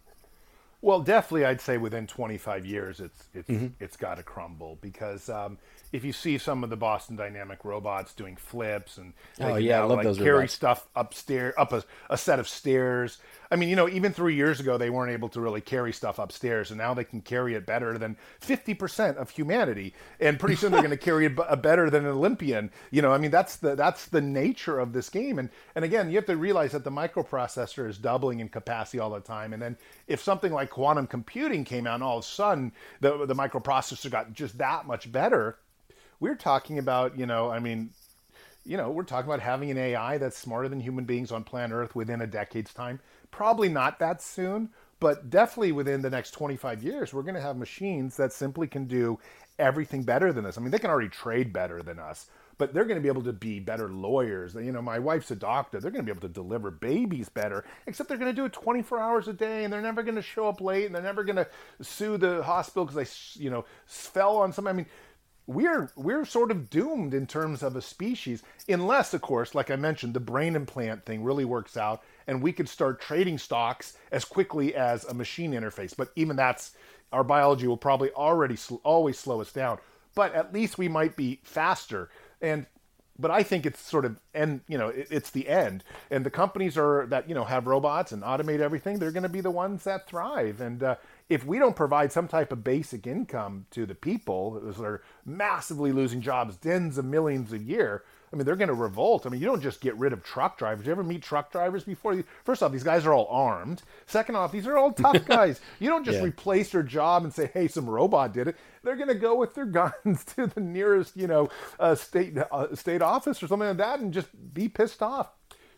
Well, 0.82 1.00
definitely, 1.00 1.44
I'd 1.44 1.60
say 1.60 1.76
within 1.76 2.06
25 2.06 2.64
years, 2.64 3.00
it's 3.00 3.28
it's 3.34 3.50
mm-hmm. 3.50 3.68
it's 3.80 3.96
got 3.96 4.16
to 4.16 4.22
crumble 4.22 4.78
because 4.80 5.28
um, 5.28 5.58
if 5.92 6.04
you 6.04 6.12
see 6.12 6.38
some 6.38 6.62
of 6.62 6.70
the 6.70 6.76
Boston 6.76 7.16
Dynamic 7.16 7.64
robots 7.64 8.14
doing 8.14 8.36
flips 8.36 8.96
and 8.98 9.12
oh 9.40 9.56
yeah, 9.56 9.80
I 9.80 9.84
love 9.84 9.98
like 9.98 10.04
those 10.04 10.18
carry 10.18 10.30
robots. 10.30 10.52
stuff 10.52 10.88
upstairs 10.94 11.54
up 11.58 11.72
a, 11.72 11.84
a 12.08 12.16
set 12.16 12.38
of 12.38 12.48
stairs. 12.48 13.18
I 13.52 13.56
mean, 13.56 13.68
you 13.68 13.74
know, 13.74 13.88
even 13.88 14.12
three 14.12 14.36
years 14.36 14.60
ago, 14.60 14.78
they 14.78 14.90
weren't 14.90 15.10
able 15.10 15.28
to 15.30 15.40
really 15.40 15.60
carry 15.60 15.92
stuff 15.92 16.20
upstairs, 16.20 16.70
and 16.70 16.78
now 16.78 16.94
they 16.94 17.02
can 17.02 17.20
carry 17.20 17.54
it 17.54 17.66
better 17.66 17.98
than 17.98 18.16
50% 18.40 19.16
of 19.16 19.30
humanity. 19.30 19.92
And 20.20 20.38
pretty 20.38 20.54
soon 20.54 20.70
they're 20.70 20.82
going 20.82 20.90
to 20.96 20.96
carry 20.96 21.26
it 21.26 21.34
b- 21.34 21.42
uh, 21.48 21.56
better 21.56 21.90
than 21.90 22.04
an 22.04 22.12
Olympian. 22.12 22.70
You 22.92 23.02
know, 23.02 23.10
I 23.12 23.18
mean, 23.18 23.32
that's 23.32 23.56
the 23.56 23.74
that's 23.74 24.06
the 24.06 24.20
nature 24.20 24.78
of 24.78 24.92
this 24.92 25.08
game. 25.08 25.38
And 25.40 25.50
and 25.74 25.84
again, 25.84 26.10
you 26.10 26.16
have 26.16 26.26
to 26.26 26.36
realize 26.36 26.72
that 26.72 26.84
the 26.84 26.92
microprocessor 26.92 27.88
is 27.88 27.98
doubling 27.98 28.38
in 28.38 28.48
capacity 28.48 29.00
all 29.00 29.10
the 29.10 29.20
time. 29.20 29.52
And 29.52 29.60
then 29.60 29.76
if 30.06 30.22
something 30.22 30.52
like 30.52 30.70
quantum 30.70 31.08
computing 31.08 31.64
came 31.64 31.88
out, 31.88 31.94
and 31.94 32.04
all 32.04 32.18
of 32.18 32.24
a 32.24 32.28
sudden 32.28 32.72
the 33.00 33.26
the 33.26 33.34
microprocessor 33.34 34.10
got 34.12 34.32
just 34.32 34.58
that 34.58 34.86
much 34.86 35.10
better, 35.10 35.58
we're 36.20 36.36
talking 36.36 36.78
about, 36.78 37.18
you 37.18 37.26
know, 37.26 37.50
I 37.50 37.58
mean, 37.58 37.90
you 38.64 38.76
know, 38.76 38.90
we're 38.90 39.04
talking 39.04 39.28
about 39.28 39.40
having 39.40 39.70
an 39.70 39.78
AI 39.78 40.18
that's 40.18 40.38
smarter 40.38 40.68
than 40.68 40.80
human 40.80 41.04
beings 41.04 41.32
on 41.32 41.44
planet 41.44 41.74
Earth 41.74 41.96
within 41.96 42.20
a 42.20 42.26
decade's 42.26 42.72
time. 42.72 43.00
Probably 43.30 43.68
not 43.68 43.98
that 43.98 44.22
soon, 44.22 44.70
but 45.00 45.30
definitely 45.30 45.72
within 45.72 46.02
the 46.02 46.10
next 46.10 46.32
25 46.32 46.82
years, 46.82 47.14
we're 47.14 47.22
going 47.22 47.34
to 47.34 47.40
have 47.40 47.56
machines 47.56 48.16
that 48.18 48.32
simply 48.32 48.66
can 48.66 48.84
do 48.84 49.18
everything 49.58 50.02
better 50.02 50.32
than 50.32 50.44
us. 50.44 50.58
I 50.58 50.60
mean, 50.60 50.70
they 50.70 50.78
can 50.78 50.90
already 50.90 51.08
trade 51.08 51.52
better 51.52 51.82
than 51.82 51.98
us, 51.98 52.26
but 52.58 52.74
they're 52.74 52.84
going 52.84 52.98
to 52.98 53.02
be 53.02 53.08
able 53.08 53.22
to 53.22 53.32
be 53.32 53.60
better 53.60 53.88
lawyers. 53.88 54.54
You 54.54 54.72
know, 54.72 54.82
my 54.82 54.98
wife's 54.98 55.30
a 55.30 55.36
doctor. 55.36 55.80
They're 55.80 55.90
going 55.90 56.04
to 56.04 56.12
be 56.12 56.16
able 56.16 56.28
to 56.28 56.32
deliver 56.32 56.70
babies 56.70 57.30
better, 57.30 57.64
except 57.86 58.08
they're 58.08 58.18
going 58.18 58.30
to 58.30 58.36
do 58.36 58.44
it 58.44 58.52
24 58.52 59.00
hours 59.00 59.28
a 59.28 59.32
day 59.32 59.64
and 59.64 59.72
they're 59.72 59.80
never 59.80 60.02
going 60.02 60.16
to 60.16 60.22
show 60.22 60.48
up 60.48 60.60
late 60.60 60.84
and 60.84 60.94
they're 60.94 61.02
never 61.02 61.24
going 61.24 61.36
to 61.36 61.46
sue 61.80 62.18
the 62.18 62.42
hospital 62.42 62.84
because 62.84 63.34
they, 63.36 63.42
you 63.42 63.48
know, 63.50 63.64
fell 63.86 64.36
on 64.36 64.52
some. 64.52 64.66
I 64.66 64.74
mean, 64.74 64.86
we're 65.50 65.90
we're 65.96 66.24
sort 66.24 66.52
of 66.52 66.70
doomed 66.70 67.12
in 67.12 67.26
terms 67.26 67.62
of 67.62 67.74
a 67.74 67.82
species 67.82 68.42
unless 68.68 69.12
of 69.12 69.20
course 69.20 69.52
like 69.52 69.68
i 69.70 69.76
mentioned 69.76 70.14
the 70.14 70.20
brain 70.20 70.54
implant 70.54 71.04
thing 71.04 71.24
really 71.24 71.44
works 71.44 71.76
out 71.76 72.02
and 72.28 72.40
we 72.40 72.52
could 72.52 72.68
start 72.68 73.00
trading 73.00 73.36
stocks 73.36 73.96
as 74.12 74.24
quickly 74.24 74.74
as 74.76 75.04
a 75.06 75.14
machine 75.14 75.52
interface 75.52 75.96
but 75.96 76.12
even 76.14 76.36
that's 76.36 76.76
our 77.12 77.24
biology 77.24 77.66
will 77.66 77.76
probably 77.76 78.12
already 78.12 78.54
sl- 78.54 78.76
always 78.84 79.18
slow 79.18 79.40
us 79.40 79.52
down 79.52 79.76
but 80.14 80.32
at 80.34 80.52
least 80.54 80.78
we 80.78 80.86
might 80.86 81.16
be 81.16 81.40
faster 81.42 82.10
and 82.40 82.66
but 83.18 83.30
I 83.30 83.42
think 83.42 83.66
it's 83.66 83.80
sort 83.80 84.04
of 84.04 84.18
and 84.32 84.60
you 84.66 84.78
know, 84.78 84.88
it, 84.88 85.08
it's 85.10 85.30
the 85.30 85.48
end. 85.48 85.84
And 86.10 86.24
the 86.24 86.30
companies 86.30 86.78
are 86.78 87.06
that 87.08 87.28
you 87.28 87.34
know 87.34 87.44
have 87.44 87.66
robots 87.66 88.12
and 88.12 88.22
automate 88.22 88.60
everything. 88.60 88.98
They're 88.98 89.12
going 89.12 89.24
to 89.24 89.28
be 89.28 89.42
the 89.42 89.50
ones 89.50 89.84
that 89.84 90.06
thrive. 90.06 90.60
And 90.60 90.82
uh, 90.82 90.96
if 91.30 91.46
we 91.46 91.60
don't 91.60 91.76
provide 91.76 92.12
some 92.12 92.26
type 92.26 92.52
of 92.52 92.64
basic 92.64 93.06
income 93.06 93.64
to 93.70 93.86
the 93.86 93.94
people 93.94 94.60
that 94.60 94.78
are 94.80 95.02
massively 95.24 95.92
losing 95.92 96.20
jobs, 96.20 96.56
tens 96.56 96.98
of 96.98 97.04
millions 97.04 97.52
a 97.52 97.58
year, 97.58 98.02
I 98.32 98.36
mean, 98.36 98.44
they're 98.44 98.56
going 98.56 98.68
to 98.68 98.74
revolt. 98.74 99.26
I 99.26 99.28
mean, 99.28 99.40
you 99.40 99.46
don't 99.46 99.62
just 99.62 99.80
get 99.80 99.96
rid 99.96 100.12
of 100.12 100.24
truck 100.24 100.58
drivers. 100.58 100.86
You 100.86 100.92
ever 100.92 101.04
meet 101.04 101.22
truck 101.22 101.52
drivers 101.52 101.84
before? 101.84 102.22
First 102.44 102.62
off, 102.64 102.72
these 102.72 102.82
guys 102.82 103.06
are 103.06 103.12
all 103.12 103.28
armed. 103.30 103.82
Second 104.06 104.36
off, 104.36 104.50
these 104.50 104.66
are 104.66 104.76
all 104.76 104.92
tough 104.92 105.24
guys. 105.24 105.60
You 105.78 105.88
don't 105.88 106.04
just 106.04 106.18
yeah. 106.18 106.24
replace 106.24 106.70
their 106.70 106.82
job 106.82 107.22
and 107.24 107.32
say, 107.32 107.50
"Hey, 107.52 107.68
some 107.68 107.88
robot 107.88 108.32
did 108.32 108.48
it." 108.48 108.56
They're 108.82 108.96
going 108.96 109.08
to 109.08 109.14
go 109.14 109.36
with 109.36 109.54
their 109.54 109.64
guns 110.04 110.24
to 110.36 110.48
the 110.48 110.60
nearest, 110.60 111.16
you 111.16 111.28
know, 111.28 111.48
uh, 111.78 111.94
state 111.94 112.36
uh, 112.38 112.74
state 112.74 113.02
office 113.02 113.42
or 113.42 113.46
something 113.46 113.68
like 113.68 113.76
that, 113.78 114.00
and 114.00 114.12
just 114.12 114.28
be 114.52 114.68
pissed 114.68 115.02
off. 115.02 115.32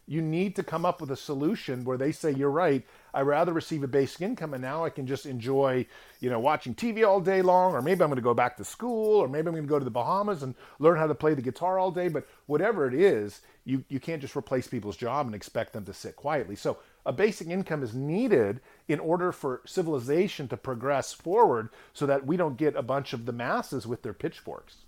You 0.06 0.20
need 0.20 0.56
to 0.56 0.62
come 0.62 0.84
up 0.84 1.00
with 1.00 1.10
a 1.10 1.16
solution 1.16 1.84
where 1.84 1.96
they 1.96 2.12
say, 2.12 2.32
"You're 2.32 2.50
right. 2.50 2.84
I 3.14 3.20
rather 3.20 3.52
receive 3.52 3.82
a 3.82 3.88
basic 3.88 4.20
income, 4.22 4.52
and 4.52 4.62
now 4.62 4.84
I 4.84 4.90
can 4.90 5.06
just 5.06 5.26
enjoy, 5.26 5.86
you 6.20 6.28
know, 6.28 6.40
watching 6.40 6.74
TV 6.74 7.06
all 7.06 7.20
day 7.20 7.40
long, 7.40 7.74
or 7.74 7.82
maybe 7.82 8.02
I'm 8.02 8.08
going 8.08 8.16
to 8.16 8.22
go 8.22 8.34
back 8.34 8.56
to 8.56 8.64
school, 8.64 9.20
or 9.20 9.28
maybe 9.28 9.48
I'm 9.48 9.54
going 9.54 9.64
to 9.64 9.68
go 9.68 9.78
to 9.78 9.84
the 9.84 9.90
Bahamas 9.90 10.42
and 10.42 10.54
learn 10.78 10.98
how 10.98 11.06
to 11.06 11.14
play 11.14 11.34
the 11.34 11.42
guitar 11.42 11.78
all 11.78 11.90
day. 11.90 12.08
But 12.08 12.26
whatever 12.46 12.86
it 12.86 12.94
is, 12.94 13.42
you 13.64 13.84
you 13.88 14.00
can't 14.00 14.20
just 14.20 14.36
replace 14.36 14.66
people's 14.66 14.96
job 14.96 15.26
and 15.26 15.34
expect 15.34 15.72
them 15.72 15.84
to 15.84 15.94
sit 15.94 16.16
quietly. 16.16 16.56
So 16.56 16.78
a 17.06 17.12
basic 17.12 17.48
income 17.48 17.82
is 17.82 17.94
needed 17.94 18.60
in 18.88 18.98
order 18.98 19.30
for 19.30 19.62
civilization 19.66 20.48
to 20.48 20.56
progress 20.56 21.12
forward, 21.12 21.68
so 21.92 22.06
that 22.06 22.26
we 22.26 22.36
don't 22.36 22.56
get 22.56 22.74
a 22.76 22.82
bunch 22.82 23.12
of 23.12 23.26
the 23.26 23.32
masses 23.32 23.86
with 23.86 24.02
their 24.02 24.14
pitchforks. 24.14 24.78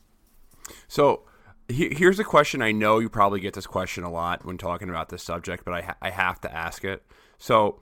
So 0.89 1.23
here's 1.69 2.19
a 2.19 2.25
question 2.25 2.63
I 2.63 2.73
know 2.73 2.99
you 2.99 3.09
probably 3.09 3.41
get 3.41 3.55
this 3.55 3.67
question 3.67 4.05
a 4.05 4.11
lot 4.11 4.45
when 4.45 4.59
talking 4.59 4.89
about 4.89 5.09
this 5.09 5.23
subject, 5.23 5.65
but 5.65 5.75
I, 5.75 5.81
ha- 5.83 5.97
I 6.03 6.11
have 6.11 6.41
to 6.43 6.55
ask 6.55 6.85
it. 6.85 7.03
So 7.39 7.81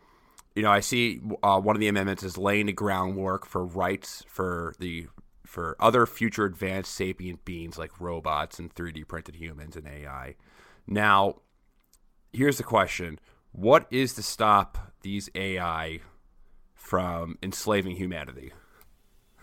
you 0.55 0.63
know, 0.63 0.71
I 0.71 0.81
see 0.81 1.21
uh, 1.43 1.61
one 1.61 1.77
of 1.77 1.81
the 1.81 1.89
amendments 1.89 2.23
is 2.23 2.37
laying 2.37 2.67
the 2.67 2.73
groundwork 2.73 3.47
for 3.47 3.65
rights 3.65 4.25
for 4.29 4.75
the 4.79 5.09
for 5.47 5.77
other 5.81 6.07
future 6.07 6.45
advanced 6.45 6.95
sapient 6.95 7.45
beings 7.45 7.79
like 7.79 8.01
robots 8.01 8.59
and 8.59 8.75
3D 8.75 9.07
printed 9.07 9.37
humans 9.37 9.77
and 9.77 9.87
AI. 9.87 10.37
Now, 10.87 11.37
here's 12.33 12.59
the 12.59 12.65
question: 12.65 13.19
What 13.53 13.87
is 13.91 14.15
to 14.15 14.23
stop 14.23 14.93
these 15.03 15.31
AI 15.35 16.01
from 16.75 17.39
enslaving 17.43 17.97
humanity? 17.97 18.53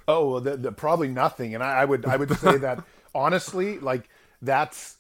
Oh, 0.08 0.32
well, 0.32 0.42
the, 0.42 0.58
the, 0.58 0.72
probably 0.72 1.08
nothing. 1.08 1.54
And 1.54 1.64
I, 1.64 1.82
I 1.82 1.86
would 1.86 2.06
I 2.06 2.18
would 2.18 2.36
say 2.38 2.58
that 2.58 2.84
honestly, 3.16 3.80
like 3.80 4.10
that's 4.42 4.98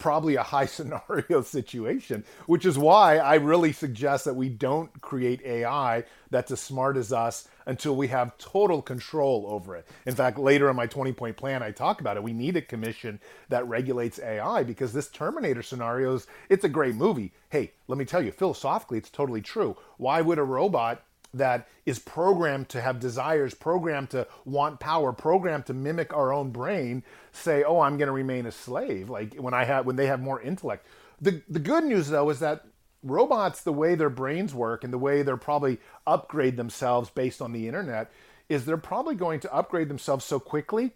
probably 0.00 0.34
a 0.34 0.42
high 0.42 0.66
scenario 0.66 1.42
situation, 1.42 2.24
which 2.46 2.66
is 2.66 2.76
why 2.76 3.18
I 3.18 3.36
really 3.36 3.72
suggest 3.72 4.24
that 4.24 4.34
we 4.34 4.48
don't 4.48 5.00
create 5.00 5.42
AI 5.44 6.04
that's 6.30 6.50
as 6.50 6.60
smart 6.60 6.96
as 6.96 7.12
us 7.12 7.46
until 7.66 7.94
we 7.94 8.08
have 8.08 8.36
total 8.38 8.82
control 8.82 9.46
over 9.48 9.76
it. 9.76 9.86
In 10.06 10.14
fact, 10.14 10.38
later 10.38 10.68
in 10.68 10.76
my 10.76 10.86
20 10.86 11.12
point 11.12 11.36
plan, 11.36 11.62
I 11.62 11.70
talk 11.70 12.00
about 12.00 12.16
it. 12.16 12.22
We 12.22 12.32
need 12.32 12.56
a 12.56 12.62
commission 12.62 13.20
that 13.48 13.68
regulates 13.68 14.18
AI 14.18 14.64
because 14.64 14.92
this 14.92 15.08
Terminator 15.08 15.62
scenario 15.62 16.14
is, 16.14 16.26
it's 16.48 16.64
a 16.64 16.68
great 16.68 16.94
movie. 16.96 17.32
Hey, 17.50 17.72
let 17.86 17.98
me 17.98 18.04
tell 18.04 18.22
you, 18.22 18.32
philosophically, 18.32 18.98
it's 18.98 19.10
totally 19.10 19.42
true. 19.42 19.76
Why 19.98 20.20
would 20.20 20.38
a 20.38 20.44
robot 20.44 21.04
that 21.34 21.68
is 21.86 21.98
programmed 21.98 22.68
to 22.70 22.80
have 22.80 23.00
desires, 23.00 23.54
programmed 23.54 24.10
to 24.10 24.26
want 24.44 24.80
power, 24.80 25.12
programmed 25.12 25.66
to 25.66 25.74
mimic 25.74 26.12
our 26.12 26.32
own 26.32 26.50
brain, 26.50 27.02
say, 27.32 27.62
"Oh, 27.62 27.80
I'm 27.80 27.96
going 27.96 28.08
to 28.08 28.12
remain 28.12 28.46
a 28.46 28.52
slave." 28.52 29.08
Like 29.08 29.34
when 29.34 29.54
I 29.54 29.64
have 29.64 29.86
when 29.86 29.96
they 29.96 30.06
have 30.06 30.20
more 30.20 30.40
intellect. 30.40 30.86
The 31.20 31.42
the 31.48 31.58
good 31.58 31.84
news 31.84 32.08
though 32.08 32.30
is 32.30 32.40
that 32.40 32.64
robots, 33.02 33.62
the 33.62 33.72
way 33.72 33.94
their 33.94 34.10
brains 34.10 34.54
work 34.54 34.84
and 34.84 34.92
the 34.92 34.98
way 34.98 35.22
they're 35.22 35.36
probably 35.36 35.78
upgrade 36.06 36.56
themselves 36.56 37.10
based 37.10 37.40
on 37.40 37.52
the 37.52 37.66
internet, 37.66 38.10
is 38.48 38.64
they're 38.64 38.76
probably 38.76 39.14
going 39.14 39.40
to 39.40 39.54
upgrade 39.54 39.88
themselves 39.88 40.24
so 40.24 40.38
quickly 40.38 40.92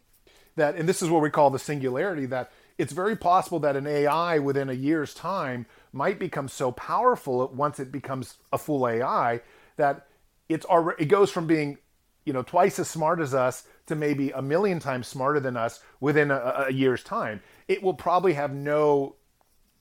that, 0.57 0.77
and 0.77 0.89
this 0.89 1.03
is 1.03 1.11
what 1.11 1.23
we 1.23 1.31
call 1.31 1.51
the 1.51 1.59
singularity, 1.59 2.27
that 2.27 2.53
it's 2.79 2.93
very 2.93 3.17
possible 3.17 3.59
that 3.61 3.77
an 3.77 3.87
AI 3.87 4.39
within 4.39 4.69
a 4.69 4.75
year's 4.75 5.15
time 5.15 5.67
might 5.93 6.19
become 6.19 6.49
so 6.49 6.73
powerful 6.73 7.47
once 7.55 7.79
it 7.79 7.93
becomes 7.93 8.37
a 8.53 8.59
full 8.59 8.87
AI 8.87 9.41
that 9.77 10.07
it's 10.55 10.65
already 10.67 11.03
it 11.03 11.07
goes 11.07 11.31
from 11.31 11.47
being 11.47 11.79
you 12.25 12.33
know 12.33 12.43
twice 12.43 12.79
as 12.79 12.89
smart 12.89 13.21
as 13.21 13.35
us 13.35 13.65
to 13.87 13.97
maybe 13.97 14.31
a 14.31 14.41
million 14.41 14.79
times 14.79 15.09
smarter 15.09 15.41
than 15.41 15.57
us 15.57 15.81
within 16.01 16.31
a, 16.31 16.67
a 16.69 16.73
year's 16.73 17.03
time. 17.03 17.43
It 17.69 17.83
will 17.83 17.95
probably 17.95 18.35
have 18.35 18.55
no 18.55 19.17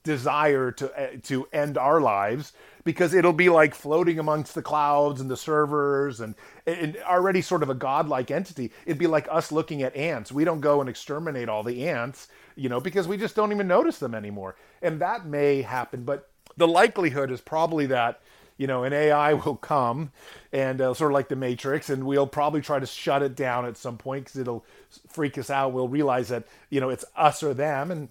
desire 0.02 0.72
to 0.72 0.92
uh, 1.00 1.16
to 1.22 1.46
end 1.52 1.78
our 1.78 2.00
lives 2.00 2.52
because 2.82 3.14
it'll 3.14 3.32
be 3.32 3.48
like 3.48 3.72
floating 3.74 4.18
amongst 4.18 4.54
the 4.54 4.62
clouds 4.62 5.20
and 5.20 5.30
the 5.30 5.36
servers 5.36 6.20
and, 6.20 6.34
and 6.66 6.98
already 7.06 7.40
sort 7.40 7.62
of 7.62 7.70
a 7.70 7.74
godlike 7.74 8.32
entity. 8.32 8.72
It'd 8.84 8.98
be 8.98 9.06
like 9.06 9.28
us 9.30 9.52
looking 9.52 9.82
at 9.82 9.94
ants. 9.96 10.32
We 10.32 10.44
don't 10.44 10.60
go 10.60 10.80
and 10.80 10.90
exterminate 10.90 11.48
all 11.48 11.62
the 11.62 11.86
ants 11.88 12.28
you 12.56 12.68
know 12.68 12.80
because 12.80 13.08
we 13.08 13.16
just 13.16 13.36
don't 13.36 13.52
even 13.52 13.68
notice 13.68 14.00
them 14.00 14.14
anymore. 14.14 14.56
And 14.82 15.00
that 15.00 15.24
may 15.24 15.62
happen 15.62 16.04
but 16.04 16.28
the 16.56 16.68
likelihood 16.68 17.30
is 17.30 17.40
probably 17.40 17.86
that 17.86 18.20
you 18.56 18.66
know, 18.66 18.84
an 18.84 18.92
AI 18.92 19.34
will 19.34 19.56
come 19.56 20.12
and 20.52 20.80
uh, 20.80 20.94
sort 20.94 21.10
of 21.10 21.14
like 21.14 21.28
the 21.28 21.36
Matrix, 21.36 21.90
and 21.90 22.04
we'll 22.04 22.26
probably 22.26 22.60
try 22.60 22.78
to 22.78 22.86
shut 22.86 23.22
it 23.22 23.34
down 23.34 23.66
at 23.66 23.76
some 23.76 23.98
point 23.98 24.24
because 24.24 24.40
it'll 24.40 24.64
freak 25.08 25.38
us 25.38 25.50
out. 25.50 25.72
We'll 25.72 25.88
realize 25.88 26.28
that 26.28 26.44
you 26.70 26.80
know 26.80 26.90
it's 26.90 27.04
us 27.16 27.42
or 27.42 27.54
them, 27.54 27.90
and 27.90 28.08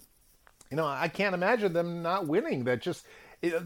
you 0.70 0.76
know 0.76 0.86
I 0.86 1.08
can't 1.08 1.34
imagine 1.34 1.72
them 1.72 2.02
not 2.02 2.26
winning. 2.26 2.64
That 2.64 2.82
just 2.82 3.06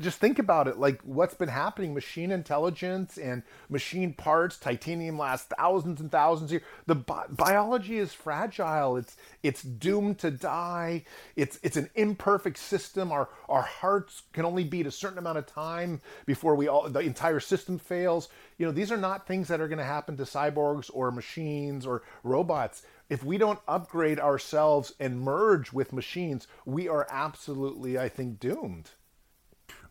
just 0.00 0.18
think 0.18 0.38
about 0.38 0.68
it 0.68 0.78
like 0.78 1.00
what's 1.02 1.34
been 1.34 1.48
happening 1.48 1.94
machine 1.94 2.30
intelligence 2.30 3.16
and 3.18 3.42
machine 3.68 4.12
parts 4.12 4.56
titanium 4.56 5.18
lasts 5.18 5.52
thousands 5.56 6.00
and 6.00 6.10
thousands 6.10 6.50
of 6.50 6.60
years 6.60 6.64
the 6.86 6.94
bi- 6.94 7.26
biology 7.30 7.98
is 7.98 8.12
fragile 8.12 8.96
it's 8.96 9.16
it's 9.42 9.62
doomed 9.62 10.18
to 10.18 10.30
die 10.30 11.04
it's 11.36 11.58
it's 11.62 11.76
an 11.76 11.88
imperfect 11.94 12.58
system 12.58 13.12
our 13.12 13.28
our 13.48 13.62
hearts 13.62 14.22
can 14.32 14.44
only 14.44 14.64
beat 14.64 14.86
a 14.86 14.90
certain 14.90 15.18
amount 15.18 15.38
of 15.38 15.46
time 15.46 16.00
before 16.26 16.54
we 16.54 16.68
all 16.68 16.88
the 16.88 17.00
entire 17.00 17.40
system 17.40 17.78
fails. 17.78 18.28
You 18.58 18.66
know 18.66 18.72
these 18.72 18.92
are 18.92 18.96
not 18.96 19.26
things 19.26 19.48
that 19.48 19.60
are 19.60 19.68
going 19.68 19.78
to 19.78 19.84
happen 19.84 20.16
to 20.16 20.24
cyborgs 20.24 20.90
or 20.92 21.10
machines 21.10 21.86
or 21.86 22.02
robots. 22.22 22.82
If 23.08 23.24
we 23.24 23.38
don't 23.38 23.60
upgrade 23.66 24.20
ourselves 24.20 24.92
and 25.00 25.20
merge 25.20 25.72
with 25.72 25.92
machines 25.92 26.46
we 26.66 26.88
are 26.88 27.06
absolutely 27.10 27.98
i 27.98 28.08
think 28.08 28.38
doomed 28.38 28.90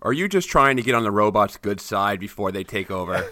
are 0.02 0.14
you 0.14 0.28
just 0.28 0.50
trying 0.50 0.78
to 0.78 0.84
get 0.84 0.96
on 0.96 1.04
the 1.04 1.12
robot's 1.12 1.58
good 1.58 1.82
side 1.82 2.20
before 2.20 2.52
they 2.52 2.64
take 2.64 2.92
over? 2.92 3.26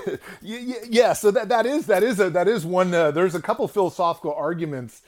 yeah, 0.42 1.14
so 1.14 1.30
that, 1.30 1.48
that 1.48 1.64
is 1.66 1.86
that 1.86 2.02
is 2.02 2.20
a, 2.20 2.30
that 2.30 2.48
is 2.48 2.66
one. 2.66 2.92
Uh, 2.92 3.10
there's 3.10 3.34
a 3.34 3.40
couple 3.40 3.66
philosophical 3.68 4.34
arguments. 4.34 5.02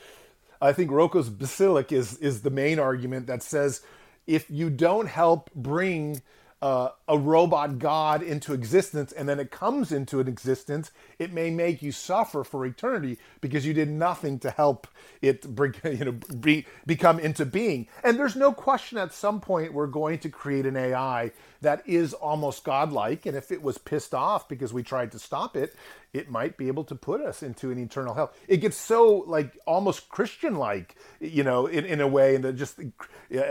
I 0.61 0.73
think 0.73 0.89
Roko's 0.91 1.29
Basilisk 1.29 1.91
is 1.91 2.17
is 2.17 2.41
the 2.41 2.49
main 2.49 2.79
argument 2.79 3.27
that 3.27 3.43
says 3.43 3.81
if 4.25 4.49
you 4.49 4.69
don't 4.69 5.07
help 5.07 5.51
bring 5.53 6.21
uh, 6.61 6.89
a 7.07 7.17
robot 7.17 7.79
god 7.79 8.23
into 8.23 8.53
existence 8.53 9.11
and 9.11 9.29
then 9.29 9.39
it 9.39 9.51
comes 9.51 9.91
into 9.91 10.19
an 10.19 10.27
existence, 10.27 10.91
it 11.19 11.31
may 11.33 11.49
make 11.49 11.81
you 11.81 11.91
suffer 11.91 12.43
for 12.43 12.65
eternity 12.65 13.17
because 13.41 13.65
you 13.65 13.73
did 13.73 13.89
nothing 13.89 14.39
to 14.39 14.49
help 14.49 14.87
it 15.21 15.43
bring, 15.55 15.75
you 15.83 16.05
know, 16.05 16.11
be, 16.39 16.65
become 16.85 17.19
into 17.19 17.45
being. 17.45 17.87
And 18.03 18.17
there's 18.17 18.35
no 18.35 18.51
question 18.53 18.97
at 18.97 19.13
some 19.13 19.41
point 19.41 19.73
we're 19.73 19.87
going 19.87 20.19
to 20.19 20.29
create 20.29 20.65
an 20.65 20.77
AI 20.77 21.31
that 21.61 21.83
is 21.87 22.13
almost 22.13 22.63
godlike. 22.63 23.25
And 23.25 23.35
if 23.35 23.51
it 23.51 23.61
was 23.61 23.77
pissed 23.77 24.13
off 24.13 24.47
because 24.47 24.73
we 24.73 24.83
tried 24.83 25.11
to 25.13 25.19
stop 25.19 25.57
it, 25.57 25.75
it 26.13 26.29
might 26.29 26.57
be 26.57 26.67
able 26.67 26.85
to 26.85 26.95
put 26.95 27.21
us 27.21 27.43
into 27.43 27.71
an 27.71 27.77
eternal 27.77 28.13
hell. 28.13 28.33
It 28.47 28.57
gets 28.57 28.77
so 28.77 29.25
like 29.27 29.57
almost 29.67 30.09
Christian 30.09 30.55
like, 30.55 30.95
you 31.19 31.43
know, 31.43 31.67
in, 31.67 31.85
in 31.85 32.01
a 32.01 32.07
way, 32.07 32.35
and 32.35 32.57
just 32.57 32.79
uh, 32.79 32.83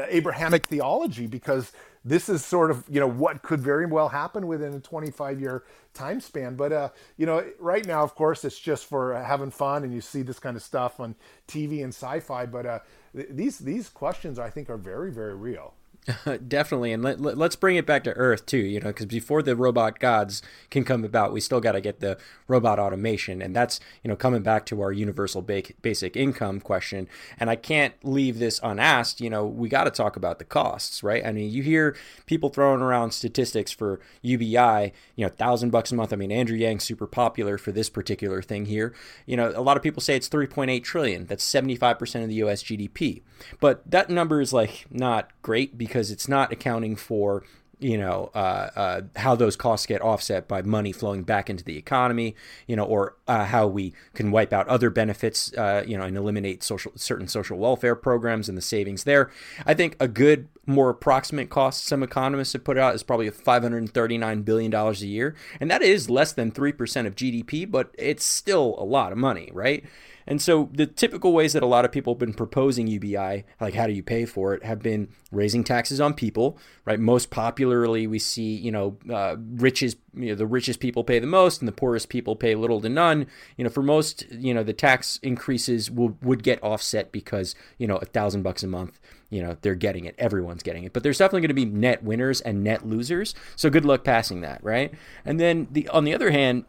Abrahamic 0.09 0.66
theology 0.66 1.26
because 1.26 1.72
this 2.05 2.28
is 2.28 2.44
sort 2.44 2.70
of 2.70 2.84
you 2.88 3.00
know 3.00 3.09
what 3.09 3.42
could 3.42 3.61
very 3.61 3.86
well 3.86 4.09
happen 4.09 4.46
within 4.46 4.74
a 4.74 4.80
25 4.80 5.40
year 5.40 5.64
time 5.94 6.20
span. 6.20 6.57
But 6.57 6.72
uh 6.72 6.88
you 7.16 7.26
know 7.26 7.44
right 7.59 7.86
now 7.86 8.02
of 8.02 8.14
course 8.14 8.44
it's 8.44 8.59
just 8.59 8.86
for 8.86 9.14
having 9.14 9.50
fun 9.50 9.84
and 9.84 9.92
you 9.92 10.00
see 10.00 10.22
this 10.22 10.38
kind 10.38 10.57
of 10.57 10.62
stuff 10.62 11.00
on 11.00 11.14
tv 11.48 11.82
and 11.82 11.92
sci-fi. 11.94 12.46
But 12.46 12.66
uh 12.66 12.78
th- 13.14 13.28
these 13.30 13.59
these 13.59 13.88
questions 13.88 14.38
i 14.38 14.50
think 14.50 14.68
are 14.70 14.76
very 14.76 15.11
very 15.11 15.34
real 15.34 15.74
Definitely, 16.48 16.92
and 16.92 17.02
let, 17.02 17.18
let, 17.18 17.38
us 17.40 17.57
bring 17.57 17.76
it 17.76 17.86
back 17.86 18.05
to 18.05 18.12
Earth 18.12 18.44
too. 18.44 18.59
You 18.59 18.78
know, 18.78 18.88
because 18.88 19.07
before 19.07 19.42
the 19.42 19.57
robot 19.57 19.98
gods 19.98 20.42
can 20.68 20.84
come 20.84 21.02
about, 21.02 21.32
we 21.32 21.40
still 21.40 21.61
got 21.61 21.72
to 21.72 21.80
get 21.80 22.00
the 22.00 22.18
robot 22.46 22.78
automation, 22.78 23.40
and 23.40 23.57
that's 23.57 23.80
you 24.02 24.09
know 24.09 24.16
coming 24.16 24.42
back 24.42 24.66
to 24.66 24.82
our 24.82 24.92
universal 24.92 25.40
ba- 25.40 25.62
basic 25.80 26.14
income 26.14 26.61
question. 26.61 27.09
And 27.40 27.48
I 27.48 27.57
can't 27.57 27.94
leave 28.02 28.38
this 28.38 28.61
unasked. 28.62 29.22
You 29.22 29.30
know, 29.30 29.46
we 29.46 29.70
got 29.70 29.84
to 29.84 29.90
talk 29.90 30.16
about 30.16 30.38
the 30.38 30.44
costs, 30.44 31.02
right? 31.02 31.24
I 31.24 31.32
mean, 31.32 31.50
you 31.50 31.62
hear 31.62 31.96
people 32.26 32.50
throwing 32.50 32.82
around 32.82 33.12
statistics 33.12 33.72
for 33.72 33.98
UBI, 34.20 34.92
you 35.16 35.24
know, 35.24 35.30
thousand 35.30 35.70
bucks 35.70 35.90
a 35.90 35.94
month. 35.94 36.12
I 36.12 36.16
mean, 36.16 36.32
Andrew 36.32 36.59
Yang's 36.59 36.84
super 36.84 37.07
popular 37.07 37.57
for 37.57 37.72
this 37.72 37.88
particular 37.88 38.42
thing 38.42 38.66
here. 38.66 38.94
You 39.24 39.38
know, 39.38 39.52
a 39.57 39.62
lot 39.62 39.78
of 39.78 39.82
people 39.82 40.02
say 40.02 40.16
it's 40.16 40.28
3.8 40.28 40.82
trillion. 40.84 41.24
That's 41.24 41.44
75 41.44 41.98
percent 41.98 42.24
of 42.24 42.28
the 42.28 42.36
U.S. 42.36 42.62
GDP, 42.62 43.22
but 43.59 43.90
that 43.90 44.11
number 44.11 44.42
is 44.42 44.52
like 44.52 44.84
not 44.90 45.30
great 45.40 45.78
because 45.78 45.93
because 45.95 46.11
it's 46.11 46.26
not 46.26 46.51
accounting 46.51 46.97
for 46.97 47.45
you 47.78 47.97
know 47.97 48.28
uh, 48.34 48.70
uh, 48.74 49.01
how 49.14 49.36
those 49.36 49.55
costs 49.55 49.86
get 49.86 50.03
offset 50.03 50.49
by 50.49 50.61
money 50.61 50.90
flowing 50.90 51.22
back 51.22 51.49
into 51.49 51.62
the 51.62 51.76
economy 51.76 52.34
you 52.66 52.74
know 52.74 52.82
or 52.82 53.16
uh, 53.28 53.45
how 53.45 53.68
we 53.68 53.92
can 54.12 54.32
wipe 54.32 54.53
out 54.53 54.66
other 54.66 54.90
benefits 54.90 55.53
uh, 55.57 55.84
you 55.86 55.97
know 55.97 56.03
and 56.03 56.16
eliminate 56.16 56.64
social 56.64 56.90
certain 56.97 57.28
social 57.28 57.59
welfare 57.59 57.95
programs 57.95 58.49
and 58.49 58.59
the 58.59 58.62
savings 58.62 59.05
there. 59.05 59.30
I 59.66 59.74
think 59.74 59.97
a 60.01 60.09
good 60.09 60.49
more 60.66 60.90
approximate 60.90 61.49
cost 61.49 61.84
some 61.84 62.03
economists 62.03 62.55
have 62.55 62.64
put 62.64 62.76
out 62.76 62.97
is 62.97 63.05
probably 63.05 63.30
539 63.30 64.42
billion 64.42 64.70
dollars 64.72 65.01
a 65.01 65.07
year. 65.07 65.36
And 65.61 65.70
that 65.70 65.82
is 65.82 66.11
less 66.11 66.32
than 66.32 66.51
3% 66.51 67.07
of 67.07 67.14
gdp 67.14 67.70
but 67.70 67.95
it's 67.97 68.24
still 68.24 68.74
a 68.78 68.84
lot 68.84 69.12
of 69.12 69.18
money 69.18 69.49
right 69.53 69.84
and 70.26 70.40
so 70.40 70.70
the 70.72 70.86
typical 70.86 71.32
ways 71.32 71.52
that 71.52 71.62
a 71.62 71.66
lot 71.66 71.84
of 71.84 71.92
people 71.92 72.14
have 72.14 72.18
been 72.18 72.34
proposing 72.34 72.86
UBI, 72.86 73.44
like 73.60 73.74
how 73.74 73.86
do 73.86 73.92
you 73.92 74.02
pay 74.02 74.24
for 74.24 74.54
it, 74.54 74.64
have 74.64 74.80
been 74.80 75.08
raising 75.30 75.64
taxes 75.64 76.00
on 76.00 76.14
people, 76.14 76.58
right? 76.84 76.98
Most 76.98 77.30
popularly, 77.30 78.06
we 78.06 78.18
see, 78.18 78.54
you 78.54 78.72
know, 78.72 78.96
uh, 79.12 79.36
riches, 79.38 79.96
you 80.14 80.30
know, 80.30 80.34
the 80.34 80.46
richest 80.46 80.80
people 80.80 81.04
pay 81.04 81.18
the 81.18 81.26
most 81.26 81.60
and 81.60 81.68
the 81.68 81.72
poorest 81.72 82.08
people 82.08 82.36
pay 82.36 82.54
little 82.54 82.80
to 82.80 82.88
none. 82.88 83.26
You 83.56 83.64
know, 83.64 83.70
for 83.70 83.82
most, 83.82 84.24
you 84.30 84.54
know, 84.54 84.62
the 84.62 84.72
tax 84.72 85.18
increases 85.22 85.90
will, 85.90 86.16
would 86.22 86.42
get 86.42 86.62
offset 86.62 87.12
because, 87.12 87.54
you 87.78 87.86
know, 87.86 87.96
a 87.96 88.06
thousand 88.06 88.42
bucks 88.42 88.62
a 88.62 88.68
month 88.68 89.00
you 89.30 89.42
know 89.42 89.56
they're 89.62 89.74
getting 89.74 90.04
it 90.04 90.14
everyone's 90.18 90.62
getting 90.62 90.84
it 90.84 90.92
but 90.92 91.02
there's 91.02 91.18
definitely 91.18 91.40
going 91.40 91.48
to 91.48 91.54
be 91.54 91.64
net 91.64 92.04
winners 92.04 92.40
and 92.42 92.62
net 92.62 92.86
losers 92.86 93.34
so 93.56 93.70
good 93.70 93.84
luck 93.84 94.04
passing 94.04 94.42
that 94.42 94.62
right 94.62 94.92
and 95.24 95.40
then 95.40 95.66
the 95.72 95.88
on 95.88 96.04
the 96.04 96.14
other 96.14 96.30
hand 96.30 96.64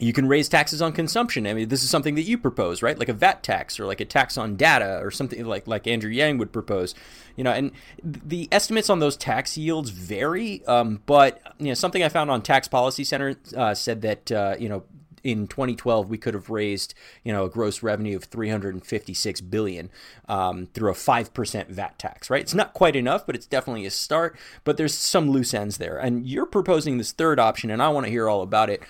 you 0.00 0.12
can 0.12 0.26
raise 0.26 0.48
taxes 0.48 0.80
on 0.80 0.92
consumption. 0.92 1.46
I 1.46 1.52
mean, 1.52 1.68
this 1.68 1.82
is 1.82 1.90
something 1.90 2.14
that 2.14 2.22
you 2.22 2.38
propose, 2.38 2.82
right? 2.82 2.98
Like 2.98 3.10
a 3.10 3.14
VAT 3.14 3.42
tax 3.42 3.78
or 3.78 3.84
like 3.86 4.00
a 4.00 4.04
tax 4.04 4.38
on 4.38 4.56
data 4.56 4.98
or 5.02 5.10
something 5.10 5.44
like 5.44 5.66
like 5.66 5.86
Andrew 5.86 6.10
Yang 6.10 6.38
would 6.38 6.52
propose. 6.52 6.94
You 7.36 7.44
know, 7.44 7.52
and 7.52 7.72
the 8.02 8.48
estimates 8.50 8.88
on 8.90 8.98
those 8.98 9.16
tax 9.16 9.58
yields 9.58 9.90
vary. 9.90 10.64
Um, 10.66 11.02
but 11.06 11.40
you 11.58 11.66
know, 11.66 11.74
something 11.74 12.02
I 12.02 12.08
found 12.08 12.30
on 12.30 12.42
Tax 12.42 12.66
Policy 12.66 13.04
Center 13.04 13.36
uh, 13.56 13.74
said 13.74 14.00
that 14.02 14.32
uh, 14.32 14.56
you 14.58 14.68
know 14.68 14.84
in 15.22 15.46
2012 15.46 16.08
we 16.08 16.18
could 16.18 16.34
have 16.34 16.50
raised 16.50 16.94
you 17.24 17.32
know 17.32 17.44
a 17.44 17.50
gross 17.50 17.82
revenue 17.82 18.16
of 18.16 18.24
356 18.24 19.40
billion 19.42 19.90
um, 20.28 20.66
through 20.72 20.90
a 20.90 20.94
5% 20.94 21.68
vat 21.68 21.98
tax 21.98 22.30
right 22.30 22.40
it's 22.40 22.54
not 22.54 22.72
quite 22.72 22.96
enough 22.96 23.26
but 23.26 23.34
it's 23.34 23.46
definitely 23.46 23.86
a 23.86 23.90
start 23.90 24.36
but 24.64 24.76
there's 24.76 24.94
some 24.94 25.30
loose 25.30 25.52
ends 25.52 25.78
there 25.78 25.98
and 25.98 26.26
you're 26.26 26.46
proposing 26.46 26.98
this 26.98 27.12
third 27.12 27.38
option 27.38 27.70
and 27.70 27.82
i 27.82 27.88
want 27.88 28.06
to 28.06 28.10
hear 28.10 28.28
all 28.28 28.42
about 28.42 28.70
it 28.70 28.82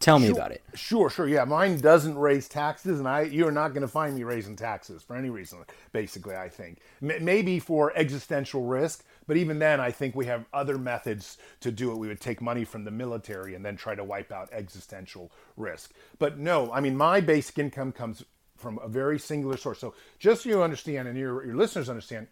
Tell 0.00 0.18
me 0.18 0.26
sure, 0.26 0.36
about 0.36 0.52
it. 0.52 0.62
Sure, 0.74 1.08
sure. 1.08 1.26
Yeah, 1.26 1.44
mine 1.44 1.80
doesn't 1.80 2.18
raise 2.18 2.48
taxes, 2.48 2.98
and 2.98 3.08
I 3.08 3.22
you're 3.22 3.50
not 3.50 3.68
going 3.68 3.82
to 3.82 3.88
find 3.88 4.14
me 4.14 4.22
raising 4.22 4.54
taxes 4.54 5.02
for 5.02 5.16
any 5.16 5.30
reason. 5.30 5.60
Basically, 5.92 6.36
I 6.36 6.48
think 6.48 6.80
M- 7.02 7.24
maybe 7.24 7.58
for 7.58 7.92
existential 7.96 8.64
risk, 8.64 9.04
but 9.26 9.36
even 9.36 9.58
then, 9.58 9.80
I 9.80 9.90
think 9.90 10.14
we 10.14 10.26
have 10.26 10.44
other 10.52 10.76
methods 10.76 11.38
to 11.60 11.70
do 11.70 11.90
it. 11.90 11.96
We 11.96 12.08
would 12.08 12.20
take 12.20 12.42
money 12.42 12.64
from 12.64 12.84
the 12.84 12.90
military 12.90 13.54
and 13.54 13.64
then 13.64 13.76
try 13.76 13.94
to 13.94 14.04
wipe 14.04 14.30
out 14.30 14.50
existential 14.52 15.32
risk. 15.56 15.92
But 16.18 16.38
no, 16.38 16.70
I 16.72 16.80
mean 16.80 16.96
my 16.96 17.20
basic 17.20 17.58
income 17.58 17.92
comes 17.92 18.24
from 18.56 18.78
a 18.78 18.88
very 18.88 19.18
singular 19.18 19.56
source. 19.56 19.78
So 19.78 19.94
just 20.18 20.42
so 20.42 20.48
you 20.50 20.62
understand, 20.62 21.08
and 21.08 21.16
your 21.16 21.46
your 21.46 21.56
listeners 21.56 21.88
understand, 21.88 22.26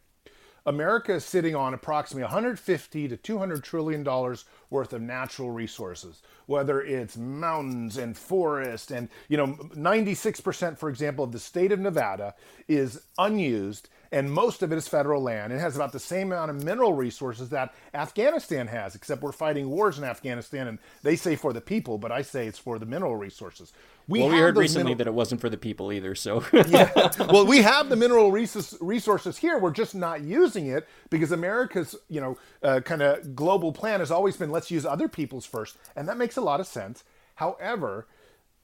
America 0.64 1.14
is 1.14 1.24
sitting 1.24 1.54
on 1.54 1.74
approximately 1.74 2.22
150 2.22 3.08
to 3.08 3.16
200 3.16 3.64
trillion 3.64 4.02
dollars 4.02 4.44
worth 4.70 4.92
of 4.92 5.02
natural 5.02 5.50
resources, 5.50 6.22
whether 6.46 6.80
it's 6.80 7.16
mountains 7.16 7.96
and 7.96 8.16
forest 8.16 8.90
and 8.90 9.08
you 9.28 9.36
know 9.36 9.48
96% 9.74 10.78
for 10.78 10.88
example 10.88 11.24
of 11.24 11.32
the 11.32 11.38
state 11.38 11.72
of 11.72 11.80
Nevada 11.80 12.34
is 12.68 13.02
unused 13.18 13.88
and 14.12 14.30
most 14.30 14.62
of 14.62 14.70
it 14.70 14.76
is 14.76 14.86
federal 14.86 15.22
land. 15.22 15.52
It 15.52 15.58
has 15.58 15.74
about 15.74 15.92
the 15.92 15.98
same 15.98 16.32
amount 16.32 16.50
of 16.50 16.62
mineral 16.62 16.92
resources 16.92 17.48
that 17.48 17.74
Afghanistan 17.94 18.66
has, 18.66 18.94
except 18.94 19.22
we're 19.22 19.32
fighting 19.32 19.70
wars 19.70 19.96
in 19.96 20.04
Afghanistan, 20.04 20.68
and 20.68 20.78
they 21.02 21.16
say 21.16 21.34
for 21.34 21.54
the 21.54 21.62
people, 21.62 21.96
but 21.96 22.12
I 22.12 22.20
say 22.20 22.46
it's 22.46 22.58
for 22.58 22.78
the 22.78 22.84
mineral 22.84 23.16
resources. 23.16 23.72
We 24.08 24.20
well, 24.20 24.30
we 24.30 24.36
heard 24.36 24.56
recently 24.56 24.84
mineral... 24.84 24.98
that 24.98 25.06
it 25.06 25.14
wasn't 25.14 25.40
for 25.40 25.48
the 25.48 25.56
people 25.56 25.92
either. 25.92 26.14
So 26.14 26.44
yeah, 26.52 26.90
well, 27.18 27.46
we 27.46 27.62
have 27.62 27.88
the 27.88 27.96
mineral 27.96 28.30
resources 28.32 29.38
here. 29.38 29.58
We're 29.58 29.70
just 29.70 29.94
not 29.94 30.22
using 30.22 30.66
it 30.66 30.88
because 31.10 31.32
America's 31.32 31.94
you 32.08 32.20
know 32.20 32.38
uh, 32.62 32.80
kind 32.80 33.02
of 33.02 33.34
global 33.36 33.72
plan 33.72 34.00
has 34.00 34.10
always 34.10 34.36
been 34.36 34.50
let's 34.50 34.70
use 34.70 34.84
other 34.84 35.08
people's 35.08 35.46
first, 35.46 35.76
and 35.96 36.08
that 36.08 36.16
makes 36.16 36.36
a 36.36 36.40
lot 36.42 36.60
of 36.60 36.66
sense. 36.66 37.04
However, 37.36 38.06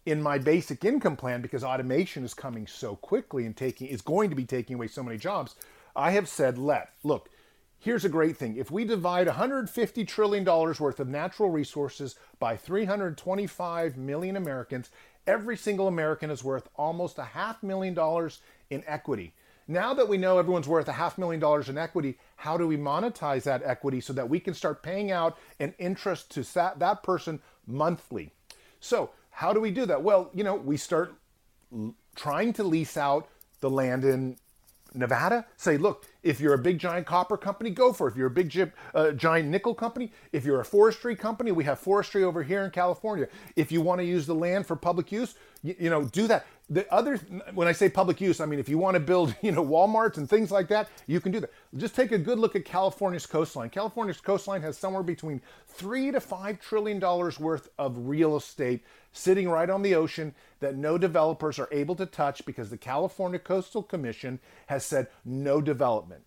in 0.08 0.22
my 0.22 0.38
basic 0.38 0.84
income 0.84 1.16
plan 1.16 1.42
because 1.42 1.62
automation 1.62 2.24
is 2.24 2.32
coming 2.32 2.66
so 2.66 2.96
quickly 2.96 3.44
and 3.44 3.56
taking 3.56 3.88
is 3.88 4.00
going 4.00 4.30
to 4.30 4.36
be 4.36 4.44
taking 4.44 4.76
away 4.76 4.86
so 4.86 5.02
many 5.02 5.18
jobs 5.18 5.54
i 5.94 6.10
have 6.12 6.26
said 6.26 6.56
let 6.56 6.92
look 7.04 7.28
here's 7.78 8.04
a 8.04 8.08
great 8.08 8.36
thing 8.36 8.56
if 8.56 8.70
we 8.70 8.84
divide 8.84 9.26
150 9.26 10.04
trillion 10.04 10.44
dollars 10.44 10.80
worth 10.80 10.98
of 10.98 11.08
natural 11.08 11.50
resources 11.50 12.16
by 12.38 12.56
325 12.56 13.98
million 13.98 14.36
americans 14.36 14.90
every 15.28 15.56
single 15.56 15.86
american 15.86 16.30
is 16.30 16.42
worth 16.42 16.68
almost 16.76 17.18
a 17.18 17.24
half 17.24 17.62
million 17.62 17.94
dollars 17.94 18.40
in 18.70 18.82
equity 18.86 19.32
now 19.68 19.94
that 19.94 20.08
we 20.08 20.16
know 20.16 20.38
everyone's 20.38 20.66
worth 20.66 20.88
a 20.88 20.92
half 20.92 21.18
million 21.18 21.40
dollars 21.40 21.68
in 21.68 21.78
equity 21.78 22.18
how 22.36 22.56
do 22.56 22.66
we 22.66 22.76
monetize 22.76 23.44
that 23.44 23.62
equity 23.64 24.00
so 24.00 24.12
that 24.12 24.28
we 24.28 24.40
can 24.40 24.54
start 24.54 24.82
paying 24.82 25.12
out 25.12 25.38
an 25.60 25.72
interest 25.78 26.30
to 26.30 26.42
that, 26.54 26.78
that 26.80 27.02
person 27.02 27.40
monthly 27.66 28.32
so 28.80 29.10
how 29.38 29.52
do 29.52 29.60
we 29.60 29.70
do 29.70 29.86
that? 29.86 30.02
Well, 30.02 30.30
you 30.34 30.42
know, 30.42 30.56
we 30.56 30.76
start 30.76 31.14
trying 32.16 32.52
to 32.54 32.64
lease 32.64 32.96
out 32.96 33.28
the 33.60 33.70
land 33.70 34.04
in 34.04 34.36
Nevada. 34.94 35.46
Say, 35.56 35.76
look, 35.76 36.06
if 36.22 36.40
you're 36.40 36.54
a 36.54 36.58
big 36.58 36.78
giant 36.78 37.06
copper 37.06 37.36
company, 37.36 37.70
go 37.70 37.92
for 37.92 38.08
it. 38.08 38.12
If 38.12 38.16
you're 38.16 38.28
a 38.28 38.30
big 38.30 38.72
uh, 38.94 39.12
giant 39.12 39.48
nickel 39.48 39.74
company, 39.74 40.12
if 40.32 40.44
you're 40.44 40.60
a 40.60 40.64
forestry 40.64 41.14
company, 41.14 41.52
we 41.52 41.64
have 41.64 41.78
forestry 41.78 42.24
over 42.24 42.42
here 42.42 42.64
in 42.64 42.70
California. 42.70 43.28
If 43.56 43.70
you 43.70 43.80
want 43.80 44.00
to 44.00 44.04
use 44.04 44.26
the 44.26 44.34
land 44.34 44.66
for 44.66 44.76
public 44.76 45.12
use, 45.12 45.34
you, 45.62 45.74
you 45.78 45.90
know, 45.90 46.04
do 46.04 46.26
that. 46.28 46.46
The 46.70 46.92
other, 46.92 47.16
when 47.54 47.66
I 47.66 47.72
say 47.72 47.88
public 47.88 48.20
use, 48.20 48.40
I 48.40 48.46
mean 48.46 48.58
if 48.58 48.68
you 48.68 48.76
want 48.76 48.94
to 48.94 49.00
build, 49.00 49.34
you 49.42 49.52
know, 49.52 49.64
WalMarts 49.64 50.18
and 50.18 50.28
things 50.28 50.50
like 50.50 50.68
that, 50.68 50.88
you 51.06 51.20
can 51.20 51.32
do 51.32 51.40
that. 51.40 51.52
Just 51.76 51.94
take 51.94 52.12
a 52.12 52.18
good 52.18 52.38
look 52.38 52.56
at 52.56 52.64
California's 52.64 53.26
coastline. 53.26 53.70
California's 53.70 54.20
coastline 54.20 54.62
has 54.62 54.76
somewhere 54.76 55.02
between 55.02 55.40
three 55.66 56.10
to 56.10 56.20
five 56.20 56.60
trillion 56.60 56.98
dollars 56.98 57.40
worth 57.40 57.70
of 57.78 58.08
real 58.08 58.36
estate 58.36 58.84
sitting 59.12 59.48
right 59.48 59.70
on 59.70 59.82
the 59.82 59.94
ocean 59.94 60.34
that 60.60 60.76
no 60.76 60.98
developers 60.98 61.58
are 61.58 61.68
able 61.72 61.94
to 61.96 62.06
touch 62.06 62.44
because 62.44 62.70
the 62.70 62.76
California 62.76 63.38
Coastal 63.38 63.82
Commission 63.82 64.38
has 64.66 64.84
said 64.84 65.08
no 65.24 65.60
development. 65.60 66.22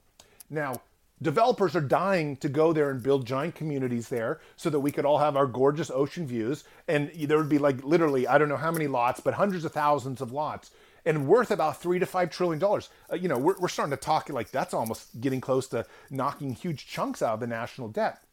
Now, 0.50 0.82
developers 1.22 1.76
are 1.76 1.82
dying 1.82 2.36
to 2.38 2.50
go 2.50 2.74
there 2.74 2.90
and 2.90 3.04
build 3.04 3.26
giant 3.26 3.56
communities 3.56 4.10
there 4.10 4.40
so 4.56 4.70
that 4.70 4.80
we 4.80 4.92
could 4.92 5.06
all 5.06 5.20
have 5.20 5.36
our 5.36 5.48
gorgeous 5.48 5.92
ocean 5.92 6.26
views. 6.26 6.64
And 6.88 7.12
there 7.16 7.38
would 7.38 7.50
be 7.50 7.60
like 7.60 7.84
literally 7.84 8.28
i 8.28 8.38
don't 8.38 8.50
know 8.50 8.58
how 8.58 8.72
many 8.72 8.88
lots 8.88 9.20
but 9.20 9.36
hundreds 9.36 9.66
of 9.66 9.72
thousands 9.72 10.22
of 10.22 10.32
lots 10.32 10.72
and 11.06 11.28
worth 11.28 11.52
about 11.52 11.82
three 11.82 12.00
to 12.00 12.06
five 12.06 12.30
trillion 12.30 12.60
dollars. 12.60 12.90
Uh, 13.12 13.16
you 13.16 13.28
know 13.28 13.38
we're, 13.38 13.58
we're 13.60 13.68
starting 13.68 13.92
to 13.92 13.98
talk 13.98 14.30
like 14.30 14.52
that's 14.52 14.74
almost 14.74 15.20
getting 15.20 15.42
close 15.42 15.68
to 15.68 15.86
knocking 16.10 16.54
huge 16.54 16.88
chunks 16.88 17.22
out 17.22 17.36
of 17.36 17.40
the 17.40 17.48
national 17.48 17.88
debt 17.88 18.24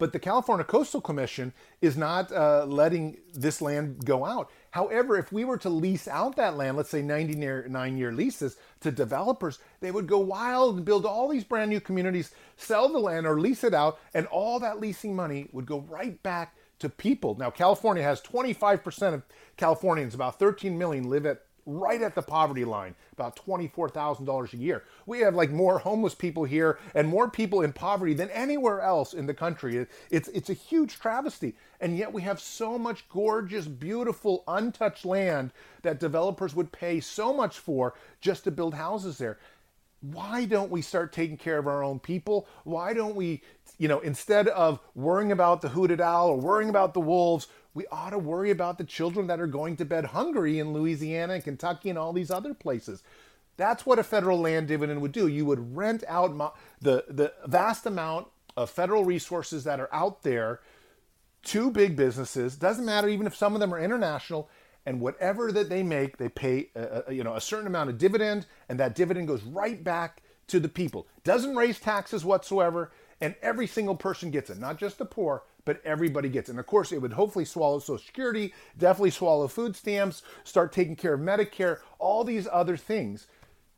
But 0.00 0.14
the 0.14 0.18
California 0.18 0.64
Coastal 0.64 1.02
Commission 1.02 1.52
is 1.82 1.94
not 1.94 2.32
uh, 2.32 2.64
letting 2.64 3.18
this 3.34 3.60
land 3.60 4.02
go 4.02 4.24
out. 4.24 4.50
However, 4.70 5.18
if 5.18 5.30
we 5.30 5.44
were 5.44 5.58
to 5.58 5.68
lease 5.68 6.08
out 6.08 6.36
that 6.36 6.56
land, 6.56 6.78
let's 6.78 6.88
say 6.88 7.02
99 7.02 7.98
year 7.98 8.10
leases 8.10 8.56
to 8.80 8.90
developers, 8.90 9.58
they 9.80 9.90
would 9.90 10.06
go 10.06 10.18
wild 10.18 10.76
and 10.76 10.86
build 10.86 11.04
all 11.04 11.28
these 11.28 11.44
brand 11.44 11.68
new 11.68 11.80
communities, 11.80 12.32
sell 12.56 12.88
the 12.88 12.98
land 12.98 13.26
or 13.26 13.38
lease 13.38 13.62
it 13.62 13.74
out, 13.74 14.00
and 14.14 14.26
all 14.28 14.58
that 14.58 14.80
leasing 14.80 15.14
money 15.14 15.50
would 15.52 15.66
go 15.66 15.80
right 15.80 16.20
back 16.22 16.54
to 16.78 16.88
people. 16.88 17.36
Now, 17.38 17.50
California 17.50 18.02
has 18.02 18.22
25% 18.22 19.12
of 19.12 19.22
Californians, 19.58 20.14
about 20.14 20.38
13 20.38 20.78
million, 20.78 21.10
live 21.10 21.26
at 21.26 21.42
right 21.66 22.02
at 22.02 22.14
the 22.14 22.22
poverty 22.22 22.64
line, 22.64 22.94
about 23.12 23.36
$24,000 23.36 24.52
a 24.52 24.56
year. 24.56 24.84
We 25.06 25.20
have 25.20 25.34
like 25.34 25.50
more 25.50 25.78
homeless 25.78 26.14
people 26.14 26.44
here 26.44 26.78
and 26.94 27.08
more 27.08 27.30
people 27.30 27.62
in 27.62 27.72
poverty 27.72 28.14
than 28.14 28.30
anywhere 28.30 28.80
else 28.80 29.14
in 29.14 29.26
the 29.26 29.34
country. 29.34 29.86
It's, 30.10 30.28
it's 30.28 30.50
a 30.50 30.54
huge 30.54 30.98
travesty. 30.98 31.54
And 31.80 31.96
yet 31.96 32.12
we 32.12 32.22
have 32.22 32.40
so 32.40 32.78
much 32.78 33.08
gorgeous, 33.08 33.66
beautiful, 33.66 34.44
untouched 34.46 35.04
land 35.04 35.52
that 35.82 36.00
developers 36.00 36.54
would 36.54 36.72
pay 36.72 37.00
so 37.00 37.32
much 37.32 37.58
for 37.58 37.94
just 38.20 38.44
to 38.44 38.50
build 38.50 38.74
houses 38.74 39.18
there. 39.18 39.38
Why 40.00 40.46
don't 40.46 40.70
we 40.70 40.80
start 40.80 41.12
taking 41.12 41.36
care 41.36 41.58
of 41.58 41.66
our 41.66 41.84
own 41.84 41.98
people? 41.98 42.48
Why 42.64 42.94
don't 42.94 43.14
we, 43.14 43.42
you 43.76 43.86
know, 43.86 44.00
instead 44.00 44.48
of 44.48 44.80
worrying 44.94 45.30
about 45.30 45.60
the 45.60 45.68
hooted 45.68 46.00
owl 46.00 46.30
or 46.30 46.38
worrying 46.38 46.70
about 46.70 46.94
the 46.94 47.00
wolves, 47.00 47.48
we 47.74 47.86
ought 47.92 48.10
to 48.10 48.18
worry 48.18 48.50
about 48.50 48.78
the 48.78 48.84
children 48.84 49.26
that 49.28 49.40
are 49.40 49.46
going 49.46 49.76
to 49.76 49.84
bed 49.84 50.06
hungry 50.06 50.58
in 50.58 50.72
Louisiana 50.72 51.34
and 51.34 51.44
Kentucky 51.44 51.90
and 51.90 51.98
all 51.98 52.12
these 52.12 52.30
other 52.30 52.54
places. 52.54 53.02
That's 53.56 53.86
what 53.86 53.98
a 53.98 54.02
federal 54.02 54.40
land 54.40 54.68
dividend 54.68 55.02
would 55.02 55.12
do. 55.12 55.28
You 55.28 55.44
would 55.46 55.76
rent 55.76 56.02
out 56.08 56.56
the, 56.80 57.04
the 57.08 57.32
vast 57.46 57.86
amount 57.86 58.28
of 58.56 58.70
federal 58.70 59.04
resources 59.04 59.64
that 59.64 59.80
are 59.80 59.88
out 59.92 60.22
there 60.22 60.60
to 61.44 61.70
big 61.70 61.96
businesses. 61.96 62.56
Doesn't 62.56 62.84
matter 62.84 63.08
even 63.08 63.26
if 63.26 63.36
some 63.36 63.54
of 63.54 63.60
them 63.60 63.72
are 63.72 63.78
international. 63.78 64.48
And 64.86 65.00
whatever 65.00 65.52
that 65.52 65.68
they 65.68 65.82
make, 65.82 66.16
they 66.16 66.30
pay 66.30 66.70
a, 66.74 67.12
you 67.12 67.22
know 67.22 67.34
a 67.34 67.40
certain 67.40 67.66
amount 67.66 67.90
of 67.90 67.98
dividend, 67.98 68.46
and 68.66 68.80
that 68.80 68.94
dividend 68.94 69.28
goes 69.28 69.42
right 69.42 69.84
back 69.84 70.22
to 70.48 70.58
the 70.58 70.70
people. 70.70 71.06
Doesn't 71.22 71.54
raise 71.54 71.78
taxes 71.78 72.24
whatsoever, 72.24 72.90
and 73.20 73.34
every 73.42 73.66
single 73.66 73.94
person 73.94 74.30
gets 74.30 74.48
it, 74.48 74.58
not 74.58 74.78
just 74.78 74.96
the 74.96 75.04
poor, 75.04 75.42
but 75.70 75.80
everybody 75.84 76.28
gets 76.28 76.48
it. 76.48 76.54
And 76.54 76.58
of 76.58 76.66
course, 76.66 76.90
it 76.90 77.00
would 77.00 77.12
hopefully 77.12 77.44
swallow 77.44 77.78
Social 77.78 78.04
Security, 78.04 78.52
definitely 78.76 79.12
swallow 79.12 79.46
food 79.46 79.76
stamps, 79.76 80.22
start 80.42 80.72
taking 80.72 80.96
care 80.96 81.14
of 81.14 81.20
Medicare, 81.20 81.78
all 82.00 82.24
these 82.24 82.48
other 82.50 82.76
things. 82.76 83.28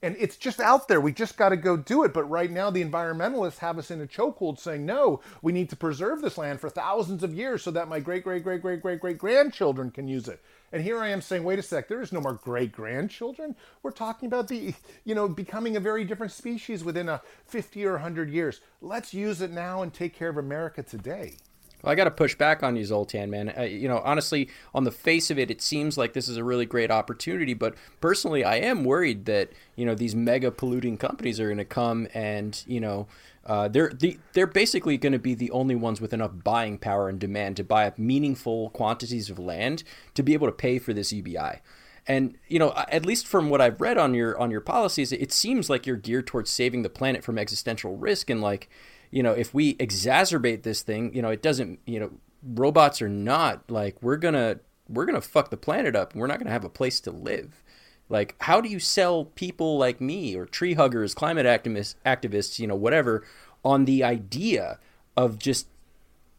And 0.01 0.17
it's 0.19 0.39
just 0.39 0.59
out 0.59 0.89
there. 0.89 1.03
We 1.03 1.13
just 1.13 1.37
got 1.37 1.51
to 1.51 1.57
go 1.59 1.77
do 1.77 2.03
it. 2.03 2.15
But 2.15 2.25
right 2.31 2.51
now, 2.51 2.71
the 2.71 2.83
environmentalists 2.83 3.59
have 3.59 3.79
us 3.79 3.91
in 3.91 4.01
a 4.01 4.07
chokehold 4.07 4.59
saying, 4.59 4.87
no, 4.87 5.21
we 5.43 5.53
need 5.53 5.69
to 5.69 5.77
preserve 5.77 6.23
this 6.23 6.39
land 6.39 6.61
for 6.61 6.71
thousands 6.71 7.23
of 7.23 7.35
years 7.35 7.63
so 7.63 7.71
that 7.73 7.89
my 7.89 8.01
great, 8.01 8.25
great, 8.25 8.43
great, 8.43 8.63
great, 8.63 8.81
great, 8.81 8.99
great 8.99 9.19
grandchildren 9.19 9.91
can 9.91 10.09
use 10.09 10.29
it. 10.29 10.41
And 10.73 10.83
here 10.83 10.99
I 10.99 11.09
am 11.09 11.21
saying, 11.21 11.45
wait 11.45 11.59
a 11.59 11.63
sec, 11.63 11.89
there 11.89 12.01
is 12.01 12.11
no 12.11 12.23
more 12.23 12.41
great 12.43 12.73
grandchildren. 12.73 13.55
We're 13.83 13.91
talking 13.91 14.29
about 14.29 14.49
the, 14.49 14.73
you 15.05 15.15
know, 15.15 15.29
becoming 15.29 15.77
a 15.77 15.81
very 15.81 16.07
different 16.07 16.33
species 16.33 16.83
within 16.83 17.11
a 17.11 17.21
50 17.45 17.85
or 17.85 17.93
100 17.93 18.31
years. 18.31 18.63
Let's 18.81 19.13
use 19.13 19.43
it 19.43 19.51
now 19.51 19.83
and 19.83 19.93
take 19.93 20.15
care 20.15 20.31
of 20.31 20.39
America 20.39 20.83
today. 20.83 21.37
Well, 21.83 21.93
I 21.93 21.95
got 21.95 22.05
to 22.05 22.11
push 22.11 22.35
back 22.37 22.63
on 22.63 22.77
you, 22.77 22.85
Zoltan, 22.85 23.31
man. 23.31 23.53
Uh, 23.57 23.63
you 23.63 23.89
know, 23.89 24.01
honestly, 24.05 24.49
on 24.75 24.85
the 24.85 24.93
face 24.93 25.31
of 25.31 25.39
it, 25.39 25.51
it 25.51 25.61
seems 25.61 25.99
like 25.99 26.13
this 26.13 26.29
is 26.29 26.37
a 26.37 26.45
really 26.45 26.67
great 26.67 26.91
opportunity. 26.91 27.55
But 27.55 27.75
personally, 28.01 28.45
I 28.45 28.57
am 28.57 28.85
worried 28.85 29.25
that 29.27 29.51
you 29.77 29.85
know 29.85 29.95
these 29.95 30.15
mega 30.15 30.51
polluting 30.51 30.97
companies 30.97 31.41
are 31.41 31.47
going 31.47 31.59
to 31.59 31.65
come 31.65 32.07
and 32.15 32.63
you 32.67 32.81
know 32.81 33.09
uh, 33.47 33.69
they're 33.69 33.91
the, 33.91 34.19
they're 34.33 34.47
basically 34.47 34.97
going 34.97 35.13
to 35.13 35.19
be 35.19 35.35
the 35.35 35.51
only 35.51 35.75
ones 35.75 36.01
with 36.01 36.13
enough 36.13 36.33
buying 36.45 36.79
power 36.79 37.09
and 37.09 37.19
demand 37.19 37.57
to 37.57 37.65
buy 37.65 37.87
up 37.87 37.99
meaningful 37.99 38.71
quantities 38.71 39.29
of 39.29 39.39
land 39.39 39.83
to 40.15 40.23
be 40.23 40.35
able 40.35 40.47
to 40.47 40.53
pay 40.53 40.79
for 40.79 40.93
this 40.93 41.13
UBI. 41.13 41.61
And 42.07 42.37
you 42.49 42.59
know, 42.59 42.73
at 42.77 43.05
least 43.05 43.27
from 43.27 43.51
what 43.51 43.61
I've 43.61 43.81
read 43.81 43.99
on 43.99 44.15
your 44.15 44.39
on 44.39 44.51
your 44.51 44.61
policies, 44.61 45.13
it 45.13 45.33
seems 45.33 45.69
like 45.69 45.87
you're 45.87 45.97
geared 45.97 46.27
towards 46.27 46.51
saving 46.51 46.83
the 46.83 46.89
planet 46.89 47.25
from 47.25 47.39
existential 47.39 47.97
risk 47.97 48.31
and 48.31 48.41
like 48.41 48.69
you 49.13 49.23
know, 49.23 49.33
if 49.33 49.55
we 49.55 49.75
exacerbate 49.77 50.63
this 50.63 50.83
thing, 50.83 51.15
you 51.15 51.23
know, 51.23 51.29
it 51.29 51.43
doesn't, 51.43 51.79
you 51.85 52.01
know, 52.01 52.11
robots 52.43 53.01
are 53.01 53.09
not 53.09 53.71
like 53.71 54.03
we're 54.03 54.17
gonna 54.17 54.59
we're 54.89 55.05
gonna 55.05 55.21
fuck 55.21 55.51
the 55.51 55.57
planet 55.57 55.95
up. 55.95 56.17
We're 56.17 56.27
not 56.27 56.39
gonna 56.39 56.51
have 56.51 56.65
a 56.65 56.71
place 56.71 56.99
to 57.01 57.13
live. 57.13 57.63
Like, 58.09 58.35
how 58.41 58.61
do 58.61 58.69
you 58.69 58.81
sell 58.81 59.27
people 59.27 59.79
like 59.79 60.01
me 60.01 60.35
or 60.35 60.47
tree 60.47 60.75
huggers, 60.75 61.15
climate 61.15 61.47
activists, 61.47 61.95
activists, 62.05 62.59
you 62.59 62.67
know, 62.67 62.75
whatever, 62.75 63.25
on 63.65 63.85
the 63.85 64.03
idea 64.03 64.79
of 65.17 65.39
just 65.39 65.69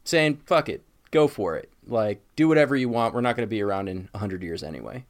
saying 0.04 0.42
fuck 0.46 0.68
it, 0.68 0.84
go 1.12 1.28
for 1.28 1.56
it, 1.56 1.72
like 1.88 2.22
do 2.36 2.48
whatever 2.48 2.76
you 2.76 2.90
want. 2.90 3.14
We're 3.14 3.22
not 3.22 3.36
going 3.36 3.48
to 3.48 3.50
be 3.50 3.62
around 3.62 3.88
in 3.88 4.10
hundred 4.16 4.44
years 4.44 4.64
anyway. 4.64 5.06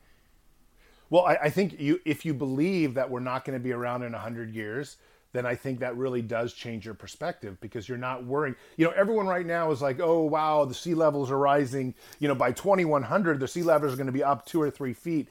Well, 1.10 1.26
I, 1.26 1.36
I, 1.44 1.50
think 1.50 1.80
you 1.80 2.00
if 2.06 2.26
you 2.26 2.34
believe 2.34 2.96
that 2.96 3.10
we're 3.10 3.20
not 3.20 3.46
going 3.46 3.58
to 3.58 3.64
be 3.64 3.72
around 3.72 4.04
in 4.04 4.14
hundred 4.14 4.54
years, 4.54 4.98
then 5.34 5.46
I 5.46 5.56
think 5.56 5.80
that 5.80 5.98
really 5.98 6.22
does 6.22 6.54
change 6.54 6.86
your 6.86 6.94
perspective 6.94 7.60
because 7.60 7.90
you're 7.90 7.98
not 7.98 8.24
worrying. 8.24 8.56
You 8.78 8.86
know, 8.86 8.92
everyone 8.92 9.28
right 9.28 9.46
now 9.46 9.72
is 9.72 9.82
like, 9.82 10.00
oh, 10.00 10.22
wow, 10.22 10.64
the 10.66 10.76
sea 10.76 10.94
levels 10.94 11.32
are 11.32 11.38
rising. 11.38 11.96
You 12.20 12.28
know, 12.28 12.36
by 12.36 12.52
2100, 12.52 13.40
the 13.40 13.48
sea 13.48 13.64
levels 13.64 13.94
are 13.94 13.98
going 13.98 14.08
to 14.08 14.14
be 14.14 14.24
up 14.24 14.46
two 14.46 14.62
or 14.62 14.70
three 14.70 14.94
feet. 14.94 15.28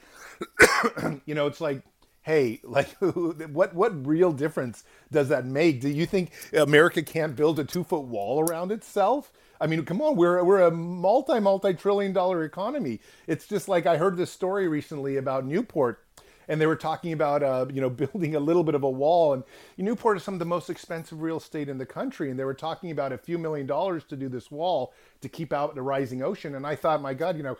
you 1.24 1.34
know, 1.34 1.46
it's 1.46 1.60
like, 1.60 1.82
hey, 2.22 2.60
like, 2.64 2.88
what 2.98 3.74
what 3.74 4.06
real 4.06 4.32
difference 4.32 4.84
does 5.12 5.28
that 5.28 5.46
make? 5.46 5.80
Do 5.80 5.88
you 5.88 6.04
think 6.04 6.32
America 6.52 7.02
can't 7.02 7.36
build 7.36 7.58
a 7.60 7.64
two 7.64 7.84
foot 7.84 8.04
wall 8.04 8.40
around 8.40 8.72
itself? 8.72 9.32
I 9.60 9.68
mean, 9.68 9.84
come 9.84 10.02
on, 10.02 10.16
we're 10.16 10.42
we're 10.42 10.62
a 10.62 10.72
multi 10.72 11.38
multi 11.38 11.74
trillion 11.74 12.12
dollar 12.12 12.42
economy. 12.42 12.98
It's 13.28 13.46
just 13.46 13.68
like 13.68 13.86
I 13.86 13.96
heard 13.96 14.16
this 14.16 14.32
story 14.32 14.66
recently 14.66 15.16
about 15.16 15.46
Newport 15.46 16.04
and 16.52 16.60
they 16.60 16.66
were 16.66 16.76
talking 16.76 17.14
about 17.14 17.42
uh, 17.42 17.66
you 17.72 17.80
know 17.80 17.90
building 18.02 18.36
a 18.36 18.40
little 18.40 18.62
bit 18.62 18.74
of 18.74 18.82
a 18.84 18.90
wall. 18.90 19.32
And 19.32 19.42
Newport 19.78 20.18
is 20.18 20.22
some 20.22 20.34
of 20.34 20.38
the 20.38 20.44
most 20.46 20.70
expensive 20.70 21.22
real 21.22 21.38
estate 21.38 21.68
in 21.70 21.78
the 21.78 21.86
country, 21.86 22.30
and 22.30 22.38
they 22.38 22.44
were 22.44 22.54
talking 22.54 22.90
about 22.90 23.12
a 23.12 23.18
few 23.18 23.38
million 23.38 23.66
dollars 23.66 24.04
to 24.04 24.16
do 24.16 24.28
this 24.28 24.50
wall 24.50 24.92
to 25.22 25.28
keep 25.30 25.52
out 25.52 25.74
the 25.74 25.82
rising 25.82 26.22
ocean. 26.22 26.54
And 26.54 26.66
I 26.66 26.76
thought, 26.76 27.00
my 27.00 27.14
God, 27.14 27.38
you 27.38 27.42
know, 27.42 27.58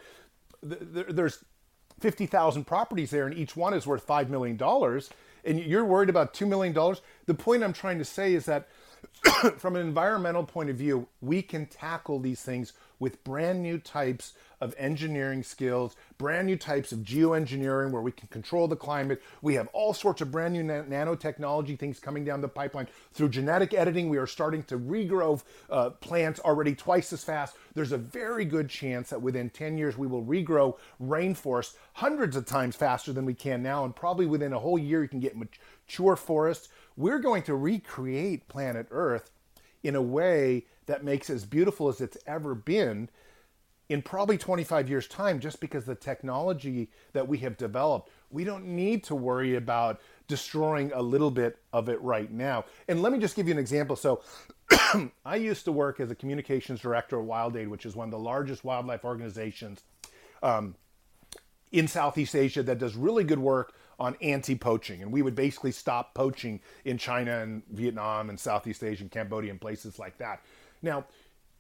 th- 0.69 0.83
th- 0.95 1.07
there's 1.09 1.45
fifty 2.01 2.27
thousand 2.27 2.67
properties 2.67 3.11
there, 3.11 3.27
and 3.27 3.37
each 3.37 3.57
one 3.57 3.75
is 3.75 3.87
worth 3.87 4.05
five 4.05 4.29
million 4.29 4.59
dollars, 4.59 5.09
and 5.45 5.59
you're 5.59 5.87
worried 5.87 6.11
about 6.11 6.35
two 6.35 6.47
million 6.47 6.75
dollars. 6.75 7.01
The 7.27 7.35
point 7.35 7.65
I'm 7.65 7.73
trying 7.75 7.99
to 7.99 8.05
say 8.05 8.35
is 8.35 8.45
that. 8.47 8.69
from 9.59 9.77
an 9.77 9.83
environmental 9.87 10.45
point 10.45 10.71
of 10.71 10.77
view, 10.77 11.09
we 11.21 11.43
can 11.43 11.67
tackle 11.67 12.21
these 12.21 12.43
things 12.43 12.73
with 13.01 13.23
brand 13.25 13.63
new 13.63 13.79
types 13.79 14.33
of 14.63 14.77
engineering 14.79 15.43
skills, 15.43 15.97
brand 16.19 16.47
new 16.47 16.57
types 16.57 16.93
of 16.93 17.01
geoengineering 17.01 17.91
where 17.91 18.01
we 18.01 18.13
can 18.13 18.29
control 18.29 18.69
the 18.69 18.77
climate. 18.77 19.21
We 19.43 19.55
have 19.55 19.67
all 19.73 19.93
sorts 19.93 20.21
of 20.21 20.31
brand 20.31 20.55
new 20.55 20.63
nanotechnology 20.63 21.77
things 21.77 21.99
coming 21.99 22.25
down 22.25 22.41
the 22.41 22.49
pipeline. 22.49 22.87
Through 23.13 23.31
genetic 23.31 23.75
editing, 23.75 24.09
we 24.09 24.19
are 24.19 24.27
starting 24.27 24.63
to 24.65 24.79
regrow 24.79 25.43
uh, 25.69 25.91
plants 25.91 26.39
already 26.39 26.77
twice 26.77 27.13
as 27.13 27.25
fast. 27.25 27.57
There's 27.75 27.91
a 27.91 27.99
very 27.99 28.45
good 28.45 28.71
chance 28.71 29.11
that 29.11 29.21
within 29.21 29.51
10 29.51 29.77
years 29.77 29.99
we 29.99 30.07
will 30.07 30.25
regrow 30.25 30.79
rainforest 31.03 31.75
hundreds 31.95 32.37
of 32.37 32.47
times 32.47 32.77
faster 32.77 33.13
than 33.13 33.25
we 33.25 33.35
can 33.35 33.65
now, 33.65 33.85
and 33.85 33.97
probably 33.97 34.27
within 34.27 34.53
a 34.53 34.61
whole 34.61 34.79
year 34.79 35.03
you 35.03 35.09
can 35.09 35.19
get 35.19 35.37
mature 35.37 36.15
forests. 36.15 36.69
We're 36.97 37.19
going 37.19 37.43
to 37.45 37.57
recreate 37.57 38.47
planet 38.47 38.87
Earth 38.93 39.33
in 39.83 39.97
a 39.97 40.03
way 40.03 40.67
that 40.87 41.03
makes 41.03 41.31
it 41.31 41.35
as 41.35 41.45
beautiful 41.45 41.89
as 41.89 42.01
it's 42.01 42.19
ever 42.29 42.55
been 42.55 43.09
in 43.93 44.01
probably 44.01 44.39
25 44.39 44.89
years 44.89 45.07
time 45.07 45.39
just 45.39 45.61
because 45.61 45.85
the 45.85 45.95
technology 45.95 46.89
that 47.13 47.29
we 47.29 47.37
have 47.37 47.59
developed 47.59 48.11
we 48.31 48.43
don't 48.43 48.65
need 48.65 49.05
to 49.05 49.15
worry 49.15 49.57
about 49.57 50.01
destroying 50.27 50.91
a 50.95 51.03
little 51.03 51.31
bit 51.31 51.59
of 51.75 51.91
it 51.91 52.01
right 52.01 52.33
now. 52.33 52.65
And 52.89 53.03
let 53.03 53.13
me 53.13 53.19
just 53.19 53.37
give 53.37 53.47
you 53.47 53.53
an 53.53 53.59
example. 53.59 53.95
So 53.95 54.23
i 55.27 55.37
used 55.37 55.67
to 55.67 55.73
work 55.73 56.01
as 56.01 56.11
a 56.11 56.15
communications 56.15 56.81
director 56.81 57.21
at 57.21 57.27
WildAid 57.27 57.69
which 57.69 57.85
is 57.85 57.95
one 57.95 58.09
of 58.09 58.11
the 58.11 58.19
largest 58.19 58.65
wildlife 58.65 59.05
organizations 59.05 59.83
um, 60.43 60.75
in 61.71 61.87
southeast 61.87 62.35
asia 62.35 62.63
that 62.63 62.79
does 62.79 62.97
really 62.97 63.25
good 63.25 63.39
work 63.39 63.75
on 63.99 64.17
anti-poaching. 64.23 65.03
And 65.03 65.13
we 65.13 65.21
would 65.21 65.35
basically 65.35 65.73
stop 65.73 66.15
poaching 66.15 66.61
in 66.87 66.97
china 66.97 67.41
and 67.41 67.63
vietnam 67.71 68.31
and 68.31 68.41
southeast 68.41 68.83
asia 68.83 69.03
and 69.03 69.11
cambodia 69.11 69.51
and 69.51 69.61
places 69.61 69.99
like 69.99 70.17
that. 70.17 70.41
Now 70.81 71.05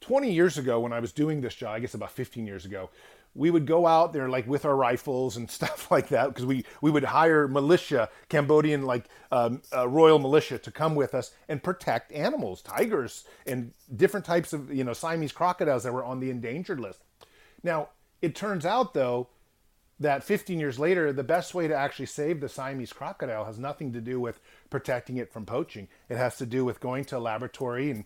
20 0.03 0.33
years 0.33 0.59
ago 0.59 0.81
when 0.81 0.93
I 0.93 1.01
was 1.01 1.13
doing 1.13 1.41
this 1.41 1.55
job, 1.55 1.75
I 1.75 1.81
guess 1.81 1.95
about 1.95 2.11
15 2.13 2.47
years 2.47 2.67
ago, 2.67 2.91
we 3.35 3.51
would 3.51 3.67
go 3.67 3.87
out 3.87 4.13
there 4.13 4.29
like 4.29 4.47
with 4.47 4.67
our 4.67 4.77
rifles 4.77 5.37
and 5.37 5.51
stuff 5.59 5.91
like 5.91 6.09
that 6.09 6.29
because 6.29 6.45
we, 6.45 6.65
we 6.83 6.91
would 6.91 7.05
hire 7.05 7.49
militia, 7.49 8.11
Cambodian 8.29 8.83
like 8.83 9.07
um, 9.31 9.63
uh, 9.75 9.89
royal 9.89 10.19
militia 10.19 10.59
to 10.59 10.71
come 10.71 10.95
with 10.95 11.15
us 11.15 11.33
and 11.49 11.63
protect 11.63 12.13
animals, 12.13 12.61
tigers 12.61 13.25
and 13.47 13.73
different 13.97 14.27
types 14.27 14.53
of 14.53 14.73
you 14.73 14.85
know 14.85 14.93
Siamese 14.93 15.33
crocodiles 15.33 15.85
that 15.85 15.93
were 15.93 16.05
on 16.05 16.21
the 16.21 16.31
endangered 16.31 16.81
list. 16.81 17.01
Now 17.63 17.89
it 18.21 18.35
turns 18.35 18.67
out 18.67 18.93
though 18.93 19.29
that 20.01 20.25
15 20.25 20.59
years 20.59 20.79
later, 20.79 21.13
the 21.13 21.23
best 21.23 21.55
way 21.55 21.69
to 21.69 21.75
actually 21.75 22.07
save 22.07 22.41
the 22.41 22.49
Siamese 22.49 22.93
crocodile 22.93 23.45
has 23.45 23.59
nothing 23.59 23.93
to 23.93 24.01
do 24.01 24.21
with 24.21 24.41
protecting 24.69 25.17
it 25.17 25.33
from 25.33 25.47
poaching. 25.47 25.87
It 26.09 26.17
has 26.17 26.37
to 26.39 26.47
do 26.47 26.65
with 26.65 26.81
going 26.81 27.05
to 27.07 27.19
a 27.19 27.21
laboratory 27.21 27.91
and 27.91 28.05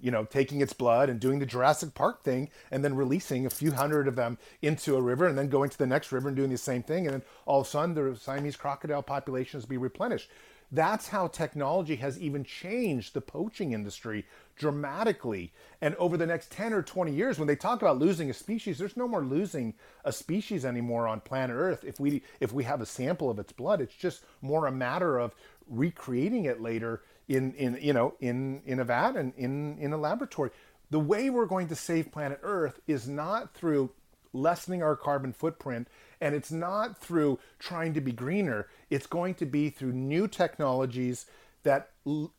you 0.00 0.10
know, 0.10 0.24
taking 0.24 0.60
its 0.60 0.72
blood 0.72 1.08
and 1.08 1.20
doing 1.20 1.38
the 1.38 1.46
Jurassic 1.46 1.94
Park 1.94 2.22
thing 2.22 2.50
and 2.70 2.84
then 2.84 2.94
releasing 2.94 3.46
a 3.46 3.50
few 3.50 3.72
hundred 3.72 4.08
of 4.08 4.16
them 4.16 4.38
into 4.62 4.96
a 4.96 5.02
river 5.02 5.26
and 5.26 5.36
then 5.36 5.48
going 5.48 5.70
to 5.70 5.78
the 5.78 5.86
next 5.86 6.12
river 6.12 6.28
and 6.28 6.36
doing 6.36 6.50
the 6.50 6.58
same 6.58 6.82
thing. 6.82 7.06
And 7.06 7.14
then 7.14 7.22
all 7.46 7.60
of 7.60 7.66
a 7.66 7.70
sudden, 7.70 7.94
the 7.94 8.16
Siamese 8.16 8.56
crocodile 8.56 9.02
populations 9.02 9.64
be 9.64 9.76
replenished. 9.76 10.28
That's 10.74 11.08
how 11.08 11.28
technology 11.28 11.96
has 11.96 12.18
even 12.18 12.42
changed 12.42 13.14
the 13.14 13.20
poaching 13.20 13.72
industry 13.72 14.26
dramatically. 14.56 15.52
And 15.80 15.94
over 15.96 16.16
the 16.16 16.26
next 16.26 16.50
10 16.50 16.72
or 16.72 16.82
20 16.82 17.12
years, 17.12 17.38
when 17.38 17.46
they 17.46 17.54
talk 17.54 17.80
about 17.80 17.98
losing 17.98 18.28
a 18.28 18.34
species, 18.34 18.78
there's 18.78 18.96
no 18.96 19.06
more 19.06 19.24
losing 19.24 19.74
a 20.04 20.12
species 20.12 20.64
anymore 20.64 21.06
on 21.06 21.20
planet 21.20 21.56
Earth 21.56 21.84
if 21.84 22.00
we 22.00 22.22
if 22.40 22.52
we 22.52 22.64
have 22.64 22.80
a 22.80 22.86
sample 22.86 23.30
of 23.30 23.38
its 23.38 23.52
blood. 23.52 23.80
It's 23.80 23.94
just 23.94 24.24
more 24.40 24.66
a 24.66 24.72
matter 24.72 25.18
of 25.18 25.34
recreating 25.68 26.44
it 26.46 26.60
later 26.60 27.02
in, 27.28 27.54
in 27.54 27.78
you 27.80 27.92
know 27.92 28.14
in 28.20 28.62
in 28.66 28.80
a 28.80 28.84
vat 28.84 29.16
and 29.16 29.32
in 29.36 29.78
in 29.78 29.92
a 29.92 29.96
laboratory. 29.96 30.50
The 30.90 31.00
way 31.00 31.30
we're 31.30 31.46
going 31.46 31.68
to 31.68 31.74
save 31.74 32.12
planet 32.12 32.38
Earth 32.42 32.80
is 32.86 33.08
not 33.08 33.54
through 33.54 33.90
lessening 34.32 34.82
our 34.82 34.96
carbon 34.96 35.32
footprint 35.32 35.88
and 36.20 36.34
it's 36.34 36.50
not 36.50 36.98
through 36.98 37.38
trying 37.58 37.94
to 37.94 38.00
be 38.00 38.12
greener. 38.12 38.68
It's 38.90 39.06
going 39.06 39.34
to 39.34 39.46
be 39.46 39.70
through 39.70 39.92
new 39.92 40.28
technologies 40.28 41.26
that 41.62 41.90
l- 42.06 42.32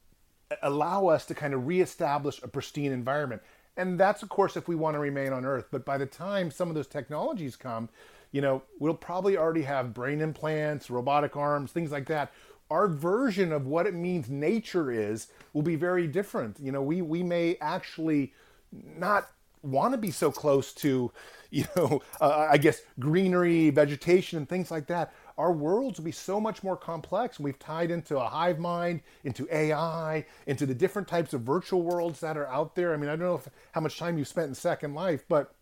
allow 0.61 1.07
us 1.07 1.25
to 1.27 1.35
kind 1.35 1.53
of 1.53 1.67
reestablish 1.67 2.41
a 2.43 2.47
pristine 2.47 2.91
environment. 2.91 3.41
And 3.77 3.99
that's, 3.99 4.23
of 4.23 4.29
course, 4.29 4.55
if 4.55 4.67
we 4.67 4.75
want 4.75 4.95
to 4.95 4.99
remain 4.99 5.33
on 5.33 5.45
Earth. 5.45 5.67
But 5.69 5.85
by 5.85 5.97
the 5.97 6.05
time 6.05 6.49
some 6.51 6.69
of 6.69 6.75
those 6.75 6.87
technologies 6.87 7.55
come, 7.55 7.89
you 8.31 8.41
know, 8.41 8.63
we'll 8.79 8.93
probably 8.93 9.37
already 9.37 9.63
have 9.63 9.93
brain 9.93 10.21
implants, 10.21 10.89
robotic 10.89 11.35
arms, 11.35 11.71
things 11.71 11.91
like 11.91 12.07
that, 12.07 12.31
our 12.69 12.87
version 12.87 13.51
of 13.51 13.67
what 13.67 13.85
it 13.85 13.93
means 13.93 14.29
nature 14.29 14.91
is 14.91 15.27
will 15.53 15.61
be 15.61 15.75
very 15.75 16.07
different. 16.07 16.57
You 16.59 16.71
know, 16.71 16.81
we 16.81 17.01
we 17.01 17.23
may 17.23 17.57
actually 17.61 18.33
not 18.71 19.29
want 19.65 19.93
to 19.93 19.97
be 19.97 20.11
so 20.11 20.31
close 20.31 20.73
to, 20.73 21.11
you 21.49 21.65
know, 21.75 22.01
uh, 22.21 22.47
I 22.49 22.57
guess 22.57 22.81
greenery, 22.99 23.69
vegetation, 23.69 24.37
and 24.37 24.47
things 24.47 24.71
like 24.71 24.87
that. 24.87 25.13
Our 25.37 25.51
worlds 25.51 25.99
will 25.99 26.05
be 26.05 26.11
so 26.11 26.39
much 26.39 26.63
more 26.63 26.77
complex. 26.77 27.39
We've 27.39 27.59
tied 27.59 27.91
into 27.91 28.17
a 28.17 28.27
hive 28.27 28.59
mind, 28.59 29.01
into 29.23 29.47
AI, 29.51 30.25
into 30.47 30.65
the 30.65 30.75
different 30.75 31.07
types 31.07 31.33
of 31.33 31.41
virtual 31.41 31.81
worlds 31.81 32.19
that 32.21 32.37
are 32.37 32.47
out 32.47 32.75
there. 32.75 32.93
I 32.93 32.97
mean, 32.97 33.09
I 33.09 33.13
don't 33.13 33.27
know 33.27 33.35
if, 33.35 33.49
how 33.73 33.81
much 33.81 33.97
time 33.97 34.17
you've 34.17 34.27
spent 34.27 34.47
in 34.47 34.55
Second 34.55 34.93
Life, 34.93 35.25
but 35.27 35.53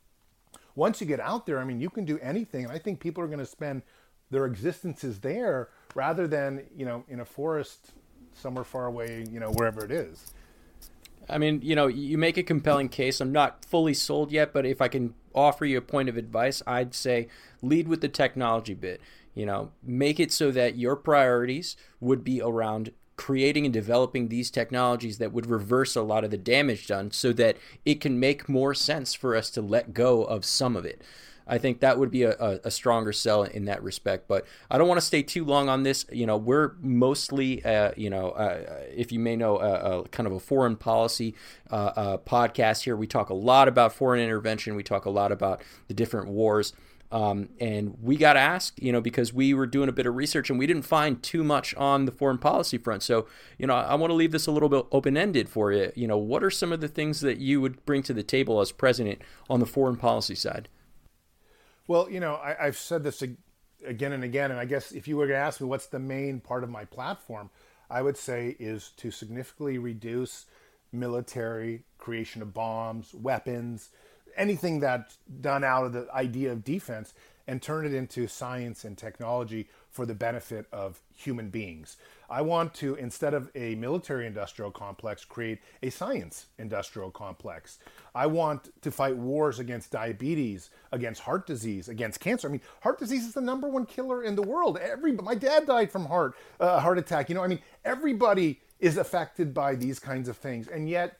once 0.75 1.01
you 1.01 1.07
get 1.07 1.19
out 1.19 1.45
there, 1.45 1.59
I 1.59 1.63
mean, 1.63 1.79
you 1.79 1.89
can 1.89 2.05
do 2.05 2.19
anything. 2.19 2.65
And 2.65 2.73
I 2.73 2.77
think 2.77 2.99
people 2.99 3.23
are 3.23 3.27
going 3.27 3.39
to 3.39 3.45
spend 3.45 3.81
their 4.29 4.45
existences 4.45 5.19
there 5.19 5.69
rather 5.95 6.27
than 6.27 6.63
you 6.75 6.85
know 6.85 7.03
in 7.07 7.19
a 7.19 7.25
forest 7.25 7.91
somewhere 8.33 8.63
far 8.63 8.85
away, 8.85 9.25
you 9.31 9.39
know 9.39 9.51
wherever 9.51 9.83
it 9.83 9.91
is. 9.91 10.33
I 11.29 11.37
mean, 11.37 11.61
you 11.63 11.75
know, 11.75 11.87
you 11.87 12.17
make 12.17 12.37
a 12.37 12.43
compelling 12.43 12.89
case. 12.89 13.21
I'm 13.21 13.31
not 13.31 13.63
fully 13.65 13.93
sold 13.93 14.31
yet, 14.31 14.51
but 14.51 14.65
if 14.65 14.81
I 14.81 14.89
can 14.89 15.13
offer 15.33 15.65
you 15.65 15.77
a 15.77 15.81
point 15.81 16.09
of 16.09 16.17
advice, 16.17 16.61
I'd 16.67 16.93
say 16.93 17.27
lead 17.61 17.87
with 17.87 18.01
the 18.01 18.09
technology 18.09 18.73
bit. 18.73 19.01
You 19.33 19.45
know, 19.45 19.71
make 19.81 20.19
it 20.19 20.31
so 20.31 20.51
that 20.51 20.77
your 20.77 20.95
priorities 20.95 21.75
would 21.99 22.23
be 22.23 22.41
around 22.41 22.91
creating 23.15 23.65
and 23.65 23.73
developing 23.73 24.27
these 24.27 24.51
technologies 24.51 25.17
that 25.19 25.31
would 25.31 25.45
reverse 25.45 25.95
a 25.95 26.01
lot 26.01 26.23
of 26.23 26.31
the 26.31 26.37
damage 26.37 26.87
done 26.87 27.11
so 27.11 27.31
that 27.33 27.57
it 27.85 28.01
can 28.01 28.19
make 28.19 28.49
more 28.49 28.73
sense 28.73 29.13
for 29.13 29.35
us 29.35 29.49
to 29.51 29.61
let 29.61 29.93
go 29.93 30.23
of 30.23 30.43
some 30.43 30.75
of 30.75 30.85
it. 30.85 31.01
I 31.47 31.57
think 31.57 31.79
that 31.81 31.99
would 31.99 32.11
be 32.11 32.23
a, 32.23 32.59
a, 32.63 32.71
stronger 32.71 33.11
sell 33.13 33.43
in 33.43 33.65
that 33.65 33.83
respect. 33.83 34.27
But 34.27 34.45
I 34.69 34.77
don't 34.77 34.87
want 34.87 34.99
to 34.99 35.05
stay 35.05 35.23
too 35.23 35.45
long 35.45 35.69
on 35.69 35.83
this. 35.83 36.05
You 36.11 36.25
know, 36.25 36.37
we're 36.37 36.73
mostly, 36.79 37.63
uh, 37.63 37.91
you 37.95 38.09
know, 38.09 38.31
uh, 38.31 38.81
if 38.93 39.11
you 39.11 39.19
may 39.19 39.35
know, 39.35 39.57
uh, 39.57 40.03
kind 40.07 40.27
of 40.27 40.33
a 40.33 40.39
foreign 40.39 40.75
policy 40.75 41.35
uh, 41.71 41.91
uh, 41.95 42.17
podcast 42.17 42.83
here. 42.83 42.95
We 42.95 43.07
talk 43.07 43.29
a 43.29 43.35
lot 43.35 43.67
about 43.67 43.93
foreign 43.93 44.21
intervention. 44.21 44.75
We 44.75 44.83
talk 44.83 45.05
a 45.05 45.09
lot 45.09 45.31
about 45.31 45.61
the 45.87 45.93
different 45.93 46.29
wars. 46.29 46.73
Um, 47.13 47.49
and 47.59 47.95
we 48.01 48.17
got 48.17 48.37
asked, 48.37 48.81
you 48.81 48.91
know, 48.91 48.99
because 48.99 49.31
we 49.31 49.53
were 49.53 49.67
doing 49.67 49.87
a 49.87 49.91
bit 49.91 50.07
of 50.07 50.15
research 50.15 50.49
and 50.49 50.57
we 50.57 50.65
didn't 50.65 50.81
find 50.81 51.21
too 51.21 51.43
much 51.43 51.75
on 51.75 52.05
the 52.05 52.11
foreign 52.11 52.39
policy 52.39 52.79
front. 52.79 53.03
So, 53.03 53.27
you 53.59 53.67
know, 53.67 53.75
I 53.75 53.93
want 53.93 54.09
to 54.09 54.15
leave 54.15 54.31
this 54.31 54.47
a 54.47 54.51
little 54.51 54.67
bit 54.67 54.87
open 54.91 55.15
ended 55.15 55.47
for 55.47 55.71
you. 55.71 55.91
You 55.95 56.07
know, 56.07 56.17
what 56.17 56.43
are 56.43 56.49
some 56.49 56.73
of 56.73 56.81
the 56.81 56.87
things 56.87 57.21
that 57.21 57.37
you 57.37 57.61
would 57.61 57.85
bring 57.85 58.01
to 58.03 58.13
the 58.13 58.23
table 58.23 58.59
as 58.61 58.71
president 58.71 59.21
on 59.47 59.59
the 59.59 59.67
foreign 59.67 59.95
policy 59.95 60.33
side? 60.33 60.69
Well, 61.87 62.09
you 62.09 62.19
know, 62.19 62.35
I, 62.35 62.65
have 62.65 62.77
said 62.77 63.03
this 63.03 63.21
again 63.85 64.13
and 64.13 64.23
again, 64.23 64.51
and 64.51 64.59
I 64.59 64.65
guess 64.65 64.91
if 64.91 65.07
you 65.07 65.17
were 65.17 65.27
to 65.27 65.35
ask 65.35 65.59
me 65.59 65.67
what's 65.67 65.87
the 65.87 65.99
main 65.99 66.39
part 66.39 66.63
of 66.63 66.69
my 66.69 66.85
platform, 66.85 67.49
I 67.89 68.01
would 68.01 68.17
say 68.17 68.55
is 68.59 68.91
to 68.97 69.11
significantly 69.11 69.77
reduce 69.77 70.45
military 70.93 71.83
creation 71.97 72.41
of 72.41 72.53
bombs, 72.53 73.13
weapons, 73.13 73.89
anything 74.37 74.79
that's 74.79 75.17
done 75.41 75.63
out 75.63 75.85
of 75.85 75.93
the 75.93 76.07
idea 76.13 76.51
of 76.51 76.63
defense, 76.63 77.13
and 77.47 77.61
turn 77.61 77.85
it 77.85 77.93
into 77.93 78.27
science 78.27 78.85
and 78.85 78.97
technology 78.97 79.67
for 79.89 80.05
the 80.05 80.15
benefit 80.15 80.65
of 80.71 81.01
human 81.13 81.49
beings. 81.49 81.97
I 82.33 82.41
want 82.41 82.73
to, 82.75 82.95
instead 82.95 83.35
of 83.35 83.51
a 83.53 83.75
military 83.75 84.25
industrial 84.25 84.71
complex, 84.71 85.23
create 85.23 85.59
a 85.83 85.91
science 85.91 86.47
industrial 86.57 87.11
complex. 87.11 87.77
I 88.15 88.25
want 88.25 88.71
to 88.81 88.89
fight 88.89 89.15
wars 89.15 89.59
against 89.59 89.91
diabetes, 89.91 90.71
against 90.91 91.21
heart 91.21 91.45
disease, 91.45 91.89
against 91.89 92.19
cancer. 92.19 92.47
I 92.47 92.51
mean, 92.51 92.61
heart 92.81 92.97
disease 92.97 93.27
is 93.27 93.35
the 93.35 93.41
number 93.41 93.69
one 93.69 93.85
killer 93.85 94.23
in 94.23 94.35
the 94.35 94.41
world. 94.41 94.79
Every 94.79 95.11
my 95.11 95.35
dad 95.35 95.67
died 95.67 95.91
from 95.91 96.07
heart 96.07 96.35
uh, 96.59 96.79
heart 96.79 96.97
attack. 96.97 97.29
You 97.29 97.35
know, 97.35 97.43
I 97.43 97.47
mean, 97.47 97.59
everybody 97.85 98.61
is 98.79 98.97
affected 98.97 99.53
by 99.53 99.75
these 99.75 99.99
kinds 99.99 100.27
of 100.27 100.35
things, 100.35 100.67
and 100.67 100.89
yet 100.89 101.19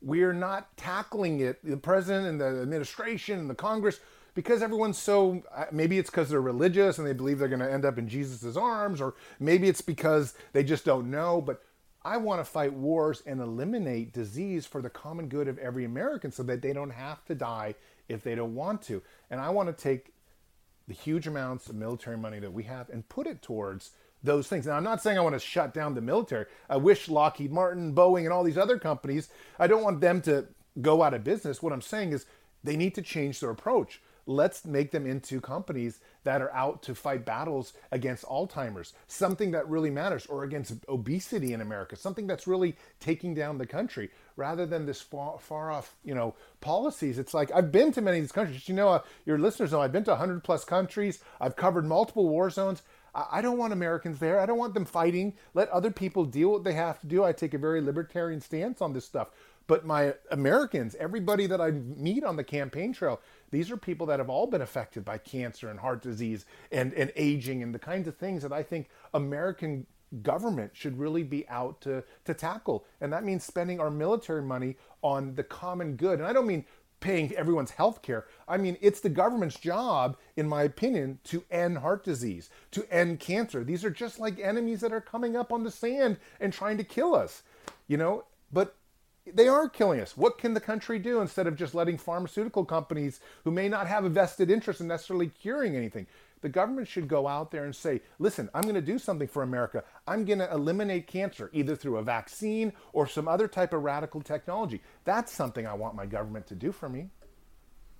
we're 0.00 0.32
not 0.32 0.76
tackling 0.76 1.40
it. 1.40 1.58
The 1.64 1.76
president 1.76 2.28
and 2.28 2.40
the 2.40 2.62
administration 2.62 3.40
and 3.40 3.50
the 3.50 3.56
Congress 3.56 3.98
because 4.36 4.62
everyone's 4.62 4.98
so 4.98 5.42
uh, 5.52 5.64
maybe 5.72 5.98
it's 5.98 6.10
because 6.10 6.28
they're 6.28 6.40
religious 6.40 6.98
and 6.98 7.06
they 7.06 7.12
believe 7.12 7.40
they're 7.40 7.48
going 7.48 7.58
to 7.58 7.72
end 7.72 7.84
up 7.84 7.98
in 7.98 8.06
Jesus's 8.06 8.56
arms 8.56 9.00
or 9.00 9.14
maybe 9.40 9.68
it's 9.68 9.80
because 9.80 10.34
they 10.52 10.62
just 10.62 10.84
don't 10.84 11.10
know 11.10 11.40
but 11.40 11.62
I 12.04 12.18
want 12.18 12.40
to 12.40 12.44
fight 12.44 12.72
wars 12.72 13.20
and 13.26 13.40
eliminate 13.40 14.12
disease 14.12 14.64
for 14.64 14.80
the 14.80 14.90
common 14.90 15.28
good 15.28 15.48
of 15.48 15.58
every 15.58 15.84
American 15.84 16.30
so 16.30 16.44
that 16.44 16.62
they 16.62 16.72
don't 16.72 16.90
have 16.90 17.24
to 17.24 17.34
die 17.34 17.74
if 18.08 18.22
they 18.22 18.36
don't 18.36 18.54
want 18.54 18.82
to 18.82 19.02
and 19.30 19.40
I 19.40 19.48
want 19.48 19.68
to 19.68 19.82
take 19.82 20.12
the 20.86 20.94
huge 20.94 21.26
amounts 21.26 21.68
of 21.68 21.74
military 21.74 22.16
money 22.16 22.38
that 22.38 22.52
we 22.52 22.62
have 22.64 22.88
and 22.90 23.08
put 23.08 23.26
it 23.26 23.42
towards 23.42 23.90
those 24.22 24.46
things. 24.48 24.66
Now, 24.66 24.76
I'm 24.76 24.84
not 24.84 25.02
saying 25.02 25.18
I 25.18 25.22
want 25.22 25.34
to 25.34 25.40
shut 25.40 25.74
down 25.74 25.94
the 25.94 26.00
military. 26.00 26.46
I 26.70 26.76
wish 26.76 27.08
Lockheed 27.08 27.52
Martin, 27.52 27.94
Boeing, 27.94 28.24
and 28.24 28.32
all 28.32 28.44
these 28.44 28.56
other 28.56 28.78
companies, 28.78 29.28
I 29.58 29.66
don't 29.66 29.82
want 29.82 30.00
them 30.00 30.20
to 30.22 30.46
go 30.80 31.02
out 31.02 31.12
of 31.12 31.24
business. 31.24 31.62
What 31.62 31.72
I'm 31.72 31.82
saying 31.82 32.12
is 32.12 32.26
they 32.62 32.76
need 32.76 32.94
to 32.94 33.02
change 33.02 33.40
their 33.40 33.50
approach 33.50 34.00
let's 34.26 34.64
make 34.64 34.90
them 34.90 35.06
into 35.06 35.40
companies 35.40 36.00
that 36.24 36.42
are 36.42 36.52
out 36.52 36.82
to 36.82 36.94
fight 36.94 37.24
battles 37.24 37.72
against 37.92 38.24
Alzheimer's, 38.24 38.92
something 39.06 39.52
that 39.52 39.68
really 39.68 39.90
matters, 39.90 40.26
or 40.26 40.42
against 40.42 40.74
obesity 40.88 41.52
in 41.52 41.60
America, 41.60 41.96
something 41.96 42.26
that's 42.26 42.46
really 42.46 42.76
taking 42.98 43.34
down 43.34 43.58
the 43.58 43.66
country, 43.66 44.10
rather 44.36 44.66
than 44.66 44.86
this 44.86 45.00
far, 45.00 45.38
far 45.38 45.70
off, 45.70 45.94
you 46.04 46.14
know, 46.14 46.34
policies. 46.60 47.18
It's 47.18 47.34
like 47.34 47.50
I've 47.54 47.70
been 47.70 47.92
to 47.92 48.00
many 48.00 48.18
of 48.18 48.24
these 48.24 48.32
countries. 48.32 48.68
You 48.68 48.74
know, 48.74 48.88
uh, 48.88 49.02
your 49.24 49.38
listeners 49.38 49.72
know 49.72 49.80
I've 49.80 49.92
been 49.92 50.04
to 50.04 50.10
100 50.10 50.42
plus 50.42 50.64
countries. 50.64 51.20
I've 51.40 51.56
covered 51.56 51.86
multiple 51.86 52.28
war 52.28 52.50
zones. 52.50 52.82
I 53.30 53.40
don't 53.40 53.56
want 53.56 53.72
Americans 53.72 54.18
there. 54.18 54.38
I 54.38 54.44
don't 54.44 54.58
want 54.58 54.74
them 54.74 54.84
fighting. 54.84 55.34
Let 55.54 55.70
other 55.70 55.90
people 55.90 56.26
deal 56.26 56.50
what 56.50 56.64
they 56.64 56.74
have 56.74 57.00
to 57.00 57.06
do. 57.06 57.24
I 57.24 57.32
take 57.32 57.54
a 57.54 57.58
very 57.58 57.80
libertarian 57.80 58.42
stance 58.42 58.82
on 58.82 58.92
this 58.92 59.06
stuff. 59.06 59.28
But 59.66 59.84
my 59.84 60.14
Americans, 60.30 60.94
everybody 60.96 61.46
that 61.46 61.60
I 61.60 61.70
meet 61.70 62.24
on 62.24 62.36
the 62.36 62.44
campaign 62.44 62.92
trail, 62.92 63.20
these 63.50 63.70
are 63.70 63.76
people 63.76 64.06
that 64.06 64.18
have 64.18 64.30
all 64.30 64.46
been 64.46 64.62
affected 64.62 65.04
by 65.04 65.18
cancer 65.18 65.68
and 65.68 65.80
heart 65.80 66.02
disease 66.02 66.46
and, 66.72 66.92
and 66.94 67.12
aging 67.16 67.62
and 67.62 67.74
the 67.74 67.78
kinds 67.78 68.08
of 68.08 68.16
things 68.16 68.42
that 68.42 68.52
I 68.52 68.62
think 68.62 68.88
American 69.14 69.86
government 70.22 70.72
should 70.74 70.98
really 70.98 71.22
be 71.22 71.48
out 71.48 71.80
to, 71.82 72.04
to 72.24 72.34
tackle. 72.34 72.84
And 73.00 73.12
that 73.12 73.24
means 73.24 73.44
spending 73.44 73.80
our 73.80 73.90
military 73.90 74.42
money 74.42 74.76
on 75.02 75.34
the 75.34 75.44
common 75.44 75.96
good. 75.96 76.18
And 76.18 76.28
I 76.28 76.32
don't 76.32 76.46
mean 76.46 76.64
paying 77.00 77.32
everyone's 77.34 77.72
health 77.72 78.02
care. 78.02 78.26
I 78.48 78.56
mean, 78.56 78.76
it's 78.80 79.00
the 79.00 79.08
government's 79.08 79.58
job, 79.58 80.16
in 80.36 80.48
my 80.48 80.62
opinion, 80.62 81.18
to 81.24 81.44
end 81.50 81.78
heart 81.78 82.04
disease, 82.04 82.50
to 82.70 82.86
end 82.90 83.20
cancer. 83.20 83.62
These 83.64 83.84
are 83.84 83.90
just 83.90 84.18
like 84.18 84.40
enemies 84.40 84.80
that 84.80 84.92
are 84.92 85.00
coming 85.00 85.36
up 85.36 85.52
on 85.52 85.62
the 85.62 85.70
sand 85.70 86.18
and 86.40 86.52
trying 86.52 86.78
to 86.78 86.84
kill 86.84 87.14
us, 87.14 87.42
you 87.86 87.96
know? 87.96 88.24
But 88.52 88.76
they 89.32 89.48
are 89.48 89.68
killing 89.68 90.00
us. 90.00 90.16
What 90.16 90.38
can 90.38 90.54
the 90.54 90.60
country 90.60 90.98
do 90.98 91.20
instead 91.20 91.46
of 91.46 91.56
just 91.56 91.74
letting 91.74 91.98
pharmaceutical 91.98 92.64
companies 92.64 93.20
who 93.44 93.50
may 93.50 93.68
not 93.68 93.86
have 93.86 94.04
a 94.04 94.08
vested 94.08 94.50
interest 94.50 94.80
in 94.80 94.88
necessarily 94.88 95.28
curing 95.28 95.76
anything? 95.76 96.06
The 96.42 96.48
government 96.48 96.86
should 96.86 97.08
go 97.08 97.26
out 97.26 97.50
there 97.50 97.64
and 97.64 97.74
say, 97.74 98.02
listen, 98.18 98.50
I'm 98.54 98.62
going 98.62 98.74
to 98.74 98.80
do 98.80 98.98
something 98.98 99.26
for 99.26 99.42
America. 99.42 99.82
I'm 100.06 100.24
going 100.24 100.38
to 100.38 100.52
eliminate 100.52 101.06
cancer 101.06 101.50
either 101.52 101.74
through 101.74 101.96
a 101.96 102.02
vaccine 102.02 102.72
or 102.92 103.06
some 103.06 103.26
other 103.26 103.48
type 103.48 103.72
of 103.72 103.82
radical 103.82 104.20
technology. 104.20 104.82
That's 105.04 105.32
something 105.32 105.66
I 105.66 105.74
want 105.74 105.94
my 105.94 106.06
government 106.06 106.46
to 106.48 106.54
do 106.54 106.72
for 106.72 106.88
me. 106.88 107.08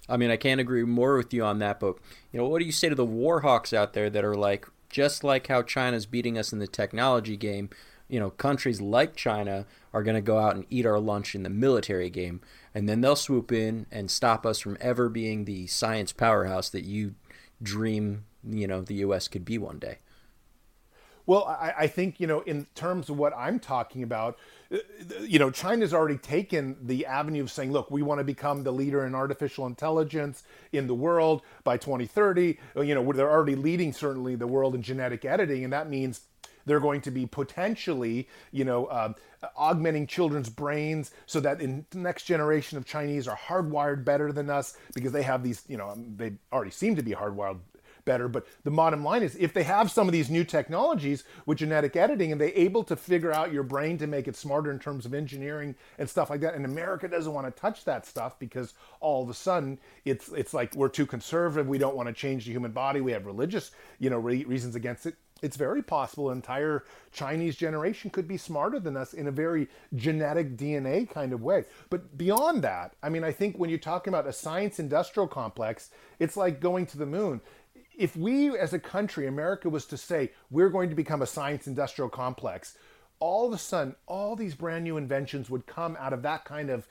I 0.09 0.17
mean, 0.17 0.31
I 0.31 0.37
can't 0.37 0.61
agree 0.61 0.85
more 0.85 1.17
with 1.17 1.35
you 1.35 1.45
on 1.45 1.59
that, 1.59 1.81
but 1.81 1.97
you 2.31 2.39
know, 2.39 2.47
what 2.47 2.61
do 2.61 2.67
you 2.67 2.73
say 2.73 2.89
to 2.89 2.95
the 2.95 3.05
war 3.05 3.41
hawks 3.41 3.73
out 3.73 3.95
there 3.95 4.09
that 4.11 4.25
are 4.25 4.37
like, 4.37 4.69
just 4.89 5.25
like 5.25 5.49
how 5.49 5.63
China's 5.63 6.07
beating 6.07 6.39
us 6.39 6.53
in 6.53 6.61
the 6.61 6.69
technology 6.69 7.37
game, 7.37 7.71
you 8.09 8.21
know, 8.21 8.31
countries 8.31 8.81
like 8.81 9.17
China 9.17 9.67
are 9.93 10.03
going 10.03 10.15
to 10.15 10.21
go 10.21 10.39
out 10.39 10.55
and 10.55 10.65
eat 10.71 10.87
our 10.87 11.01
lunch 11.01 11.35
in 11.35 11.43
the 11.43 11.51
military 11.51 12.11
game, 12.11 12.41
and 12.75 12.89
then 12.89 13.01
they'll 13.01 13.17
swoop 13.17 13.51
in 13.51 13.87
and 13.91 14.11
stop 14.11 14.47
us 14.47 14.61
from 14.61 14.77
ever 14.81 15.09
being 15.09 15.45
the 15.45 15.67
science 15.67 16.13
powerhouse 16.13 16.69
that 16.71 16.85
you 16.85 17.15
dream, 17.63 18.25
you 18.49 18.67
know, 18.67 18.83
the 18.83 18.95
U.S. 18.97 19.29
could 19.29 19.45
be 19.45 19.59
one 19.59 19.79
day. 19.79 19.99
Well, 21.27 21.45
I, 21.45 21.75
I, 21.79 21.87
think, 21.89 22.21
you 22.21 22.29
know, 22.29 22.41
in 22.43 22.67
terms 22.77 23.11
of 23.11 23.19
what 23.19 23.33
I'm 23.37 23.59
talking 23.59 24.05
about, 24.05 24.39
uh, 24.73 24.79
you 25.23 25.41
know, 25.41 25.51
China's 25.51 25.93
already 25.93 26.19
taken 26.19 26.77
the 26.81 27.05
avenue 27.05 27.43
of 27.43 27.51
saying, 27.51 27.73
look, 27.73 27.91
we 27.91 28.01
want 28.01 28.21
to 28.21 28.25
become 28.25 28.63
the 28.63 28.71
leader 28.71 29.05
in 29.05 29.13
artificial 29.13 29.67
intelligence 29.67 30.45
in 30.71 30.87
the 30.87 30.95
world 30.95 31.43
by 31.65 31.79
2030. 31.79 32.59
Uh, 32.77 32.83
you 32.83 32.95
know, 32.95 33.13
they're 33.13 33.31
already 33.31 33.57
leading 33.57 33.93
certainly 33.93 34.37
the 34.37 34.47
world 34.47 34.77
in 34.77 34.83
genetic 34.83 35.25
editing, 35.25 35.65
and 35.65 35.73
that 35.73 35.91
means 35.91 36.21
they're 36.67 36.81
going 36.81 37.01
to 37.03 37.11
be 37.11 37.27
potentially, 37.27 38.29
you 38.53 38.65
know, 38.65 38.87
uh, 38.87 39.13
augmenting 39.57 40.07
children's 40.07 40.51
brains 40.51 41.13
so 41.27 41.41
that 41.41 41.61
in 41.61 41.87
the 41.91 41.99
next 41.99 42.25
generation 42.25 42.77
of 42.77 42.85
Chinese 42.85 43.29
are 43.29 43.37
hardwired 43.37 44.05
better 44.05 44.33
than 44.33 44.51
us 44.51 44.77
because 44.95 45.13
they 45.13 45.23
have 45.23 45.43
these, 45.43 45.63
you 45.69 45.77
know, 45.77 45.95
they 46.17 46.35
already 46.53 46.71
seem 46.71 46.97
to 46.97 47.03
be 47.03 47.13
hardwired 47.13 47.59
better. 48.07 48.29
But 48.29 48.47
the 48.65 48.71
bottom 48.71 49.05
line 49.05 49.23
is 49.23 49.37
if 49.37 49.53
they 49.53 49.65
have 49.65 49.91
some 49.91 50.09
of 50.09 50.13
these 50.13 50.31
new 50.31 50.45
technologies 50.45 51.25
with 51.45 51.59
genetic 51.59 51.95
editing 51.97 52.33
and 52.33 52.41
they're 52.41 52.53
able 52.55 52.85
to 52.85 52.97
figure 52.97 53.33
out 53.33 53.53
your 53.53 53.65
brain 53.65 53.99
to 53.99 54.07
make 54.07 54.27
it 54.27 54.37
smarter 54.37 54.71
in 54.71 54.79
terms 54.79 55.05
of 55.05 55.13
engineering 55.13 55.75
and 55.99 56.09
stuff 56.09 56.31
like 56.31 56.41
that, 56.41 56.55
and 56.55 56.65
America 56.65 57.07
doesn't 57.09 57.35
want 57.35 57.47
to 57.47 57.61
touch 57.61 57.85
that 57.85 58.07
stuff 58.07 58.39
because 58.39 58.73
all 59.01 59.23
of 59.23 59.29
a 59.29 59.35
sudden 59.35 59.79
it's 60.07 60.29
it's 60.29 60.55
like 60.55 60.75
we're 60.75 60.89
too 60.89 61.05
conservative, 61.05 61.69
we 61.69 61.79
don't 61.79 61.97
want 61.97 62.09
to 62.09 62.15
change 62.15 62.47
the 62.47 62.53
human 62.53 62.71
body, 62.71 63.01
we 63.01 63.13
have 63.13 63.27
religious, 63.27 63.73
you 63.99 64.09
know, 64.09 64.19
re- 64.19 64.45
reasons 64.45 64.75
against 64.75 65.05
it 65.05 65.17
it's 65.43 65.57
very 65.57 65.83
possible 65.83 66.31
an 66.31 66.39
entire 66.39 66.85
Chinese 67.13 67.57
generation 67.57 68.11
could 68.11 68.27
be 68.27 68.39
smarter 68.39 68.81
than 68.81 68.97
us 68.97 69.13
in 69.13 69.27
a 69.27 69.31
very 69.31 69.69
genetic 69.95 70.57
DNA 70.57 71.09
kind 71.09 71.33
of 71.33 71.43
way. 71.43 71.65
But 71.91 72.17
beyond 72.17 72.63
that, 72.63 72.95
I 73.03 73.11
mean, 73.11 73.23
I 73.23 73.33
think 73.33 73.57
when 73.57 73.69
you're 73.69 73.79
talking 73.79 74.13
about 74.13 74.27
a 74.27 74.33
science 74.33 74.79
industrial 74.79 75.29
complex, 75.29 75.91
it's 76.19 76.37
like 76.37 76.61
going 76.61 76.87
to 76.87 76.99
the 76.99 77.07
moon. 77.07 77.41
If 77.99 78.17
we 78.17 78.57
as 78.57 78.73
a 78.73 78.79
country, 78.79 79.27
America, 79.27 79.69
was 79.69 79.85
to 79.87 79.97
say, 79.97 80.33
we're 80.51 80.71
going 80.71 80.89
to 80.89 80.97
become 80.97 81.23
a 81.23 81.27
science 81.27 81.67
industrial 81.67 82.09
complex, 82.09 82.77
all 83.19 83.47
of 83.47 83.53
a 83.53 83.59
sudden, 83.59 83.95
all 84.07 84.37
these 84.37 84.55
brand 84.55 84.85
new 84.85 84.97
inventions 84.97 85.49
would 85.49 85.67
come 85.67 85.97
out 85.99 86.13
of 86.13 86.23
that 86.23 86.45
kind 86.45 86.71
of 86.71 86.87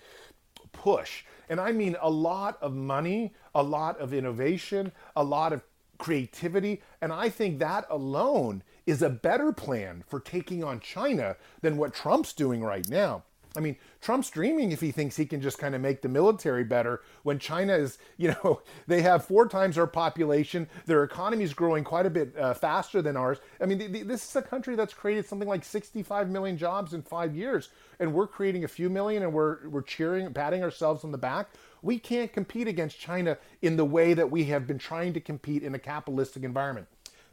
push. 0.72 1.24
And 1.50 1.60
I 1.60 1.72
mean 1.72 1.96
a 2.02 2.10
lot 2.10 2.58
of 2.62 2.74
money, 2.74 3.34
a 3.54 3.64
lot 3.64 4.00
of 4.00 4.14
innovation, 4.14 4.92
a 5.16 5.24
lot 5.24 5.54
of 5.54 5.62
creativity. 5.98 6.82
And 7.02 7.12
I 7.12 7.30
think 7.30 7.60
that 7.60 7.86
alone 7.90 8.64
is 8.86 9.02
a 9.02 9.10
better 9.10 9.52
plan 9.52 10.04
for 10.08 10.20
taking 10.20 10.64
on 10.64 10.80
China 10.80 11.36
than 11.62 11.78
what 11.78 11.94
Trump's 11.94 12.34
doing 12.34 12.64
right 12.64 12.88
now. 12.90 13.24
I 13.58 13.62
mean, 13.62 13.78
Trump's 14.02 14.30
dreaming 14.30 14.72
if 14.72 14.82
he 14.82 14.92
thinks 14.92 15.16
he 15.16 15.26
can 15.26 15.42
just 15.42 15.58
kind 15.58 15.76
of 15.76 15.82
make 15.82 16.02
the 16.02 16.10
military 16.10 16.64
better 16.64 17.02
when 17.24 17.40
China 17.40 17.74
is, 17.74 17.98
you 18.18 18.30
know, 18.44 18.62
they 18.88 19.02
have 19.02 19.26
four 19.26 19.48
times 19.48 19.78
our 19.78 19.88
population. 19.88 20.68
Their 20.86 21.04
economy 21.04 21.44
is 21.44 21.54
growing 21.54 21.84
quite 21.84 22.06
a 22.06 22.10
bit 22.10 22.38
uh, 22.38 22.54
faster 22.54 23.02
than 23.02 23.18
ours. 23.18 23.40
I 23.62 23.66
mean, 23.66 24.08
this 24.08 24.28
is 24.28 24.36
a 24.36 24.42
country 24.42 24.76
that's 24.76 24.94
created 24.94 25.26
something 25.26 25.48
like 25.48 25.64
65 25.64 26.30
million 26.30 26.58
jobs 26.58 26.94
in 26.94 27.02
five 27.02 27.36
years, 27.36 27.70
and 28.00 28.14
we're 28.14 28.28
creating 28.28 28.64
a 28.64 28.68
few 28.68 28.90
million 28.90 29.24
and 29.24 29.34
we're, 29.34 29.68
we're 29.70 29.82
cheering, 29.82 30.34
patting 30.34 30.64
ourselves 30.64 31.04
on 31.04 31.12
the 31.12 31.18
back. 31.18 31.50
We 31.86 32.00
can't 32.00 32.34
compete 32.34 32.68
against 32.68 33.00
China 33.00 33.38
in 33.62 33.78
the 33.78 33.86
way 33.86 34.16
that 34.16 34.32
we 34.32 34.46
have 34.46 34.66
been 34.66 34.80
trying 34.80 35.14
to 35.14 35.20
compete 35.20 35.62
in 35.62 35.76
a 35.76 35.80
capitalistic 35.80 36.42
environment. 36.42 36.88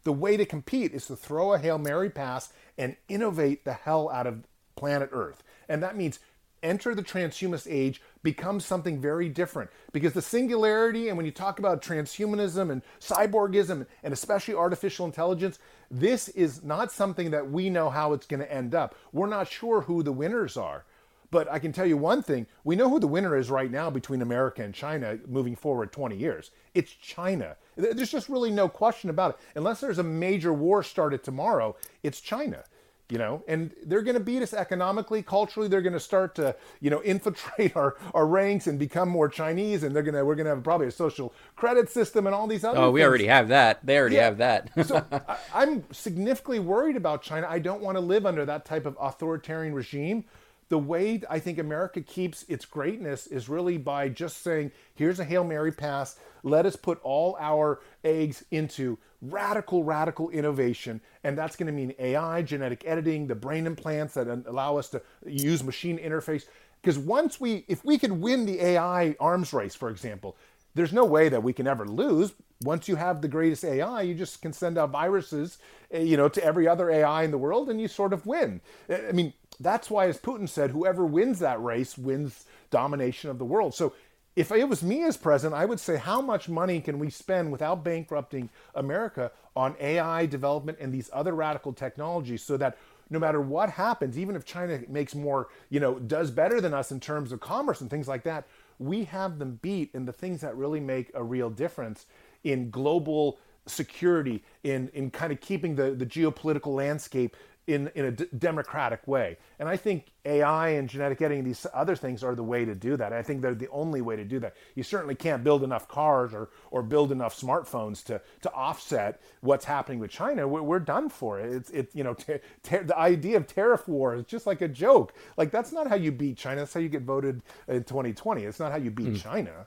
The 0.04 0.12
way 0.12 0.36
to 0.36 0.44
compete 0.44 0.92
is 0.92 1.06
to 1.06 1.16
throw 1.16 1.54
a 1.54 1.58
Hail 1.58 1.78
Mary 1.78 2.10
pass 2.10 2.52
and 2.76 2.96
innovate 3.08 3.64
the 3.64 3.72
hell 3.72 4.10
out 4.10 4.26
of 4.26 4.44
planet 4.76 5.08
Earth. 5.10 5.42
And 5.70 5.82
that 5.82 5.96
means 5.96 6.18
enter 6.62 6.94
the 6.94 7.02
transhumanist 7.02 7.66
age 7.66 8.02
becomes 8.22 8.66
something 8.66 9.00
very 9.00 9.30
different 9.30 9.70
because 9.90 10.12
the 10.12 10.20
singularity 10.20 11.08
and 11.08 11.16
when 11.16 11.24
you 11.24 11.32
talk 11.32 11.58
about 11.58 11.80
transhumanism 11.80 12.70
and 12.70 12.82
cyborgism 13.00 13.86
and 14.02 14.12
especially 14.12 14.54
artificial 14.54 15.04
intelligence 15.04 15.58
this 15.90 16.28
is 16.28 16.62
not 16.62 16.92
something 16.92 17.32
that 17.32 17.50
we 17.50 17.68
know 17.68 17.90
how 17.90 18.12
it's 18.12 18.26
going 18.26 18.38
to 18.38 18.52
end 18.52 18.76
up 18.76 18.94
we're 19.12 19.26
not 19.26 19.48
sure 19.48 19.80
who 19.80 20.04
the 20.04 20.12
winners 20.12 20.56
are 20.56 20.84
but 21.32 21.50
I 21.50 21.58
can 21.58 21.72
tell 21.72 21.86
you 21.86 21.96
one 21.96 22.22
thing 22.22 22.46
we 22.62 22.76
know 22.76 22.88
who 22.88 23.00
the 23.00 23.08
winner 23.08 23.36
is 23.36 23.50
right 23.50 23.70
now 23.70 23.90
between 23.90 24.22
America 24.22 24.62
and 24.62 24.72
China 24.72 25.18
moving 25.26 25.56
forward 25.56 25.90
20 25.90 26.14
years. 26.14 26.52
It's 26.74 26.92
China. 26.92 27.56
There's 27.74 28.12
just 28.12 28.28
really 28.28 28.50
no 28.50 28.68
question 28.68 29.10
about 29.10 29.30
it. 29.30 29.56
Unless 29.56 29.80
there's 29.80 29.98
a 29.98 30.04
major 30.04 30.52
war 30.52 30.82
started 30.82 31.24
tomorrow, 31.24 31.74
it's 32.02 32.20
China 32.20 32.62
you 33.10 33.18
know 33.18 33.42
and 33.46 33.72
they're 33.84 34.00
going 34.00 34.14
to 34.14 34.20
beat 34.20 34.42
us 34.42 34.54
economically 34.54 35.22
culturally 35.22 35.68
they're 35.68 35.82
going 35.82 35.92
to 35.92 36.00
start 36.00 36.34
to 36.34 36.56
you 36.80 36.88
know 36.88 37.02
infiltrate 37.04 37.76
our, 37.76 37.96
our 38.14 38.26
ranks 38.26 38.68
and 38.68 38.78
become 38.78 39.08
more 39.08 39.28
chinese 39.28 39.82
and 39.82 39.94
they're 39.94 40.04
going 40.04 40.14
to 40.14 40.24
we're 40.24 40.34
going 40.34 40.46
to 40.46 40.54
have 40.54 40.62
probably 40.62 40.86
a 40.86 40.90
social 40.90 41.34
credit 41.54 41.90
system 41.90 42.26
and 42.26 42.34
all 42.34 42.46
these 42.46 42.64
other 42.64 42.78
oh, 42.78 42.80
things. 42.80 42.84
oh 42.84 42.86
things. 42.86 42.94
we 42.94 43.04
already 43.04 43.26
have 43.26 43.48
that 43.48 43.84
they 43.84 43.98
already 43.98 44.16
yeah. 44.16 44.24
have 44.24 44.38
that 44.38 44.70
so 44.86 45.04
I, 45.28 45.36
i'm 45.52 45.84
significantly 45.92 46.60
worried 46.60 46.96
about 46.96 47.22
china 47.22 47.46
i 47.50 47.58
don't 47.58 47.82
want 47.82 47.96
to 47.96 48.00
live 48.00 48.24
under 48.24 48.46
that 48.46 48.64
type 48.64 48.86
of 48.86 48.96
authoritarian 48.98 49.74
regime 49.74 50.24
the 50.72 50.78
way 50.78 51.20
I 51.28 51.38
think 51.38 51.58
America 51.58 52.00
keeps 52.00 52.46
its 52.48 52.64
greatness 52.64 53.26
is 53.26 53.46
really 53.46 53.76
by 53.76 54.08
just 54.08 54.38
saying, 54.38 54.72
here's 54.94 55.20
a 55.20 55.24
Hail 55.24 55.44
Mary 55.44 55.70
pass. 55.70 56.18
Let 56.44 56.64
us 56.64 56.76
put 56.76 56.98
all 57.02 57.36
our 57.38 57.82
eggs 58.02 58.42
into 58.50 58.96
radical, 59.20 59.84
radical 59.84 60.30
innovation. 60.30 61.02
And 61.24 61.36
that's 61.36 61.56
going 61.56 61.66
to 61.66 61.74
mean 61.74 61.92
AI, 61.98 62.40
genetic 62.40 62.84
editing, 62.86 63.26
the 63.26 63.34
brain 63.34 63.66
implants 63.66 64.14
that 64.14 64.26
allow 64.46 64.78
us 64.78 64.88
to 64.88 65.02
use 65.26 65.62
machine 65.62 65.98
interface. 65.98 66.46
Because 66.80 66.98
once 66.98 67.38
we, 67.38 67.66
if 67.68 67.84
we 67.84 67.98
could 67.98 68.12
win 68.12 68.46
the 68.46 68.58
AI 68.64 69.14
arms 69.20 69.52
race, 69.52 69.74
for 69.74 69.90
example, 69.90 70.38
there's 70.74 70.92
no 70.92 71.04
way 71.04 71.28
that 71.28 71.42
we 71.42 71.52
can 71.52 71.66
ever 71.66 71.86
lose. 71.86 72.32
Once 72.62 72.88
you 72.88 72.96
have 72.96 73.20
the 73.20 73.28
greatest 73.28 73.64
AI, 73.64 74.02
you 74.02 74.14
just 74.14 74.40
can 74.40 74.52
send 74.52 74.78
out 74.78 74.90
viruses, 74.90 75.58
eh, 75.90 76.00
you 76.00 76.16
know, 76.16 76.28
to 76.28 76.44
every 76.44 76.68
other 76.68 76.90
AI 76.90 77.24
in 77.24 77.30
the 77.30 77.38
world, 77.38 77.68
and 77.68 77.80
you 77.80 77.88
sort 77.88 78.12
of 78.12 78.24
win. 78.26 78.60
Eh, 78.88 79.08
I 79.08 79.12
mean, 79.12 79.32
that's 79.60 79.90
why, 79.90 80.06
as 80.06 80.18
Putin 80.18 80.48
said, 80.48 80.70
whoever 80.70 81.04
wins 81.04 81.38
that 81.40 81.62
race 81.62 81.98
wins 81.98 82.46
domination 82.70 83.30
of 83.30 83.38
the 83.38 83.44
world. 83.44 83.74
So 83.74 83.92
if 84.34 84.50
it 84.50 84.68
was 84.68 84.82
me 84.82 85.02
as 85.02 85.16
president, 85.16 85.60
I 85.60 85.66
would 85.66 85.80
say, 85.80 85.96
how 85.96 86.20
much 86.20 86.48
money 86.48 86.80
can 86.80 86.98
we 86.98 87.10
spend 87.10 87.52
without 87.52 87.84
bankrupting 87.84 88.48
America 88.74 89.30
on 89.54 89.76
AI 89.78 90.26
development 90.26 90.78
and 90.80 90.92
these 90.92 91.10
other 91.12 91.34
radical 91.34 91.72
technologies 91.72 92.42
so 92.42 92.56
that 92.56 92.78
no 93.10 93.18
matter 93.18 93.40
what 93.42 93.68
happens, 93.68 94.18
even 94.18 94.34
if 94.34 94.46
China 94.46 94.80
makes 94.88 95.14
more, 95.14 95.48
you 95.68 95.78
know, 95.80 95.98
does 95.98 96.30
better 96.30 96.62
than 96.62 96.72
us 96.72 96.90
in 96.90 96.98
terms 96.98 97.30
of 97.30 97.40
commerce 97.40 97.82
and 97.82 97.90
things 97.90 98.08
like 98.08 98.22
that, 98.22 98.46
we 98.84 99.04
have 99.04 99.38
them 99.38 99.58
beat 99.62 99.90
in 99.94 100.04
the 100.04 100.12
things 100.12 100.40
that 100.40 100.56
really 100.56 100.80
make 100.80 101.10
a 101.14 101.22
real 101.22 101.50
difference 101.50 102.06
in 102.44 102.70
global 102.70 103.38
security, 103.66 104.42
in, 104.64 104.88
in 104.88 105.10
kind 105.10 105.32
of 105.32 105.40
keeping 105.40 105.76
the, 105.76 105.92
the 105.92 106.06
geopolitical 106.06 106.74
landscape 106.74 107.36
in, 107.66 107.90
in 107.94 108.06
a 108.06 108.10
d- 108.10 108.26
democratic 108.36 109.06
way. 109.06 109.38
And 109.58 109.68
I 109.68 109.76
think 109.76 110.12
AI 110.24 110.70
and 110.70 110.88
genetic 110.88 111.22
editing, 111.22 111.44
these 111.44 111.66
other 111.72 111.94
things 111.94 112.24
are 112.24 112.34
the 112.34 112.42
way 112.42 112.64
to 112.64 112.74
do 112.74 112.96
that. 112.96 113.12
I 113.12 113.22
think 113.22 113.40
they're 113.40 113.54
the 113.54 113.68
only 113.70 114.00
way 114.00 114.16
to 114.16 114.24
do 114.24 114.40
that. 114.40 114.56
You 114.74 114.82
certainly 114.82 115.14
can't 115.14 115.44
build 115.44 115.62
enough 115.62 115.86
cars 115.86 116.34
or, 116.34 116.50
or 116.70 116.82
build 116.82 117.12
enough 117.12 117.38
smartphones 117.38 118.02
to, 118.04 118.20
to 118.42 118.52
offset 118.52 119.20
what's 119.40 119.64
happening 119.64 120.00
with 120.00 120.10
China. 120.10 120.48
We're, 120.48 120.62
we're 120.62 120.80
done 120.80 121.08
for 121.08 121.38
it. 121.38 121.52
It's, 121.52 121.70
it, 121.70 121.90
you 121.94 122.02
know, 122.02 122.14
ter- 122.14 122.40
ter- 122.62 122.84
the 122.84 122.98
idea 122.98 123.36
of 123.36 123.46
tariff 123.46 123.86
war 123.86 124.16
is 124.16 124.24
just 124.24 124.46
like 124.46 124.60
a 124.60 124.68
joke. 124.68 125.14
Like 125.36 125.50
that's 125.50 125.72
not 125.72 125.86
how 125.86 125.96
you 125.96 126.10
beat 126.10 126.36
China. 126.36 126.62
That's 126.62 126.74
how 126.74 126.80
you 126.80 126.88
get 126.88 127.02
voted 127.02 127.42
in 127.68 127.84
2020. 127.84 128.42
It's 128.42 128.58
not 128.58 128.72
how 128.72 128.78
you 128.78 128.90
beat 128.90 129.14
mm. 129.14 129.22
China. 129.22 129.66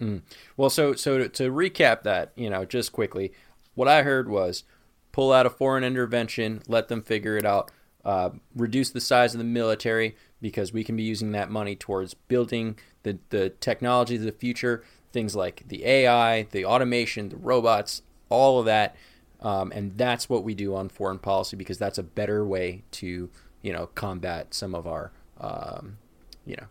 Mm. 0.00 0.22
Well, 0.56 0.70
so, 0.70 0.94
so 0.94 1.18
to, 1.18 1.28
to 1.28 1.50
recap 1.50 2.04
that, 2.04 2.32
you 2.34 2.48
know, 2.48 2.64
just 2.64 2.92
quickly, 2.92 3.32
what 3.74 3.88
I 3.88 4.02
heard 4.02 4.28
was 4.28 4.64
pull 5.12 5.32
out 5.32 5.46
a 5.46 5.50
foreign 5.50 5.84
intervention, 5.84 6.62
let 6.68 6.88
them 6.88 7.02
figure 7.02 7.36
it 7.36 7.44
out, 7.44 7.70
uh, 8.04 8.30
reduce 8.54 8.90
the 8.90 9.00
size 9.00 9.34
of 9.34 9.38
the 9.38 9.44
military 9.44 10.16
because 10.40 10.72
we 10.72 10.84
can 10.84 10.96
be 10.96 11.02
using 11.02 11.32
that 11.32 11.50
money 11.50 11.76
towards 11.76 12.14
building 12.14 12.78
the, 13.02 13.18
the 13.30 13.50
technology 13.50 14.16
of 14.16 14.22
the 14.22 14.32
future, 14.32 14.82
things 15.12 15.36
like 15.36 15.64
the 15.68 15.84
AI, 15.84 16.42
the 16.50 16.64
automation, 16.64 17.28
the 17.28 17.36
robots, 17.36 18.02
all 18.28 18.60
of 18.60 18.66
that. 18.66 18.96
Um, 19.40 19.72
and 19.74 19.96
that's 19.96 20.28
what 20.28 20.44
we 20.44 20.54
do 20.54 20.74
on 20.74 20.88
foreign 20.88 21.18
policy 21.18 21.56
because 21.56 21.78
that's 21.78 21.98
a 21.98 22.02
better 22.02 22.44
way 22.44 22.82
to, 22.92 23.30
you 23.62 23.72
know, 23.72 23.86
combat 23.86 24.54
some 24.54 24.74
of 24.74 24.86
our, 24.86 25.12
um, 25.40 25.98
you 26.44 26.56
know, 26.56 26.66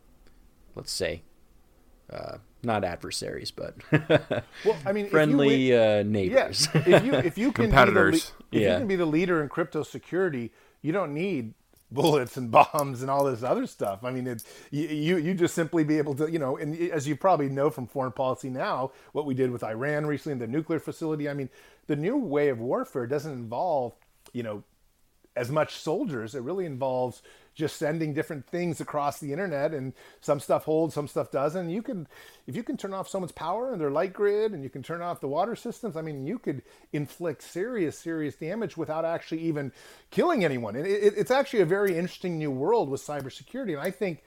let's 0.76 0.92
say, 0.92 1.24
uh, 2.12 2.38
not 2.64 2.84
adversaries, 2.84 3.52
but 3.52 3.76
well, 4.66 4.78
I 4.86 4.92
mean, 4.92 5.10
friendly 5.10 5.72
win, 5.72 5.80
uh, 5.80 6.04
neighbors. 6.04 6.68
Yeah, 6.74 6.82
if 6.86 7.06
you 7.06 7.14
if 7.14 7.38
you 7.38 7.52
can 7.54 7.66
competitors, 7.66 8.32
be 8.52 8.58
the, 8.58 8.58
if 8.58 8.64
yeah. 8.64 8.74
you 8.74 8.80
can 8.80 8.88
be 8.88 8.96
the 8.96 9.06
leader 9.06 9.42
in 9.42 9.50
crypto 9.50 9.84
security, 9.84 10.52
you 10.82 10.92
don't 10.92 11.14
need 11.14 11.54
bullets 11.92 12.38
and 12.38 12.52
bombs 12.74 13.02
and 13.02 13.10
all 13.10 13.24
this 13.24 13.44
other 13.44 13.66
stuff. 13.66 14.04
I 14.04 14.12
mean, 14.12 14.28
it, 14.28 14.44
you 14.72 15.18
you 15.18 15.34
just 15.34 15.56
simply 15.56 15.84
be 15.84 15.98
able 15.98 16.16
to, 16.16 16.32
you 16.32 16.40
know, 16.40 16.58
and 16.58 16.78
as 16.92 17.08
you 17.08 17.16
probably 17.16 17.50
know 17.50 17.70
from 17.70 17.88
foreign 17.88 18.12
policy 18.12 18.50
now, 18.50 18.92
what 19.14 19.26
we 19.26 19.34
did 19.34 19.52
with 19.52 19.64
Iran 19.64 20.06
recently, 20.06 20.34
in 20.34 20.40
the 20.40 20.48
nuclear 20.48 20.80
facility. 20.80 21.30
I 21.30 21.34
mean, 21.34 21.50
the 21.88 21.96
new 21.96 22.18
way 22.18 22.50
of 22.50 22.60
warfare 22.60 23.08
doesn't 23.08 23.32
involve, 23.32 23.94
you 24.34 24.44
know, 24.44 24.64
as 25.36 25.50
much 25.50 25.76
soldiers. 25.76 26.36
It 26.36 26.42
really 26.42 26.66
involves 26.66 27.22
just 27.60 27.76
sending 27.76 28.14
different 28.14 28.48
things 28.48 28.80
across 28.80 29.20
the 29.20 29.34
internet 29.34 29.74
and 29.74 29.92
some 30.22 30.40
stuff 30.40 30.64
holds 30.64 30.94
some 30.94 31.08
stuff 31.08 31.30
doesn't 31.30 31.70
you 31.70 31.82
can 31.82 32.08
if 32.48 32.56
you 32.56 32.64
can 32.64 32.78
turn 32.78 32.94
off 32.94 33.08
someone's 33.08 33.34
power 33.34 33.74
and 33.74 33.82
their 33.82 33.92
light 33.92 34.14
grid 34.14 34.54
and 34.54 34.64
you 34.64 34.70
can 34.70 34.82
turn 34.82 35.02
off 35.02 35.20
the 35.20 35.28
water 35.28 35.56
systems 35.56 35.98
i 35.98 36.02
mean 36.02 36.26
you 36.26 36.40
could 36.40 36.62
inflict 36.94 37.44
serious 37.44 38.00
serious 38.00 38.36
damage 38.36 38.78
without 38.78 39.04
actually 39.04 39.42
even 39.42 39.74
killing 40.10 40.46
anyone 40.46 40.76
and 40.76 40.88
it, 40.88 41.14
it's 41.18 41.32
actually 41.32 41.60
a 41.60 41.66
very 41.66 41.98
interesting 41.98 42.40
new 42.40 42.50
world 42.50 42.90
with 42.90 43.02
cybersecurity 43.02 43.74
and 43.74 43.82
i 43.82 43.92
think 43.92 44.24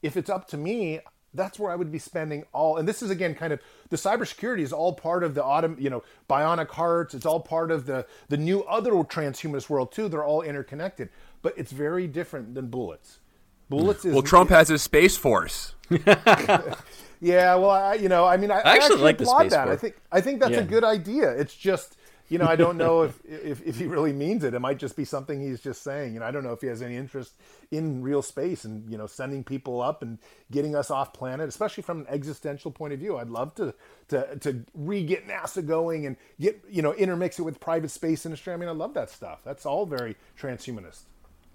if 0.00 0.16
it's 0.16 0.30
up 0.30 0.46
to 0.46 0.56
me 0.56 1.00
that's 1.36 1.58
where 1.58 1.70
I 1.70 1.76
would 1.76 1.92
be 1.92 1.98
spending 1.98 2.44
all. 2.52 2.78
And 2.78 2.88
this 2.88 3.02
is 3.02 3.10
again 3.10 3.34
kind 3.34 3.52
of 3.52 3.60
the 3.90 3.96
cybersecurity 3.96 4.60
is 4.60 4.72
all 4.72 4.94
part 4.94 5.22
of 5.22 5.34
the 5.34 5.44
autumn, 5.44 5.76
you 5.78 5.90
know, 5.90 6.02
bionic 6.30 6.70
hearts. 6.70 7.14
It's 7.14 7.26
all 7.26 7.40
part 7.40 7.70
of 7.70 7.86
the 7.86 8.06
the 8.28 8.38
new 8.38 8.62
other 8.62 8.92
transhumanist 8.92 9.68
world 9.68 9.92
too. 9.92 10.08
They're 10.08 10.24
all 10.24 10.42
interconnected 10.42 11.10
but 11.42 11.54
it's 11.56 11.72
very 11.72 12.06
different 12.06 12.54
than 12.54 12.68
bullets. 12.68 13.20
Bullets 13.68 14.04
is 14.04 14.14
well. 14.14 14.22
Trump 14.22 14.50
has 14.50 14.68
his 14.68 14.82
space 14.82 15.16
force. 15.16 15.74
yeah, 15.90 17.54
well, 17.56 17.70
I, 17.70 17.94
you 17.94 18.08
know, 18.08 18.24
I 18.24 18.36
mean, 18.36 18.50
I, 18.50 18.56
I 18.56 18.58
actually, 18.58 18.78
actually 18.78 19.02
like 19.02 19.20
applaud 19.20 19.50
that. 19.50 19.66
Force. 19.66 19.78
I 19.78 19.80
think 19.80 19.96
I 20.12 20.20
think 20.20 20.40
that's 20.40 20.52
yeah. 20.52 20.60
a 20.60 20.64
good 20.64 20.84
idea. 20.84 21.30
It's 21.30 21.54
just 21.54 21.96
you 22.28 22.38
know, 22.38 22.46
I 22.46 22.56
don't 22.56 22.76
know 22.76 23.02
if, 23.02 23.20
if, 23.24 23.62
if 23.64 23.78
he 23.78 23.86
really 23.86 24.12
means 24.12 24.44
it. 24.44 24.54
It 24.54 24.58
might 24.58 24.78
just 24.78 24.96
be 24.96 25.04
something 25.04 25.40
he's 25.40 25.60
just 25.60 25.82
saying. 25.82 26.14
You 26.14 26.20
know, 26.20 26.26
I 26.26 26.30
don't 26.30 26.42
know 26.42 26.52
if 26.52 26.60
he 26.60 26.66
has 26.66 26.82
any 26.82 26.96
interest 26.96 27.34
in 27.70 28.02
real 28.02 28.22
space 28.22 28.64
and 28.64 28.88
you 28.90 28.98
know 28.98 29.06
sending 29.06 29.44
people 29.44 29.80
up 29.80 30.02
and 30.02 30.18
getting 30.50 30.74
us 30.74 30.90
off 30.90 31.12
planet, 31.12 31.48
especially 31.48 31.82
from 31.82 32.00
an 32.00 32.06
existential 32.08 32.70
point 32.70 32.92
of 32.92 32.98
view. 32.98 33.16
I'd 33.16 33.30
love 33.30 33.54
to 33.56 33.74
to 34.08 34.36
to 34.38 34.64
re 34.74 35.02
get 35.02 35.26
NASA 35.26 35.66
going 35.66 36.06
and 36.06 36.16
get 36.40 36.62
you 36.68 36.82
know 36.82 36.94
intermix 36.94 37.38
it 37.38 37.42
with 37.42 37.60
private 37.60 37.90
space 37.90 38.26
industry. 38.26 38.52
I 38.52 38.56
mean, 38.56 38.68
I 38.68 38.72
love 38.72 38.94
that 38.94 39.10
stuff. 39.10 39.40
That's 39.44 39.66
all 39.66 39.86
very 39.86 40.16
transhumanist. 40.38 41.02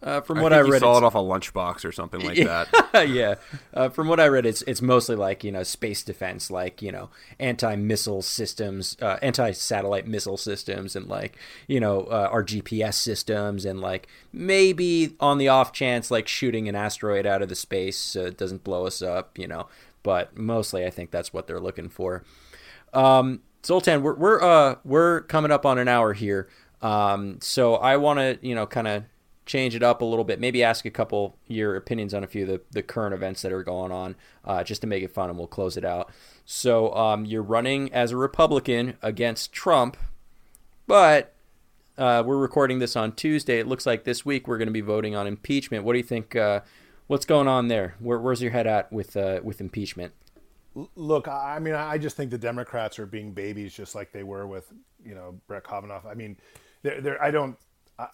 Uh, 0.03 0.19
from 0.19 0.41
what 0.41 0.51
I, 0.51 0.57
I 0.57 0.61
read, 0.61 0.79
saw 0.79 0.97
it 0.97 1.03
off 1.03 1.13
a 1.13 1.19
lunchbox 1.19 1.85
or 1.85 1.91
something 1.91 2.21
like 2.21 2.37
yeah, 2.37 2.65
that. 2.91 3.09
yeah. 3.09 3.35
Uh, 3.71 3.89
from 3.89 4.07
what 4.07 4.19
I 4.19 4.27
read, 4.27 4.47
it's 4.47 4.63
it's 4.63 4.81
mostly 4.81 5.15
like 5.15 5.43
you 5.43 5.51
know 5.51 5.61
space 5.61 6.01
defense, 6.01 6.49
like 6.49 6.81
you 6.81 6.91
know 6.91 7.09
anti 7.39 7.75
missile 7.75 8.23
systems, 8.23 8.97
uh, 9.01 9.19
anti 9.21 9.51
satellite 9.51 10.07
missile 10.07 10.37
systems, 10.37 10.95
and 10.95 11.07
like 11.07 11.37
you 11.67 11.79
know 11.79 12.05
uh, 12.05 12.29
our 12.31 12.43
GPS 12.43 12.95
systems, 12.95 13.63
and 13.63 13.79
like 13.79 14.07
maybe 14.33 15.15
on 15.19 15.37
the 15.37 15.49
off 15.49 15.71
chance 15.71 16.09
like 16.09 16.27
shooting 16.27 16.67
an 16.67 16.75
asteroid 16.75 17.27
out 17.27 17.43
of 17.43 17.49
the 17.49 17.55
space 17.55 17.97
so 17.97 18.25
it 18.25 18.37
doesn't 18.37 18.63
blow 18.63 18.87
us 18.87 19.03
up, 19.03 19.37
you 19.37 19.47
know. 19.47 19.67
But 20.01 20.35
mostly, 20.35 20.83
I 20.83 20.89
think 20.89 21.11
that's 21.11 21.31
what 21.31 21.45
they're 21.45 21.59
looking 21.59 21.89
for. 21.89 22.23
Um, 22.91 23.41
Zoltan, 23.63 24.01
we're 24.01 24.15
we're 24.15 24.41
uh 24.41 24.75
we're 24.83 25.21
coming 25.21 25.51
up 25.51 25.65
on 25.65 25.77
an 25.77 25.87
hour 25.87 26.13
here. 26.13 26.49
Um, 26.81 27.37
so 27.41 27.75
I 27.75 27.97
want 27.97 28.17
to 28.17 28.39
you 28.41 28.55
know 28.55 28.65
kind 28.65 28.87
of 28.87 29.03
change 29.51 29.75
it 29.75 29.83
up 29.83 30.01
a 30.01 30.05
little 30.05 30.23
bit. 30.23 30.39
Maybe 30.39 30.63
ask 30.63 30.85
a 30.85 30.89
couple 30.89 31.35
your 31.45 31.75
opinions 31.75 32.13
on 32.13 32.23
a 32.23 32.27
few 32.27 32.43
of 32.43 32.47
the, 32.47 32.61
the 32.71 32.81
current 32.81 33.13
events 33.13 33.41
that 33.41 33.51
are 33.51 33.63
going 33.63 33.91
on, 33.91 34.15
uh, 34.45 34.63
just 34.63 34.79
to 34.81 34.87
make 34.87 35.03
it 35.03 35.11
fun, 35.11 35.29
and 35.29 35.37
we'll 35.37 35.47
close 35.47 35.75
it 35.75 35.83
out. 35.83 36.09
So 36.45 36.93
um, 36.95 37.25
you're 37.25 37.43
running 37.43 37.91
as 37.91 38.11
a 38.11 38.17
Republican 38.17 38.97
against 39.01 39.51
Trump, 39.51 39.97
but 40.87 41.33
uh, 41.97 42.23
we're 42.25 42.37
recording 42.37 42.79
this 42.79 42.95
on 42.95 43.11
Tuesday. 43.11 43.59
It 43.59 43.67
looks 43.67 43.85
like 43.85 44.05
this 44.05 44.25
week 44.25 44.47
we're 44.47 44.57
going 44.57 44.69
to 44.69 44.73
be 44.73 44.81
voting 44.81 45.15
on 45.15 45.27
impeachment. 45.27 45.83
What 45.83 45.93
do 45.93 45.99
you 45.99 46.05
think? 46.05 46.33
Uh, 46.33 46.61
what's 47.07 47.25
going 47.25 47.49
on 47.49 47.67
there? 47.67 47.95
Where, 47.99 48.19
where's 48.19 48.41
your 48.41 48.51
head 48.51 48.67
at 48.67 48.89
with 48.91 49.17
uh, 49.17 49.41
with 49.43 49.59
impeachment? 49.59 50.13
Look, 50.95 51.27
I 51.27 51.59
mean, 51.59 51.73
I 51.73 51.97
just 51.97 52.15
think 52.15 52.31
the 52.31 52.37
Democrats 52.37 52.97
are 52.99 53.05
being 53.05 53.33
babies, 53.33 53.73
just 53.73 53.95
like 53.95 54.13
they 54.13 54.23
were 54.23 54.47
with 54.47 54.71
you 55.05 55.13
know 55.13 55.41
Brett 55.47 55.67
Kavanaugh. 55.67 56.07
I 56.07 56.13
mean, 56.13 56.37
they're, 56.83 57.01
they're, 57.01 57.21
I 57.21 57.31
don't 57.31 57.57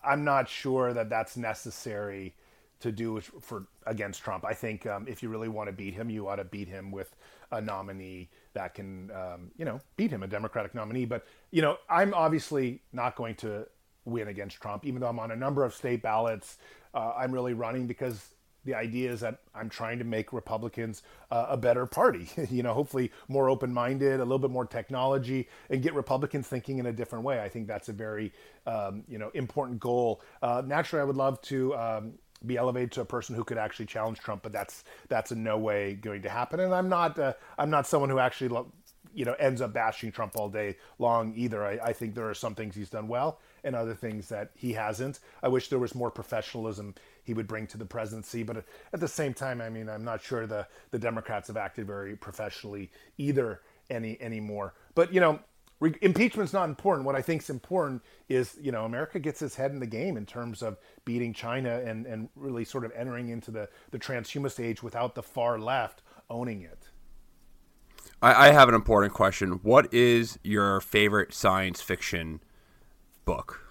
I'm 0.04 0.24
not 0.24 0.50
sure 0.50 0.94
that 0.94 1.10
that's 1.10 1.38
necessary 1.38 2.36
to 2.80 2.92
do 2.92 3.20
for 3.20 3.68
against 3.86 4.22
Trump. 4.22 4.46
I 4.46 4.54
think 4.54 4.86
um, 4.86 5.08
if 5.08 5.24
you 5.24 5.30
really 5.30 5.50
want 5.50 5.68
to 5.68 5.74
beat 5.74 5.94
him, 5.94 6.10
you 6.10 6.28
ought 6.28 6.36
to 6.36 6.44
beat 6.44 6.68
him 6.68 6.92
with 6.92 7.16
a 7.52 7.62
nominee 7.62 8.30
that 8.54 8.74
can, 8.74 9.10
um, 9.12 9.52
you 9.58 9.66
know, 9.66 9.80
beat 9.96 10.12
him, 10.12 10.24
a 10.24 10.28
Democratic 10.28 10.76
nominee. 10.76 11.06
But 11.06 11.26
you 11.52 11.62
know, 11.62 11.78
I'm 11.90 12.14
obviously 12.14 12.82
not 12.94 13.16
going 13.16 13.36
to 13.36 13.68
win 14.06 14.28
against 14.28 14.62
Trump, 14.62 14.86
even 14.86 15.02
though 15.02 15.08
I'm 15.08 15.20
on 15.20 15.32
a 15.32 15.36
number 15.36 15.64
of 15.64 15.74
state 15.74 16.02
ballots. 16.02 16.58
Uh, 16.94 17.14
I'm 17.18 17.32
really 17.32 17.54
running 17.54 17.88
because 17.88 18.30
the 18.68 18.76
idea 18.76 19.10
is 19.12 19.22
that 19.22 19.40
I'm 19.56 19.70
trying 19.70 19.98
to 20.00 20.04
make 20.04 20.34
Republicans 20.34 21.02
uh, 21.32 21.48
a 21.50 21.58
better 21.58 21.86
party. 21.86 22.30
you 22.52 22.62
know, 22.62 22.74
hopefully 22.74 23.12
more 23.30 23.50
open-minded, 23.50 24.20
a 24.20 24.24
little 24.24 24.38
bit 24.38 24.52
more 24.52 24.66
technology, 24.66 25.48
and 25.70 25.82
get 25.82 25.94
Republicans 25.94 26.48
thinking 26.48 26.78
in 26.78 26.86
a 26.86 26.92
different 26.92 27.24
way. 27.24 27.42
I 27.42 27.48
think 27.50 27.66
that's 27.66 27.90
a 27.90 27.94
very 27.94 28.34
um, 28.68 29.04
you 29.08 29.18
know 29.18 29.32
important 29.34 29.80
goal. 29.80 30.22
Uh, 30.44 30.62
naturally, 30.64 31.02
I 31.02 31.06
would 31.06 31.18
love 31.18 31.42
to. 31.44 31.76
Um, 31.76 32.14
be 32.46 32.56
elevated 32.56 32.92
to 32.92 33.02
a 33.02 33.06
person 33.06 33.34
who 33.34 33.44
could 33.44 33.58
actually 33.58 33.88
challenge 33.88 34.20
Trump, 34.20 34.44
but 34.44 34.52
that's 34.52 34.84
that's 35.08 35.32
in 35.32 35.44
no 35.44 35.58
way 35.58 35.96
going 35.96 36.22
to 36.22 36.30
happen. 36.30 36.60
And 36.60 36.72
I'm 36.72 36.88
not 36.88 37.18
uh, 37.18 37.34
I'm 37.58 37.72
not 37.72 37.88
someone 37.88 38.12
who 38.12 38.20
actually 38.20 38.50
lo- 38.50 38.72
you 39.18 39.26
know 39.26 39.34
ends 39.40 39.62
up 39.62 39.74
bashing 39.74 40.12
Trump 40.12 40.34
all 40.36 40.48
day 40.48 40.78
long 41.00 41.34
either. 41.36 41.66
I, 41.66 41.80
I 41.84 41.94
think 41.94 42.14
there 42.14 42.30
are 42.30 42.36
some 42.36 42.54
things 42.54 42.76
he's 42.76 42.92
done 42.92 43.08
well 43.08 43.40
and 43.64 43.76
other 43.76 43.96
things 43.96 44.30
that 44.30 44.52
he 44.54 44.72
hasn't. 44.74 45.20
I 45.42 45.48
wish 45.48 45.70
there 45.70 45.80
was 45.80 45.96
more 45.96 46.12
professionalism 46.12 46.94
he 47.24 47.34
would 47.34 47.48
bring 47.48 47.66
to 47.68 47.78
the 47.78 47.86
presidency. 47.86 48.44
But 48.44 48.64
at 48.94 49.00
the 49.00 49.08
same 49.08 49.34
time, 49.34 49.60
I 49.60 49.70
mean, 49.70 49.90
I'm 49.90 50.04
not 50.04 50.22
sure 50.22 50.46
the 50.46 50.68
the 50.92 51.00
Democrats 51.00 51.48
have 51.48 51.58
acted 51.58 51.88
very 51.88 52.16
professionally 52.16 52.92
either 53.18 53.62
any 53.90 54.22
anymore. 54.22 54.76
But 54.94 55.12
you 55.12 55.20
know, 55.20 55.40
impeachment's 55.82 56.54
not 56.54 56.70
important. 56.70 57.08
What 57.08 57.16
I 57.16 57.24
think 57.24 57.42
is 57.42 57.50
important 57.50 58.04
is 58.30 58.56
you 58.62 58.72
know 58.72 58.86
America 58.86 59.18
gets 59.18 59.42
its 59.42 59.56
head 59.56 59.72
in 59.72 59.80
the 59.80 59.88
game 59.88 60.16
in 60.16 60.28
terms 60.28 60.62
of 60.62 60.78
beating 61.06 61.34
China 61.34 61.82
and 61.84 62.06
and 62.06 62.30
really 62.36 62.66
sort 62.66 62.86
of 62.86 62.92
entering 62.96 63.30
into 63.30 63.50
the 63.50 63.68
the 63.90 63.98
transhumanist 63.98 64.64
age 64.64 64.84
without 64.84 65.16
the 65.16 65.24
far 65.24 65.58
left 65.58 66.04
owning 66.30 66.62
it. 66.62 66.90
I, 68.22 68.48
I 68.48 68.52
have 68.52 68.70
an 68.70 68.76
important 68.76 69.14
question. 69.14 69.60
What 69.64 69.94
is 69.94 70.40
your 70.44 70.82
favorite 70.82 71.34
science 71.34 71.82
fiction 71.82 72.42
book? 73.26 73.62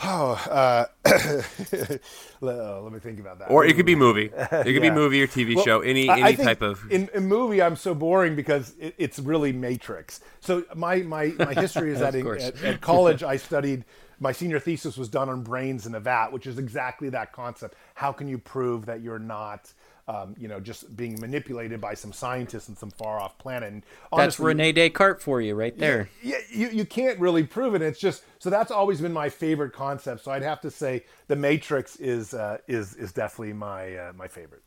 Oh, 0.00 0.32
uh, 0.48 0.86
let 2.40 2.92
me 2.92 3.00
think 3.00 3.18
about 3.18 3.40
that. 3.40 3.50
Or 3.50 3.64
it 3.64 3.74
could 3.74 3.86
be 3.86 3.96
movie. 3.96 4.30
It 4.38 4.48
could 4.48 4.74
yeah. 4.74 4.80
be 4.80 4.90
movie 4.90 5.22
or 5.22 5.26
TV 5.26 5.56
well, 5.56 5.64
show. 5.64 5.80
Any 5.80 6.08
any 6.08 6.36
type 6.36 6.62
of. 6.62 6.80
In, 6.90 7.08
in 7.12 7.26
movie, 7.26 7.60
I'm 7.60 7.74
so 7.74 7.94
boring 7.94 8.36
because 8.36 8.74
it, 8.78 8.94
it's 8.96 9.18
really 9.18 9.52
Matrix. 9.52 10.20
So 10.40 10.64
my 10.76 10.98
my, 10.98 11.34
my 11.38 11.52
history 11.52 11.92
is 11.92 11.98
that 12.00 12.14
in, 12.14 12.26
at, 12.26 12.62
at 12.62 12.80
college 12.80 13.22
I 13.22 13.36
studied. 13.36 13.84
My 14.20 14.32
senior 14.32 14.58
thesis 14.58 14.96
was 14.96 15.08
done 15.08 15.28
on 15.28 15.42
brains 15.42 15.86
in 15.86 15.94
a 15.94 16.00
vat, 16.00 16.32
which 16.32 16.46
is 16.46 16.58
exactly 16.58 17.08
that 17.10 17.32
concept. 17.32 17.76
How 17.94 18.10
can 18.12 18.26
you 18.26 18.38
prove 18.38 18.86
that 18.86 19.00
you're 19.00 19.20
not 19.20 19.72
um, 20.08 20.34
you 20.38 20.48
know, 20.48 20.58
just 20.58 20.96
being 20.96 21.20
manipulated 21.20 21.80
by 21.80 21.92
some 21.92 22.12
scientists 22.14 22.68
in 22.70 22.76
some 22.76 22.90
far 22.90 23.20
off 23.20 23.36
planet. 23.36 23.72
And 23.72 23.84
honestly, 24.10 24.24
that's 24.24 24.40
Rene 24.40 24.72
Descartes 24.72 25.22
for 25.22 25.42
you, 25.42 25.54
right 25.54 25.76
there. 25.78 26.08
Yeah, 26.22 26.38
you, 26.50 26.68
you 26.70 26.84
can't 26.86 27.18
really 27.20 27.44
prove 27.44 27.74
it. 27.74 27.82
It's 27.82 28.00
just 28.00 28.22
so 28.38 28.48
that's 28.48 28.70
always 28.70 29.02
been 29.02 29.12
my 29.12 29.28
favorite 29.28 29.74
concept. 29.74 30.24
So 30.24 30.32
I'd 30.32 30.42
have 30.42 30.62
to 30.62 30.70
say 30.70 31.04
the 31.28 31.36
Matrix 31.36 31.96
is 31.96 32.32
uh, 32.32 32.58
is 32.66 32.94
is 32.94 33.12
definitely 33.12 33.52
my 33.52 33.96
uh, 33.96 34.12
my 34.14 34.28
favorite. 34.28 34.62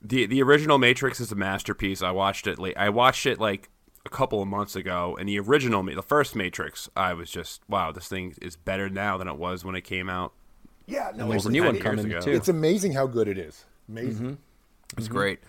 The 0.00 0.26
the 0.26 0.40
original 0.42 0.78
Matrix 0.78 1.18
is 1.18 1.32
a 1.32 1.36
masterpiece. 1.36 2.00
I 2.00 2.12
watched 2.12 2.46
it 2.46 2.58
late. 2.60 2.76
I 2.76 2.88
watched 2.90 3.26
it 3.26 3.40
like 3.40 3.68
a 4.04 4.08
couple 4.08 4.40
of 4.40 4.46
months 4.46 4.76
ago, 4.76 5.16
and 5.18 5.28
the 5.28 5.40
original, 5.40 5.82
the 5.82 6.00
first 6.00 6.36
Matrix, 6.36 6.88
I 6.96 7.12
was 7.12 7.28
just 7.28 7.60
wow, 7.68 7.90
this 7.90 8.06
thing 8.06 8.34
is 8.40 8.54
better 8.54 8.88
now 8.88 9.18
than 9.18 9.26
it 9.26 9.36
was 9.36 9.64
when 9.64 9.74
it 9.74 9.82
came 9.82 10.08
out. 10.08 10.32
Yeah, 10.86 11.10
no, 11.16 11.28
there's 11.28 11.46
a 11.46 11.50
new 11.50 11.64
one 11.64 11.78
coming 11.80 12.08
too. 12.20 12.30
It's 12.30 12.48
amazing 12.48 12.92
how 12.92 13.08
good 13.08 13.26
it 13.26 13.36
is. 13.36 13.64
Amazing. 13.88 14.26
Mm-hmm. 14.26 14.34
It's 14.96 15.06
mm-hmm. 15.06 15.16
great. 15.16 15.40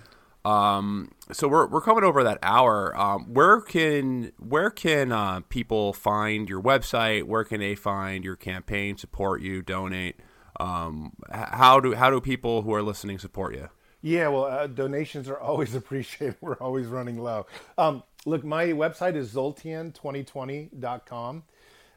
Um, 0.46 1.12
so 1.34 1.48
we're, 1.48 1.68
we're 1.68 1.82
coming 1.82 2.06
over 2.06 2.24
that 2.24 2.40
hour. 2.42 2.98
Um, 2.98 3.34
where 3.34 3.60
can 3.60 4.32
where 4.40 4.70
can 4.70 5.12
uh, 5.12 5.42
people 5.50 5.92
find 5.92 6.48
your 6.48 6.62
website? 6.62 7.24
Where 7.24 7.44
can 7.44 7.60
they 7.60 7.76
find 7.76 8.24
your 8.24 8.38
campaign? 8.38 8.98
Support 8.98 9.42
you, 9.42 9.62
donate. 9.62 10.18
Um, 10.60 11.14
how 11.30 11.80
do 11.80 11.94
how 11.94 12.10
do 12.10 12.20
people 12.22 12.62
who 12.62 12.74
are 12.74 12.82
listening 12.82 13.20
support 13.20 13.56
you? 13.56 13.70
Yeah, 14.02 14.30
well, 14.30 14.46
uh, 14.46 14.68
donations 14.68 15.28
are 15.28 15.40
always 15.40 15.76
appreciated. 15.76 16.38
We're 16.40 16.56
always 16.56 16.88
running 16.88 17.20
low. 17.20 17.48
Um, 17.78 18.04
look, 18.26 18.46
my 18.46 18.68
website 18.68 19.16
is 19.16 19.34
zoltan2020.com. 19.34 21.44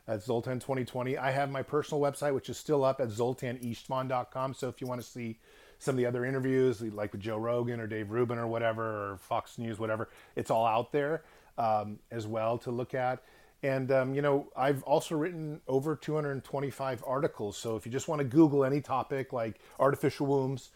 That's 0.07 0.26
Zoltan2020. 0.26 1.18
I 1.18 1.30
have 1.30 1.51
my 1.51 1.62
personal 1.62 2.03
website, 2.03 2.34
which 2.34 2.49
is 2.49 2.57
still 2.57 2.82
up 2.82 3.01
at 3.01 3.11
zoltanistvan.com. 3.11 4.55
So 4.55 4.68
if 4.68 4.80
you 4.80 4.88
want 4.88 5.01
to 5.01 5.07
see 5.07 5.38
some 5.81 5.95
of 5.95 5.97
the 5.97 6.07
other 6.07 6.24
interviews, 6.24 6.81
like 6.83 7.11
with 7.11 7.22
Joe 7.22 7.39
Rogan 7.39 7.81
or 7.81 7.87
Dave 7.87 8.11
Rubin 8.11 8.39
or 8.39 8.47
whatever, 8.47 9.12
or 9.12 9.16
Fox 9.16 9.59
News, 9.59 9.78
whatever. 9.78 10.11
It's 10.37 10.51
all 10.51 10.66
out 10.66 10.93
there 10.93 11.24
um, 11.59 11.99
as 12.11 12.26
well 12.26 12.59
to 12.59 12.70
look 12.70 12.95
at. 12.95 13.22
And, 13.62 13.91
um, 13.91 14.14
you 14.14 14.22
know, 14.22 14.49
I've 14.55 14.83
also 14.85 15.16
written 15.16 15.61
over 15.66 15.97
225 15.97 17.03
articles. 17.07 17.57
So 17.57 17.76
if 17.76 17.87
you 17.87 17.93
just 17.93 18.09
want 18.09 18.20
to 18.20 18.24
Google 18.24 18.64
any 18.64 18.81
topic 18.81 19.33
like 19.33 19.59
artificial 19.78 20.26
wombs, 20.26 20.70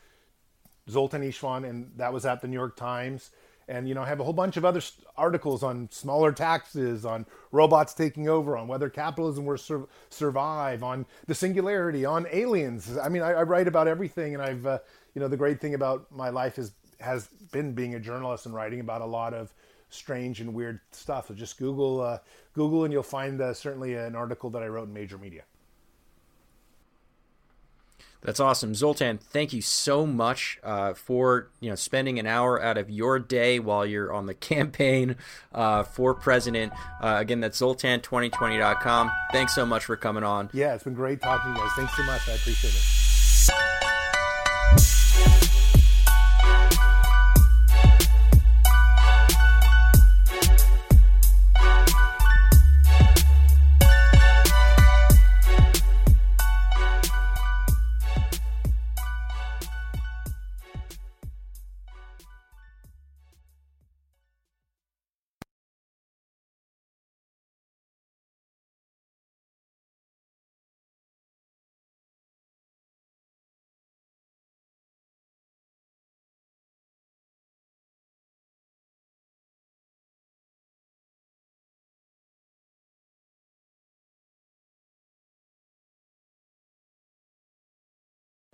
Zoltan 0.89 1.23
Istvan, 1.23 1.69
and 1.69 1.93
that 1.97 2.13
was 2.13 2.27
at 2.27 2.41
the 2.41 2.49
New 2.49 2.57
York 2.57 2.77
Times. 2.77 3.31
And 3.69 3.89
you 3.89 3.95
know 3.95 4.03
I 4.03 4.07
have 4.07 4.21
a 4.21 4.25
whole 4.25 4.33
bunch 4.33 4.57
of 4.57 4.65
other 4.65 4.81
articles 5.17 5.63
on 5.63 5.89
smaller 5.91 6.33
taxes, 6.33 7.05
on 7.05 7.27
robots 7.53 7.95
taking 7.95 8.29
over, 8.29 8.57
on 8.57 8.69
whether 8.69 8.89
capitalism 8.89 9.47
will 9.47 9.59
sur- 9.59 9.87
survive, 10.11 10.83
on 10.83 11.07
the 11.27 11.35
singularity, 11.35 12.05
on 12.05 12.27
aliens. 12.31 12.97
I 12.97 13.09
mean, 13.09 13.23
I, 13.23 13.33
I 13.33 13.43
write 13.43 13.69
about 13.69 13.89
everything, 13.89 14.35
and 14.35 14.43
I've 14.43 14.67
uh, 14.67 14.79
you 15.15 15.21
know 15.21 15.29
the 15.29 15.37
great 15.37 15.61
thing 15.61 15.75
about 15.75 16.11
my 16.11 16.31
life 16.31 16.59
is 16.59 16.73
has 17.01 17.29
been 17.53 17.73
being 17.73 17.95
a 17.95 18.01
journalist 18.01 18.47
and 18.47 18.55
writing 18.55 18.81
about 18.81 19.01
a 19.01 19.07
lot 19.07 19.35
of 19.35 19.53
strange 19.91 20.41
and 20.41 20.55
weird 20.55 20.81
stuff. 20.91 21.29
So 21.29 21.35
just 21.35 21.59
Google 21.59 22.01
uh, 22.01 22.19
Google, 22.55 22.85
and 22.85 22.93
you'll 22.93 23.03
find 23.03 23.41
uh, 23.41 23.55
certainly 23.55 23.95
an 23.95 24.15
article 24.15 24.51
that 24.51 24.63
I 24.63 24.67
wrote 24.67 24.89
in 24.89 24.95
Major 24.95 25.19
Media. 25.19 25.43
That's 28.25 28.41
awesome, 28.41 28.75
Zoltan. 28.75 29.19
Thank 29.19 29.53
you 29.53 29.61
so 29.61 30.07
much 30.07 30.59
uh, 30.65 30.95
for 30.95 31.51
you 31.61 31.69
know 31.69 31.77
spending 31.77 32.19
an 32.19 32.27
hour 32.27 32.61
out 32.61 32.79
of 32.79 32.89
your 32.89 33.19
day 33.19 33.59
while 33.59 33.85
you're 33.85 34.13
on 34.13 34.27
the 34.27 34.35
campaign 34.53 35.17
uh, 35.53 35.83
for 35.83 36.15
president. 36.15 36.73
Uh, 37.03 37.17
again, 37.19 37.41
that's 37.41 37.61
Zoltan2020.com. 37.61 39.13
Thanks 39.31 39.55
so 39.55 39.67
much 39.67 39.85
for 39.85 39.97
coming 39.97 40.25
on. 40.25 40.49
Yeah, 40.53 40.75
it's 40.75 40.85
been 40.85 40.95
great 40.95 41.21
talking 41.21 41.53
to 41.53 41.61
you 41.61 41.65
guys. 41.67 41.77
Thanks 41.77 41.97
so 41.97 42.03
much. 42.05 42.27
I 42.29 42.33
appreciate 42.33 42.75
it. 42.75 43.04